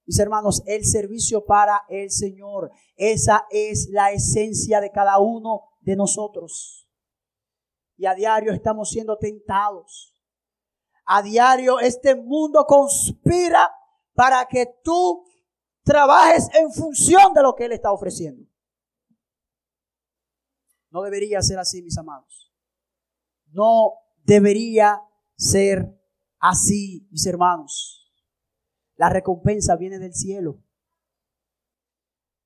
Mis 0.05 0.19
hermanos, 0.19 0.63
el 0.65 0.85
servicio 0.85 1.45
para 1.45 1.83
el 1.89 2.09
Señor, 2.09 2.71
esa 2.95 3.45
es 3.49 3.89
la 3.89 4.11
esencia 4.11 4.79
de 4.79 4.91
cada 4.91 5.19
uno 5.19 5.63
de 5.81 5.97
nosotros. 5.97 6.89
Y 7.97 8.05
a 8.05 8.15
diario 8.15 8.53
estamos 8.53 8.89
siendo 8.89 9.17
tentados. 9.17 10.15
A 11.05 11.21
diario 11.21 11.79
este 11.79 12.15
mundo 12.15 12.65
conspira 12.65 13.69
para 14.13 14.45
que 14.45 14.79
tú 14.83 15.25
trabajes 15.83 16.49
en 16.53 16.71
función 16.71 17.33
de 17.33 17.41
lo 17.41 17.53
que 17.55 17.65
Él 17.65 17.73
está 17.73 17.91
ofreciendo. 17.91 18.49
No 20.89 21.01
debería 21.01 21.41
ser 21.41 21.59
así, 21.59 21.81
mis 21.81 21.97
amados. 21.97 22.46
No 23.51 23.93
debería 24.23 25.01
ser 25.35 25.97
así, 26.39 27.07
mis 27.11 27.25
hermanos. 27.25 28.13
La 28.95 29.09
recompensa 29.09 29.75
viene 29.75 29.99
del 29.99 30.13
cielo. 30.13 30.63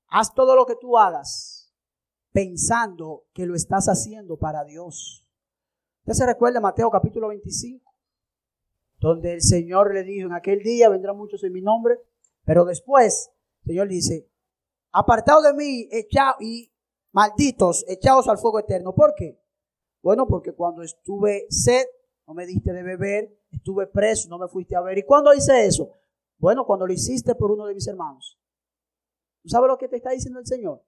Haz 0.08 0.34
todo 0.34 0.54
lo 0.54 0.66
que 0.66 0.76
tú 0.76 0.98
hagas 0.98 1.62
pensando 2.32 3.26
que 3.32 3.46
lo 3.46 3.54
estás 3.54 3.86
haciendo 3.86 4.38
para 4.38 4.64
Dios. 4.64 5.26
Usted 6.00 6.14
se 6.14 6.26
recuerda 6.26 6.60
Mateo 6.60 6.90
capítulo 6.90 7.28
25, 7.28 7.94
donde 8.98 9.34
el 9.34 9.42
Señor 9.42 9.94
le 9.94 10.02
dijo, 10.02 10.26
en 10.26 10.34
aquel 10.34 10.60
día 10.60 10.88
vendrán 10.88 11.16
muchos 11.16 11.44
en 11.44 11.52
mi 11.52 11.60
nombre, 11.60 11.98
pero 12.44 12.64
después 12.64 13.30
el 13.62 13.68
Señor 13.68 13.88
dice, 13.88 14.28
apartados 14.90 15.44
de 15.44 15.54
mí 15.54 15.88
echaos 15.90 16.36
y 16.40 16.72
malditos, 17.12 17.84
echados 17.88 18.28
al 18.28 18.38
fuego 18.38 18.58
eterno. 18.58 18.94
¿Por 18.94 19.14
qué? 19.14 19.41
Bueno, 20.02 20.26
porque 20.26 20.52
cuando 20.52 20.82
estuve 20.82 21.46
sed, 21.48 21.84
no 22.26 22.34
me 22.34 22.44
diste 22.44 22.72
de 22.72 22.82
beber, 22.82 23.38
estuve 23.50 23.86
preso, 23.86 24.28
no 24.28 24.38
me 24.38 24.48
fuiste 24.48 24.74
a 24.74 24.80
ver. 24.80 24.98
¿Y 24.98 25.04
cuándo 25.04 25.32
hice 25.32 25.64
eso? 25.64 25.90
Bueno, 26.38 26.66
cuando 26.66 26.86
lo 26.86 26.92
hiciste 26.92 27.34
por 27.34 27.52
uno 27.52 27.66
de 27.66 27.74
mis 27.74 27.86
hermanos. 27.86 28.38
¿Tú 29.42 29.48
sabes 29.48 29.68
lo 29.68 29.78
que 29.78 29.88
te 29.88 29.96
está 29.96 30.10
diciendo 30.10 30.40
el 30.40 30.46
Señor? 30.46 30.84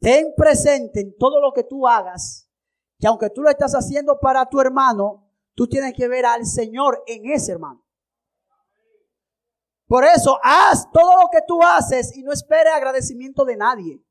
Ten 0.00 0.34
presente 0.36 1.00
en 1.00 1.16
todo 1.16 1.40
lo 1.40 1.52
que 1.52 1.64
tú 1.64 1.86
hagas, 1.86 2.50
que 2.98 3.06
aunque 3.06 3.30
tú 3.30 3.42
lo 3.42 3.50
estás 3.50 3.72
haciendo 3.74 4.18
para 4.18 4.46
tu 4.46 4.60
hermano, 4.60 5.30
tú 5.54 5.68
tienes 5.68 5.94
que 5.94 6.08
ver 6.08 6.26
al 6.26 6.44
Señor 6.46 7.02
en 7.06 7.30
ese 7.30 7.52
hermano. 7.52 7.84
Por 9.86 10.04
eso, 10.04 10.38
haz 10.42 10.90
todo 10.90 11.20
lo 11.20 11.28
que 11.30 11.40
tú 11.46 11.62
haces 11.62 12.16
y 12.16 12.22
no 12.22 12.32
esperes 12.32 12.72
agradecimiento 12.72 13.44
de 13.44 13.56
nadie. 13.56 14.02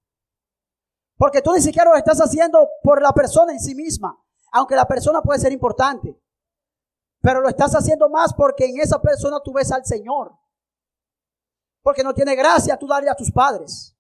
Porque 1.22 1.44
tú 1.44 1.54
ni 1.54 1.62
siquiera 1.62 1.92
lo 1.92 1.96
estás 1.96 2.18
haciendo 2.20 2.68
por 2.82 3.00
la 3.00 3.14
persona 3.14 3.54
en 3.54 3.60
sí 3.60 3.76
misma, 3.76 4.20
aunque 4.52 4.76
la 4.76 4.88
persona 4.88 5.22
puede 5.22 5.40
ser 5.40 5.52
importante. 5.52 6.20
Pero 7.22 7.42
lo 7.42 7.48
estás 7.48 7.76
haciendo 7.76 8.10
más 8.10 8.34
porque 8.34 8.66
en 8.66 8.80
esa 8.80 9.00
persona 9.00 9.40
tú 9.40 9.54
ves 9.54 9.72
al 9.72 9.86
Señor. 9.86 10.36
Porque 11.84 12.04
no 12.04 12.16
tiene 12.16 12.36
gracia 12.36 12.76
tú 12.76 12.88
darle 12.88 13.12
a 13.12 13.16
tus 13.16 13.32
padres. 13.32 13.96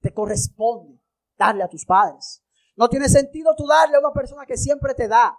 Te 0.00 0.14
corresponde 0.14 1.02
darle 1.36 1.64
a 1.64 1.68
tus 1.68 1.84
padres. 1.84 2.44
No 2.76 2.88
tiene 2.88 3.08
sentido 3.08 3.52
tú 3.56 3.66
darle 3.66 3.96
a 3.96 3.98
una 3.98 4.12
persona 4.12 4.46
que 4.46 4.56
siempre 4.56 4.94
te 4.94 5.08
da. 5.08 5.36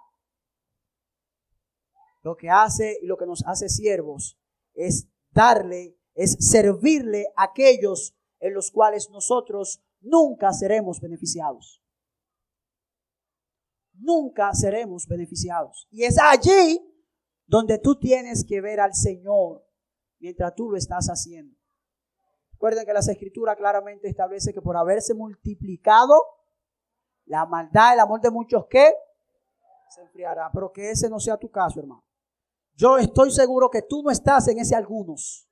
Lo 2.20 2.36
que 2.36 2.50
hace 2.50 2.98
y 3.00 3.06
lo 3.06 3.16
que 3.16 3.24
nos 3.24 3.42
hace 3.46 3.70
siervos 3.70 4.38
es 4.74 5.08
darle, 5.30 5.96
es 6.12 6.36
servirle 6.38 7.32
a 7.34 7.44
aquellos 7.44 8.14
en 8.40 8.52
los 8.52 8.70
cuales 8.70 9.08
nosotros 9.08 9.82
nunca 10.00 10.52
seremos 10.52 11.00
beneficiados. 11.00 11.82
Nunca 13.94 14.52
seremos 14.54 15.06
beneficiados. 15.06 15.88
Y 15.90 16.04
es 16.04 16.18
allí 16.18 16.80
donde 17.46 17.78
tú 17.78 17.98
tienes 17.98 18.44
que 18.44 18.60
ver 18.60 18.80
al 18.80 18.94
Señor 18.94 19.64
mientras 20.18 20.54
tú 20.54 20.70
lo 20.70 20.76
estás 20.76 21.08
haciendo. 21.08 21.56
Recuerden 22.52 22.84
que 22.84 22.92
las 22.92 23.08
escrituras 23.08 23.56
claramente 23.56 24.08
establece 24.08 24.52
que 24.52 24.60
por 24.60 24.76
haberse 24.76 25.14
multiplicado 25.14 26.20
la 27.26 27.46
maldad, 27.46 27.94
el 27.94 28.00
amor 28.00 28.20
de 28.20 28.30
muchos 28.30 28.66
que 28.66 28.92
se 29.90 30.02
enfriará, 30.02 30.50
pero 30.52 30.72
que 30.72 30.90
ese 30.90 31.08
no 31.08 31.20
sea 31.20 31.36
tu 31.36 31.50
caso, 31.50 31.80
hermano. 31.80 32.04
Yo 32.74 32.98
estoy 32.98 33.30
seguro 33.30 33.70
que 33.70 33.82
tú 33.82 34.02
no 34.02 34.10
estás 34.10 34.48
en 34.48 34.58
ese 34.58 34.74
algunos. 34.74 35.48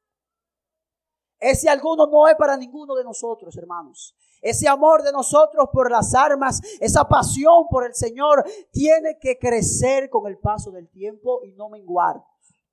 Ese 1.38 1.68
alguno 1.68 2.06
no 2.06 2.28
es 2.28 2.34
para 2.36 2.56
ninguno 2.56 2.94
de 2.94 3.04
nosotros, 3.04 3.56
hermanos. 3.56 4.16
Ese 4.40 4.68
amor 4.68 5.02
de 5.02 5.12
nosotros 5.12 5.68
por 5.72 5.90
las 5.90 6.14
armas, 6.14 6.60
esa 6.80 7.08
pasión 7.08 7.66
por 7.68 7.86
el 7.86 7.94
Señor, 7.94 8.44
tiene 8.70 9.18
que 9.18 9.38
crecer 9.38 10.08
con 10.10 10.26
el 10.26 10.38
paso 10.38 10.70
del 10.70 10.88
tiempo 10.88 11.42
y 11.42 11.52
no 11.52 11.68
menguar. 11.68 12.22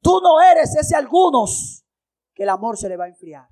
Tú 0.01 0.19
no 0.21 0.41
eres 0.41 0.75
ese 0.75 0.95
algunos 0.95 1.85
que 2.33 2.43
el 2.43 2.49
amor 2.49 2.77
se 2.77 2.89
le 2.89 2.97
va 2.97 3.05
a 3.05 3.09
enfriar. 3.09 3.47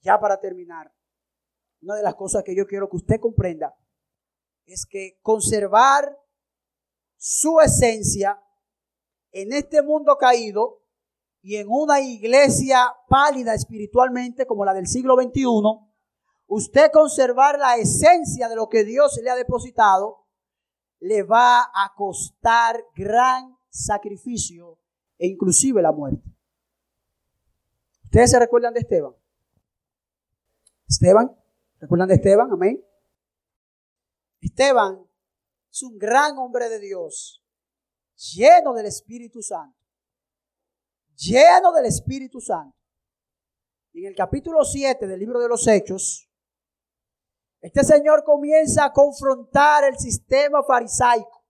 Ya 0.00 0.18
para 0.20 0.38
terminar, 0.38 0.92
una 1.80 1.94
de 1.96 2.02
las 2.02 2.14
cosas 2.14 2.42
que 2.44 2.54
yo 2.54 2.66
quiero 2.66 2.88
que 2.88 2.96
usted 2.96 3.20
comprenda 3.20 3.74
es 4.66 4.84
que 4.86 5.18
conservar 5.22 6.16
su 7.16 7.60
esencia 7.60 8.40
en 9.32 9.52
este 9.52 9.82
mundo 9.82 10.16
caído 10.16 10.82
y 11.40 11.56
en 11.56 11.66
una 11.70 12.00
iglesia 12.00 12.94
pálida 13.08 13.54
espiritualmente 13.54 14.46
como 14.46 14.64
la 14.64 14.74
del 14.74 14.86
siglo 14.86 15.14
XXI, 15.14 15.87
usted 16.48 16.90
conservar 16.92 17.58
la 17.58 17.76
esencia 17.76 18.48
de 18.48 18.56
lo 18.56 18.68
que 18.68 18.84
Dios 18.84 19.18
le 19.22 19.30
ha 19.30 19.36
depositado, 19.36 20.26
le 21.00 21.22
va 21.22 21.60
a 21.62 21.94
costar 21.94 22.84
gran 22.94 23.56
sacrificio 23.68 24.78
e 25.18 25.28
inclusive 25.28 25.80
la 25.80 25.92
muerte. 25.92 26.28
¿Ustedes 28.04 28.30
se 28.30 28.38
recuerdan 28.38 28.74
de 28.74 28.80
Esteban? 28.80 29.14
Esteban, 30.88 31.36
¿recuerdan 31.78 32.08
de 32.08 32.14
Esteban? 32.14 32.50
Amén. 32.50 32.82
Esteban 34.40 35.06
es 35.70 35.82
un 35.82 35.98
gran 35.98 36.38
hombre 36.38 36.70
de 36.70 36.80
Dios, 36.80 37.44
lleno 38.34 38.72
del 38.72 38.86
Espíritu 38.86 39.42
Santo. 39.42 39.76
Lleno 41.14 41.72
del 41.72 41.86
Espíritu 41.86 42.40
Santo. 42.40 42.74
en 43.92 44.06
el 44.06 44.14
capítulo 44.14 44.64
7 44.64 45.08
del 45.08 45.18
libro 45.18 45.40
de 45.40 45.48
los 45.48 45.66
Hechos, 45.66 46.27
este 47.60 47.82
señor 47.82 48.22
comienza 48.24 48.84
a 48.84 48.92
confrontar 48.92 49.84
el 49.84 49.98
sistema 49.98 50.62
farisaico 50.62 51.44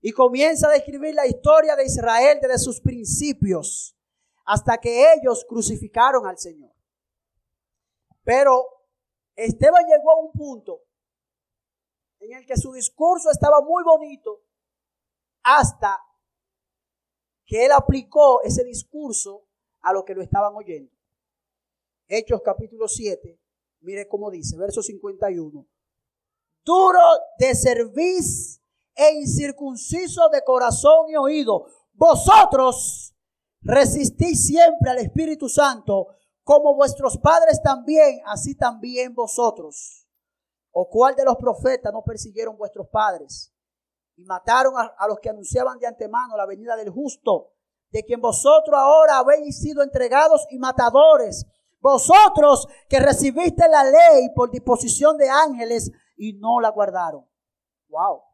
y 0.00 0.12
comienza 0.12 0.68
a 0.68 0.72
describir 0.72 1.14
la 1.14 1.26
historia 1.26 1.76
de 1.76 1.84
Israel 1.84 2.38
desde 2.40 2.58
sus 2.58 2.80
principios 2.80 3.96
hasta 4.44 4.78
que 4.78 5.12
ellos 5.14 5.44
crucificaron 5.48 6.26
al 6.26 6.38
Señor. 6.38 6.72
Pero 8.22 8.64
Esteban 9.34 9.84
llegó 9.86 10.10
a 10.12 10.20
un 10.20 10.32
punto 10.32 10.82
en 12.20 12.32
el 12.32 12.46
que 12.46 12.56
su 12.56 12.72
discurso 12.72 13.30
estaba 13.30 13.60
muy 13.60 13.84
bonito 13.84 14.42
hasta 15.42 15.98
que 17.44 17.66
él 17.66 17.72
aplicó 17.72 18.42
ese 18.42 18.64
discurso 18.64 19.46
a 19.80 19.92
los 19.92 20.04
que 20.04 20.14
lo 20.14 20.22
estaban 20.22 20.54
oyendo. 20.54 20.92
Hechos 22.08 22.40
capítulo 22.44 22.88
7, 22.88 23.38
mire 23.86 24.08
cómo 24.08 24.30
dice, 24.30 24.56
verso 24.58 24.82
51. 24.82 25.66
Duro 26.64 27.00
de 27.38 27.54
cerviz 27.54 28.60
e 28.94 29.14
incircunciso 29.14 30.28
de 30.30 30.42
corazón 30.42 31.08
y 31.08 31.16
oído, 31.16 31.66
vosotros 31.92 33.14
resistís 33.62 34.46
siempre 34.46 34.90
al 34.90 34.98
Espíritu 34.98 35.48
Santo, 35.48 36.08
como 36.42 36.74
vuestros 36.74 37.18
padres 37.18 37.60
también, 37.62 38.20
así 38.26 38.56
también 38.56 39.14
vosotros. 39.14 40.08
¿O 40.72 40.88
cuál 40.88 41.14
de 41.14 41.24
los 41.24 41.36
profetas 41.36 41.92
no 41.92 42.02
persiguieron 42.02 42.56
vuestros 42.56 42.88
padres? 42.88 43.52
Y 44.16 44.24
mataron 44.24 44.74
a, 44.76 45.06
los 45.08 45.18
que 45.20 45.30
anunciaban 45.30 45.78
de 45.78 45.86
antemano 45.86 46.36
la 46.36 46.46
venida 46.46 46.76
del 46.76 46.90
justo, 46.90 47.52
de 47.90 48.02
quien 48.02 48.20
vosotros 48.20 48.78
ahora 48.78 49.18
habéis 49.18 49.60
sido 49.60 49.82
entregados 49.82 50.46
y 50.50 50.58
matadores. 50.58 51.46
Vosotros 51.86 52.66
que 52.88 52.98
recibiste 52.98 53.68
la 53.68 53.84
ley 53.84 54.30
por 54.34 54.50
disposición 54.50 55.16
de 55.16 55.30
ángeles 55.30 55.92
y 56.16 56.32
no 56.32 56.58
la 56.60 56.70
guardaron. 56.70 57.24
Wow. 57.90 58.24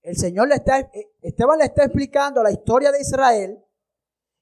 El 0.00 0.16
Señor 0.16 0.46
le 0.46 0.54
está, 0.54 0.78
eh, 0.78 1.10
Esteban 1.20 1.58
le 1.58 1.64
está 1.64 1.82
explicando 1.82 2.44
la 2.44 2.52
historia 2.52 2.92
de 2.92 3.00
Israel 3.00 3.66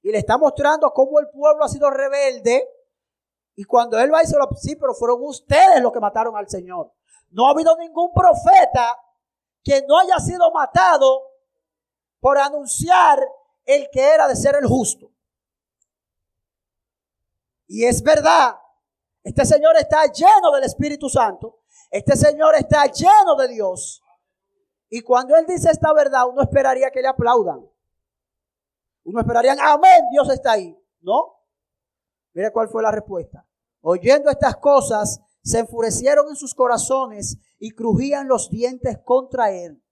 y 0.03 0.13
le 0.13 0.19
está 0.19 0.37
mostrando 0.37 0.93
cómo 0.93 1.21
el 1.21 1.31
pueblo 1.31 1.65
ha 1.65 1.69
sido 1.71 1.89
rebelde. 1.89 2.69
Y 3.55 3.65
cuando 3.65 3.99
él 3.99 4.13
va 4.13 4.23
y 4.23 4.27
se 4.27 4.37
lo, 4.37 4.47
sí, 4.55 4.77
pero 4.77 4.93
fueron 4.93 5.21
ustedes 5.23 5.81
los 5.81 5.91
que 5.91 6.01
mataron 6.01 6.37
al 6.37 6.51
Señor. 6.51 6.93
No 7.31 7.47
ha 7.47 7.53
habido 7.53 7.75
ningún 7.79 8.13
profeta 8.13 8.95
que 9.65 9.87
no 9.89 9.99
haya 9.99 10.19
sido 10.19 10.53
matado 10.53 11.23
por 12.21 12.37
anunciar 12.37 13.27
el 13.65 13.89
que 13.91 14.03
era 14.03 14.29
de 14.29 14.37
ser 14.37 14.55
el 14.57 14.67
justo. 14.67 15.11
Y 17.69 17.85
es 17.85 18.03
verdad, 18.03 18.57
este 19.23 19.45
Señor 19.45 19.77
está 19.77 20.07
lleno 20.07 20.51
del 20.55 20.65
Espíritu 20.65 21.09
Santo. 21.09 21.61
Este 21.91 22.17
Señor 22.17 22.55
está 22.57 22.87
lleno 22.87 23.37
de 23.39 23.49
Dios. 23.49 24.03
Y 24.89 25.03
cuando 25.03 25.37
Él 25.37 25.45
dice 25.47 25.71
esta 25.71 25.93
verdad, 25.93 26.29
uno 26.29 26.43
esperaría 26.43 26.91
que 26.91 27.03
le 27.03 27.09
aplaudan. 27.09 27.61
Uno 29.05 29.21
esperaría, 29.21 29.55
amén, 29.61 30.05
Dios 30.11 30.31
está 30.31 30.53
ahí. 30.53 30.77
¿No? 31.01 31.37
Mire 32.33 32.51
cuál 32.53 32.69
fue 32.69 32.83
la 32.83 32.91
respuesta. 32.91 33.47
Oyendo 33.83 34.31
estas 34.31 34.57
cosas, 34.57 35.21
se 35.43 35.61
enfurecieron 35.61 36.29
en 36.29 36.37
sus 36.37 36.55
corazones 36.55 37.37
y 37.59 37.73
crujían 37.73 38.29
los 38.29 38.51
dientes 38.51 38.99
contra 39.05 39.51
Él. 39.51 39.83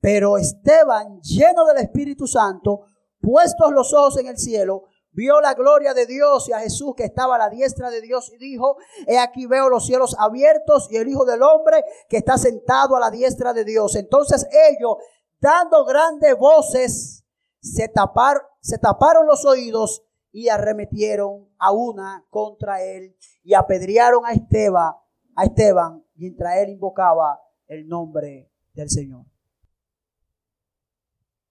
Pero 0.00 0.38
Esteban, 0.38 1.20
lleno 1.20 1.64
del 1.66 1.78
Espíritu 1.78 2.26
Santo, 2.26 2.86
puestos 3.20 3.72
los 3.72 3.92
ojos 3.92 4.18
en 4.18 4.26
el 4.26 4.38
cielo, 4.38 4.84
vio 5.14 5.40
la 5.40 5.54
gloria 5.54 5.94
de 5.94 6.06
Dios 6.06 6.48
y 6.48 6.52
a 6.52 6.60
Jesús 6.60 6.94
que 6.96 7.04
estaba 7.04 7.36
a 7.36 7.38
la 7.38 7.48
diestra 7.48 7.90
de 7.90 8.00
Dios 8.00 8.30
y 8.32 8.36
dijo, 8.36 8.76
he 9.06 9.18
aquí 9.18 9.46
veo 9.46 9.68
los 9.68 9.86
cielos 9.86 10.14
abiertos 10.18 10.88
y 10.90 10.96
el 10.96 11.08
Hijo 11.08 11.24
del 11.24 11.42
Hombre 11.42 11.84
que 12.08 12.18
está 12.18 12.36
sentado 12.36 12.96
a 12.96 13.00
la 13.00 13.10
diestra 13.10 13.52
de 13.52 13.64
Dios. 13.64 13.96
Entonces 13.96 14.46
ellos, 14.68 14.96
dando 15.40 15.84
grandes 15.84 16.36
voces, 16.36 17.24
se 17.60 17.88
taparon, 17.88 18.42
se 18.60 18.78
taparon 18.78 19.26
los 19.26 19.44
oídos 19.44 20.04
y 20.32 20.48
arremetieron 20.48 21.48
a 21.58 21.70
una 21.70 22.26
contra 22.28 22.82
él 22.82 23.16
y 23.42 23.54
apedrearon 23.54 24.26
a 24.26 24.32
Esteban, 24.32 24.94
a 25.36 25.44
Esteban 25.44 26.04
mientras 26.16 26.56
él 26.58 26.70
invocaba 26.70 27.40
el 27.68 27.86
nombre 27.86 28.50
del 28.72 28.90
Señor. 28.90 29.24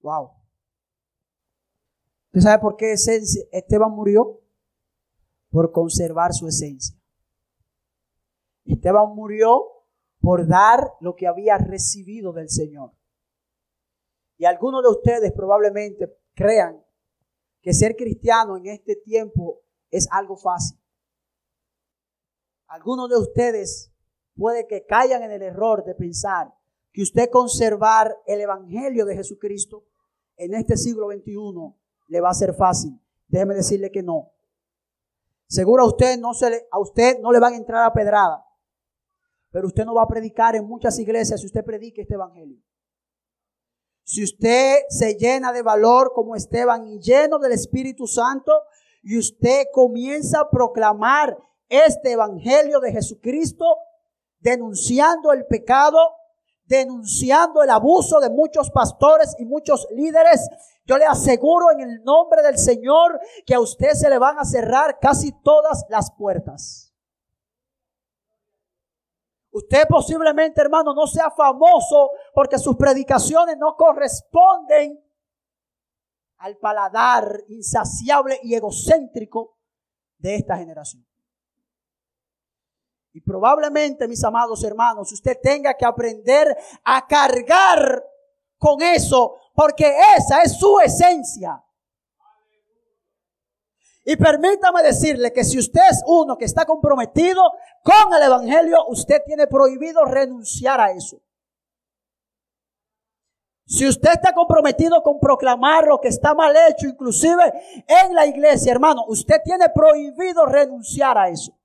Wow. 0.01 0.42
¿Usted 2.33 2.49
sabe 2.49 2.61
por 2.63 2.77
qué 2.77 2.93
Esteban 2.93 3.91
murió? 3.91 4.41
Por 5.51 5.71
conservar 5.71 6.33
su 6.33 6.47
esencia. 6.47 6.99
Esteban 8.65 9.13
murió 9.13 9.67
por 10.19 10.47
dar 10.47 10.93
lo 10.99 11.15
que 11.15 11.27
había 11.27 11.59
recibido 11.59 12.33
del 12.33 12.49
Señor. 12.49 12.91
Y 14.37 14.45
algunos 14.45 14.81
de 14.81 14.89
ustedes 14.89 15.31
probablemente 15.31 16.11
crean 16.33 16.83
que 17.61 17.71
ser 17.71 17.95
cristiano 17.95 18.57
en 18.57 18.65
este 18.65 18.95
tiempo 18.95 19.61
es 19.91 20.07
algo 20.09 20.35
fácil. 20.35 20.79
Algunos 22.65 23.11
de 23.11 23.17
ustedes 23.17 23.93
puede 24.35 24.65
que 24.65 24.87
caigan 24.87 25.21
en 25.21 25.33
el 25.33 25.43
error 25.43 25.85
de 25.85 25.93
pensar 25.93 26.51
que 26.91 27.03
usted 27.03 27.29
conservar 27.29 28.17
el 28.25 28.41
Evangelio 28.41 29.05
de 29.05 29.17
Jesucristo 29.17 29.85
en 30.35 30.55
este 30.55 30.77
siglo 30.77 31.11
XXI 31.11 31.82
le 32.13 32.21
va 32.21 32.29
a 32.29 32.35
ser 32.35 32.53
fácil. 32.53 33.01
Déjeme 33.27 33.55
decirle 33.55 33.91
que 33.91 34.03
no. 34.03 34.31
Seguro 35.47 35.83
a 35.83 35.87
usted 35.87 36.19
no 36.19 36.35
se 36.35 36.51
le, 36.51 36.67
a 36.71 36.79
usted 36.79 37.19
no 37.19 37.31
le 37.31 37.39
van 37.39 37.53
a 37.53 37.57
entrar 37.57 37.83
a 37.83 37.91
pedrada. 37.91 38.45
Pero 39.49 39.65
usted 39.65 39.83
no 39.83 39.95
va 39.95 40.03
a 40.03 40.07
predicar 40.07 40.55
en 40.55 40.67
muchas 40.67 40.99
iglesias 40.99 41.39
si 41.39 41.47
usted 41.47 41.65
predique 41.65 42.01
este 42.01 42.13
evangelio. 42.13 42.61
Si 44.03 44.23
usted 44.23 44.81
se 44.89 45.15
llena 45.15 45.51
de 45.51 45.63
valor 45.63 46.11
como 46.13 46.35
Esteban 46.35 46.87
y 46.87 46.99
lleno 46.99 47.39
del 47.39 47.53
Espíritu 47.53 48.05
Santo 48.05 48.51
y 49.01 49.17
usted 49.17 49.63
comienza 49.73 50.41
a 50.41 50.49
proclamar 50.51 51.35
este 51.67 52.11
evangelio 52.11 52.79
de 52.79 52.91
Jesucristo, 52.91 53.65
denunciando 54.39 55.31
el 55.33 55.47
pecado, 55.47 55.97
denunciando 56.65 57.61
el 57.61 57.69
abuso 57.69 58.19
de 58.19 58.29
muchos 58.29 58.71
pastores 58.71 59.35
y 59.39 59.45
muchos 59.45 59.87
líderes, 59.91 60.49
yo 60.85 60.97
le 60.97 61.05
aseguro 61.05 61.71
en 61.71 61.81
el 61.81 62.03
nombre 62.03 62.41
del 62.41 62.57
Señor 62.57 63.19
que 63.45 63.55
a 63.55 63.59
usted 63.59 63.91
se 63.93 64.09
le 64.09 64.17
van 64.17 64.39
a 64.39 64.45
cerrar 64.45 64.99
casi 64.99 65.31
todas 65.41 65.85
las 65.89 66.11
puertas. 66.11 66.93
Usted 69.51 69.85
posiblemente, 69.87 70.61
hermano, 70.61 70.95
no 70.95 71.05
sea 71.05 71.29
famoso 71.29 72.11
porque 72.33 72.57
sus 72.57 72.75
predicaciones 72.75 73.55
no 73.57 73.75
corresponden 73.75 74.99
al 76.37 76.57
paladar 76.57 77.43
insaciable 77.49 78.39
y 78.41 78.55
egocéntrico 78.55 79.59
de 80.17 80.35
esta 80.35 80.57
generación. 80.57 81.05
Y 83.13 83.21
probablemente, 83.21 84.07
mis 84.07 84.23
amados 84.23 84.63
hermanos, 84.63 85.11
usted 85.11 85.37
tenga 85.41 85.75
que 85.75 85.85
aprender 85.85 86.57
a 86.83 87.05
cargar 87.05 88.03
con 88.57 88.81
eso, 88.81 89.35
porque 89.53 89.93
esa 90.17 90.41
es 90.41 90.57
su 90.57 90.79
esencia. 90.79 91.63
Y 94.03 94.15
permítame 94.15 94.81
decirle 94.81 95.31
que 95.31 95.43
si 95.43 95.59
usted 95.59 95.81
es 95.91 96.03
uno 96.07 96.37
que 96.37 96.45
está 96.45 96.65
comprometido 96.65 97.53
con 97.83 98.13
el 98.15 98.23
Evangelio, 98.23 98.85
usted 98.87 99.21
tiene 99.25 99.45
prohibido 99.45 100.03
renunciar 100.05 100.81
a 100.81 100.91
eso. 100.91 101.21
Si 103.65 103.87
usted 103.87 104.11
está 104.11 104.33
comprometido 104.33 105.01
con 105.03 105.19
proclamar 105.19 105.87
lo 105.87 106.01
que 106.01 106.09
está 106.09 106.33
mal 106.33 106.53
hecho, 106.67 106.87
inclusive 106.87 107.43
en 107.87 108.13
la 108.13 108.25
iglesia, 108.25 108.71
hermano, 108.71 109.05
usted 109.07 109.37
tiene 109.43 109.69
prohibido 109.69 110.45
renunciar 110.45 111.17
a 111.17 111.29
eso. 111.29 111.57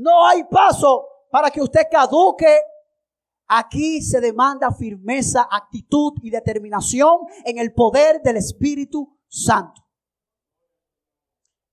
No 0.00 0.26
hay 0.26 0.44
paso 0.44 1.06
para 1.30 1.50
que 1.50 1.60
usted 1.60 1.82
caduque. 1.90 2.58
Aquí 3.52 4.00
se 4.00 4.20
demanda 4.20 4.72
firmeza, 4.72 5.48
actitud 5.50 6.12
y 6.22 6.30
determinación 6.30 7.26
en 7.44 7.58
el 7.58 7.74
poder 7.74 8.22
del 8.22 8.36
Espíritu 8.36 9.18
Santo. 9.28 9.82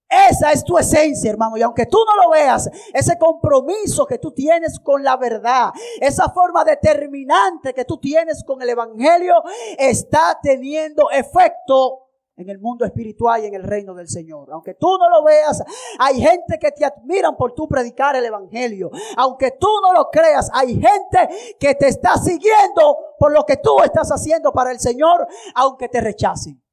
Esa 0.09 0.51
es 0.51 0.63
tu 0.63 0.78
esencia, 0.78 1.30
hermano. 1.30 1.57
Y 1.57 1.61
aunque 1.61 1.86
tú 1.86 1.99
no 2.05 2.23
lo 2.23 2.32
veas, 2.32 2.69
ese 2.93 3.17
compromiso 3.17 4.05
que 4.05 4.17
tú 4.17 4.32
tienes 4.32 4.80
con 4.80 5.03
la 5.03 5.17
verdad, 5.17 5.71
esa 5.99 6.30
forma 6.30 6.63
determinante 6.63 7.73
que 7.73 7.86
tú 7.86 7.97
tienes 7.97 8.43
con 8.43 8.61
el 8.61 8.69
Evangelio, 8.69 9.43
está 9.78 10.39
teniendo 10.41 11.11
efecto 11.11 12.07
en 12.38 12.49
el 12.49 12.59
mundo 12.59 12.85
espiritual 12.85 13.43
y 13.43 13.47
en 13.47 13.55
el 13.55 13.63
reino 13.63 13.95
del 13.95 14.07
Señor. 14.07 14.49
Aunque 14.51 14.75
tú 14.75 14.95
no 14.97 15.09
lo 15.09 15.23
veas, 15.23 15.63
hay 15.99 16.21
gente 16.21 16.59
que 16.59 16.71
te 16.71 16.85
admiran 16.85 17.35
por 17.35 17.53
tu 17.53 17.67
predicar 17.67 18.15
el 18.15 18.25
Evangelio. 18.25 18.91
Aunque 19.17 19.51
tú 19.59 19.67
no 19.81 19.91
lo 19.91 20.09
creas, 20.11 20.49
hay 20.53 20.79
gente 20.79 21.55
que 21.59 21.73
te 21.73 21.88
está 21.88 22.15
siguiendo 22.17 22.97
por 23.17 23.33
lo 23.33 23.43
que 23.43 23.57
tú 23.57 23.81
estás 23.81 24.11
haciendo 24.11 24.51
para 24.53 24.71
el 24.71 24.79
Señor, 24.79 25.27
aunque 25.55 25.89
te 25.89 25.99
rechacen. 25.99 26.63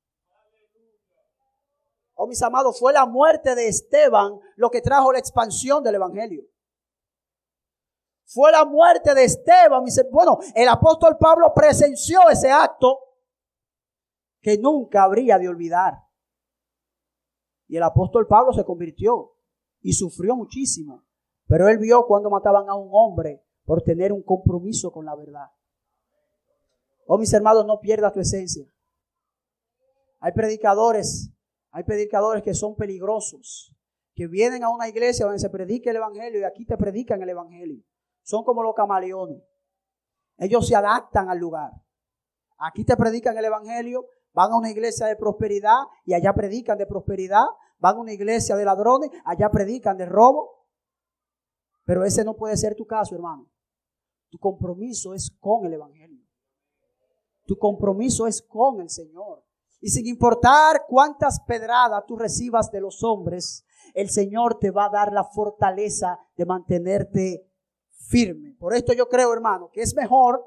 Oh, 2.16 2.26
mis 2.26 2.42
amados, 2.42 2.78
fue 2.78 2.92
la 2.92 3.06
muerte 3.06 3.54
de 3.54 3.66
Esteban 3.66 4.38
lo 4.56 4.70
que 4.70 4.82
trajo 4.82 5.12
la 5.12 5.18
expansión 5.18 5.82
del 5.82 5.94
Evangelio. 5.96 6.44
Fue 8.26 8.52
la 8.52 8.66
muerte 8.66 9.14
de 9.14 9.24
Esteban. 9.24 9.82
Bueno, 10.12 10.38
el 10.54 10.68
apóstol 10.68 11.16
Pablo 11.18 11.52
presenció 11.54 12.28
ese 12.28 12.50
acto 12.50 12.98
que 14.45 14.59
nunca 14.59 15.05
habría 15.05 15.38
de 15.38 15.49
olvidar. 15.49 15.95
Y 17.66 17.78
el 17.78 17.82
apóstol 17.82 18.26
Pablo 18.26 18.53
se 18.53 18.62
convirtió 18.62 19.32
y 19.80 19.95
sufrió 19.95 20.36
muchísimo. 20.36 21.03
Pero 21.47 21.66
él 21.68 21.78
vio 21.78 22.07
cuando 22.07 22.28
mataban 22.28 22.68
a 22.68 22.74
un 22.74 22.90
hombre 22.92 23.42
por 23.64 23.82
tener 23.82 24.12
un 24.12 24.22
compromiso 24.22 24.92
con 24.92 25.07
la 25.07 25.16
verdad. 25.16 25.47
Oh, 27.07 27.16
mis 27.16 27.32
hermanos, 27.32 27.64
no 27.64 27.80
pierdas 27.80 28.12
tu 28.12 28.20
esencia. 28.20 28.66
Hay 30.20 30.32
predicadores, 30.32 31.30
hay 31.70 31.84
predicadores 31.84 32.42
que 32.42 32.53
son 32.53 32.76
peligrosos, 32.76 33.74
que 34.14 34.26
vienen 34.26 34.62
a 34.62 34.68
una 34.68 34.90
iglesia 34.90 35.24
donde 35.24 35.40
se 35.40 35.49
predica 35.49 35.88
el 35.88 35.97
evangelio 35.97 36.40
y 36.40 36.45
aquí 36.45 36.66
te 36.66 36.76
predican 36.76 37.22
el 37.22 37.30
evangelio. 37.30 37.82
Son 38.22 38.45
como 38.45 38.62
los 38.62 38.74
camaleones. 38.74 39.42
Ellos 40.36 40.68
se 40.68 40.76
adaptan 40.76 41.30
al 41.30 41.38
lugar. 41.38 41.72
Aquí 42.59 42.84
te 42.84 42.97
predican 42.97 43.38
el 43.38 43.47
evangelio, 43.47 44.07
van 44.35 44.53
a 44.53 44.57
una 44.57 44.70
iglesia 44.70 45.07
de 45.07 45.16
prosperidad 45.16 45.78
y 46.05 46.12
allá 46.12 46.35
predican 46.35 46.76
de 46.76 46.87
prosperidad, 46.87 47.45
van 47.78 47.97
a 47.97 48.01
una 48.01 48.12
iglesia 48.12 48.57
de 48.57 48.64
ladrones, 48.64 49.11
allá 49.24 49.49
predican 49.49 49.97
de 49.97 50.07
robo. 50.07 50.66
Pero 51.85 52.05
ese 52.05 52.24
no 52.24 52.35
puede 52.35 52.57
ser 52.57 52.74
tu 52.74 52.87
caso, 52.87 53.14
hermano. 53.14 53.49
Tu 54.30 54.39
compromiso 54.39 55.14
es 55.14 55.30
con 55.41 55.64
el 55.66 55.74
evangelio. 55.74 56.24
Tu 57.47 57.57
compromiso 57.57 58.26
es 58.26 58.43
con 58.43 58.80
el 58.80 58.91
Señor. 58.91 59.45
Y 59.80 59.91
sin 59.91 60.07
importar 60.07 60.87
cuántas 60.89 61.41
pedradas 61.47 62.05
tú 62.07 62.16
recibas 62.16 62.70
de 62.70 62.80
los 62.80 63.05
hombres, 63.05 63.64
el 63.93 64.09
Señor 64.09 64.59
te 64.59 64.70
va 64.70 64.87
a 64.87 64.91
dar 64.91 65.12
la 65.12 65.24
fortaleza 65.24 66.18
de 66.37 66.47
mantenerte 66.47 67.47
firme. 68.09 68.57
Por 68.59 68.74
esto 68.74 68.93
yo 68.95 69.09
creo, 69.09 69.32
hermano, 69.32 69.70
que 69.70 69.82
es 69.82 69.95
mejor, 69.95 70.43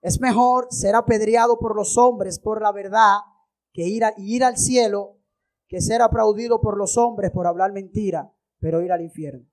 es 0.00 0.20
mejor 0.20 0.68
ser 0.70 0.94
apedreado 0.94 1.58
por 1.58 1.74
los 1.74 1.98
hombres 1.98 2.38
por 2.38 2.62
la 2.62 2.72
verdad 2.72 3.18
que 3.72 3.86
ir, 3.88 4.04
a, 4.04 4.14
ir 4.16 4.44
al 4.44 4.56
cielo, 4.56 5.18
que 5.66 5.80
ser 5.80 6.02
aplaudido 6.02 6.60
por 6.60 6.76
los 6.76 6.96
hombres 6.96 7.30
por 7.30 7.46
hablar 7.46 7.72
mentira, 7.72 8.32
pero 8.60 8.82
ir 8.82 8.92
al 8.92 9.02
infierno. 9.02 9.46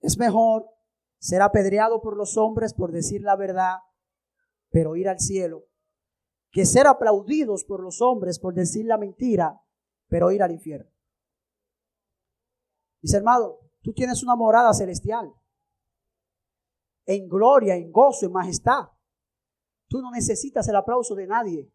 Es 0.00 0.18
mejor 0.18 0.68
ser 1.18 1.42
apedreado 1.42 2.00
por 2.00 2.16
los 2.16 2.36
hombres 2.36 2.74
por 2.74 2.92
decir 2.92 3.22
la 3.22 3.36
verdad, 3.36 3.78
pero 4.70 4.96
ir 4.96 5.08
al 5.08 5.18
cielo, 5.18 5.66
que 6.50 6.66
ser 6.66 6.86
aplaudidos 6.86 7.64
por 7.64 7.82
los 7.82 8.00
hombres 8.02 8.38
por 8.38 8.54
decir 8.54 8.86
la 8.86 8.98
mentira, 8.98 9.60
pero 10.08 10.30
ir 10.30 10.42
al 10.42 10.52
infierno. 10.52 10.90
Dice 13.00 13.16
hermano, 13.18 13.58
tú 13.82 13.92
tienes 13.92 14.22
una 14.22 14.36
morada 14.36 14.72
celestial, 14.74 15.32
en 17.06 17.28
gloria, 17.28 17.74
en 17.74 17.90
gozo, 17.90 18.26
en 18.26 18.32
majestad. 18.32 18.88
Tú 19.88 20.02
no 20.02 20.10
necesitas 20.10 20.68
el 20.68 20.76
aplauso 20.76 21.14
de 21.14 21.26
nadie. 21.26 21.72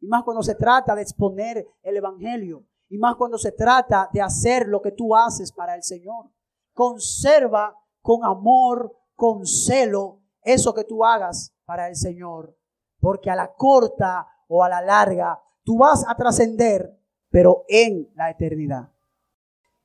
Y 0.00 0.08
más 0.08 0.24
cuando 0.24 0.42
se 0.42 0.54
trata 0.54 0.94
de 0.94 1.02
exponer 1.02 1.66
el 1.82 1.96
Evangelio. 1.96 2.66
Y 2.88 2.98
más 2.98 3.16
cuando 3.16 3.38
se 3.38 3.52
trata 3.52 4.08
de 4.12 4.20
hacer 4.20 4.66
lo 4.66 4.82
que 4.82 4.92
tú 4.92 5.14
haces 5.14 5.52
para 5.52 5.74
el 5.74 5.82
Señor. 5.82 6.30
Conserva 6.72 7.76
con 8.00 8.24
amor, 8.24 8.96
con 9.14 9.46
celo, 9.46 10.22
eso 10.42 10.74
que 10.74 10.84
tú 10.84 11.04
hagas 11.04 11.54
para 11.64 11.88
el 11.88 11.96
Señor 11.96 12.56
porque 13.04 13.28
a 13.28 13.36
la 13.36 13.52
corta 13.54 14.26
o 14.48 14.64
a 14.64 14.68
la 14.70 14.80
larga 14.80 15.38
tú 15.62 15.76
vas 15.76 16.06
a 16.08 16.16
trascender, 16.16 16.98
pero 17.28 17.66
en 17.68 18.10
la 18.14 18.30
eternidad. 18.30 18.90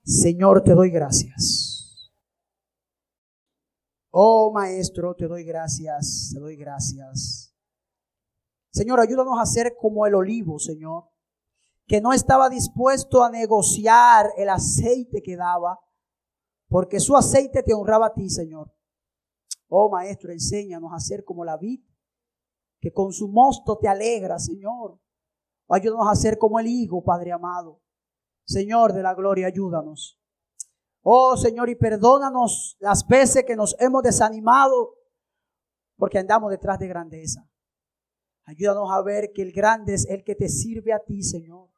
Señor, 0.03 0.63
te 0.63 0.73
doy 0.73 0.89
gracias. 0.89 1.58
Oh 4.11 4.51
Maestro, 4.51 5.15
te 5.15 5.27
doy 5.27 5.43
gracias, 5.43 6.31
te 6.33 6.39
doy 6.39 6.55
gracias. 6.55 7.53
Señor, 8.71 8.99
ayúdanos 8.99 9.39
a 9.39 9.45
ser 9.45 9.75
como 9.79 10.05
el 10.05 10.15
olivo, 10.15 10.59
Señor, 10.59 11.09
que 11.87 12.01
no 12.01 12.13
estaba 12.13 12.49
dispuesto 12.49 13.23
a 13.23 13.29
negociar 13.29 14.31
el 14.37 14.49
aceite 14.49 15.21
que 15.21 15.35
daba, 15.35 15.79
porque 16.67 16.99
su 16.99 17.15
aceite 17.15 17.63
te 17.63 17.73
honraba 17.73 18.07
a 18.07 18.13
ti, 18.13 18.29
Señor. 18.29 18.73
Oh 19.67 19.89
Maestro, 19.89 20.31
enséñanos 20.31 20.91
a 20.93 20.99
ser 20.99 21.23
como 21.23 21.45
la 21.45 21.57
vid 21.57 21.81
que 22.79 22.91
con 22.91 23.11
su 23.11 23.27
mosto 23.27 23.77
te 23.77 23.87
alegra, 23.87 24.39
Señor. 24.39 24.99
Ayúdanos 25.67 26.07
a 26.09 26.15
ser 26.15 26.37
como 26.37 26.59
el 26.59 26.67
Hijo, 26.67 27.03
Padre 27.03 27.31
amado. 27.31 27.81
Señor 28.45 28.93
de 28.93 29.03
la 29.03 29.13
gloria, 29.13 29.47
ayúdanos. 29.47 30.18
Oh 31.01 31.37
Señor, 31.37 31.69
y 31.69 31.75
perdónanos 31.75 32.77
las 32.79 33.07
veces 33.07 33.43
que 33.45 33.55
nos 33.55 33.75
hemos 33.79 34.03
desanimado 34.03 34.95
porque 35.95 36.17
andamos 36.17 36.51
detrás 36.51 36.79
de 36.79 36.87
grandeza. 36.87 37.47
Ayúdanos 38.45 38.89
a 38.91 39.01
ver 39.03 39.31
que 39.33 39.43
el 39.43 39.51
grande 39.51 39.93
es 39.93 40.07
el 40.09 40.23
que 40.23 40.33
te 40.33 40.49
sirve 40.49 40.91
a 40.93 40.99
ti, 40.99 41.21
Señor. 41.21 41.69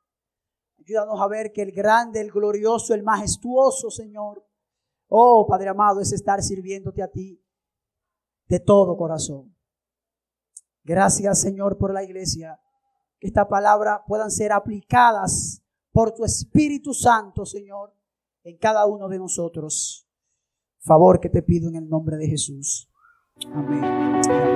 Ayúdanos 0.80 1.20
a 1.20 1.28
ver 1.28 1.52
que 1.52 1.62
el 1.62 1.72
grande, 1.72 2.22
el 2.22 2.32
glorioso, 2.32 2.94
el 2.94 3.04
majestuoso, 3.04 3.92
Señor. 3.92 4.46
Oh, 5.08 5.46
Padre 5.48 5.70
amado, 5.70 6.00
es 6.00 6.14
estar 6.14 6.42
sirviéndote 6.42 7.04
a 7.04 7.10
ti 7.10 7.44
de 8.48 8.60
todo 8.60 8.96
corazón. 8.96 9.56
Gracias, 10.84 11.42
Señor, 11.42 11.78
por 11.78 11.94
la 11.94 12.04
iglesia. 12.04 12.60
Que 13.20 13.28
esta 13.28 13.48
palabra 13.48 14.04
puedan 14.08 14.32
ser 14.32 14.52
aplicadas 14.52 15.62
por 15.92 16.14
tu 16.14 16.24
Espíritu 16.24 16.94
Santo, 16.94 17.46
Señor, 17.46 17.94
en 18.44 18.58
cada 18.58 18.86
uno 18.86 19.08
de 19.10 19.20
nosotros. 19.20 20.08
Favor 20.80 21.20
que 21.20 21.30
te 21.30 21.44
pido 21.44 21.70
en 21.70 21.76
el 21.76 21.90
nombre 21.90 22.18
de 22.18 22.28
Jesús. 22.28 22.90
Amén. 23.54 24.51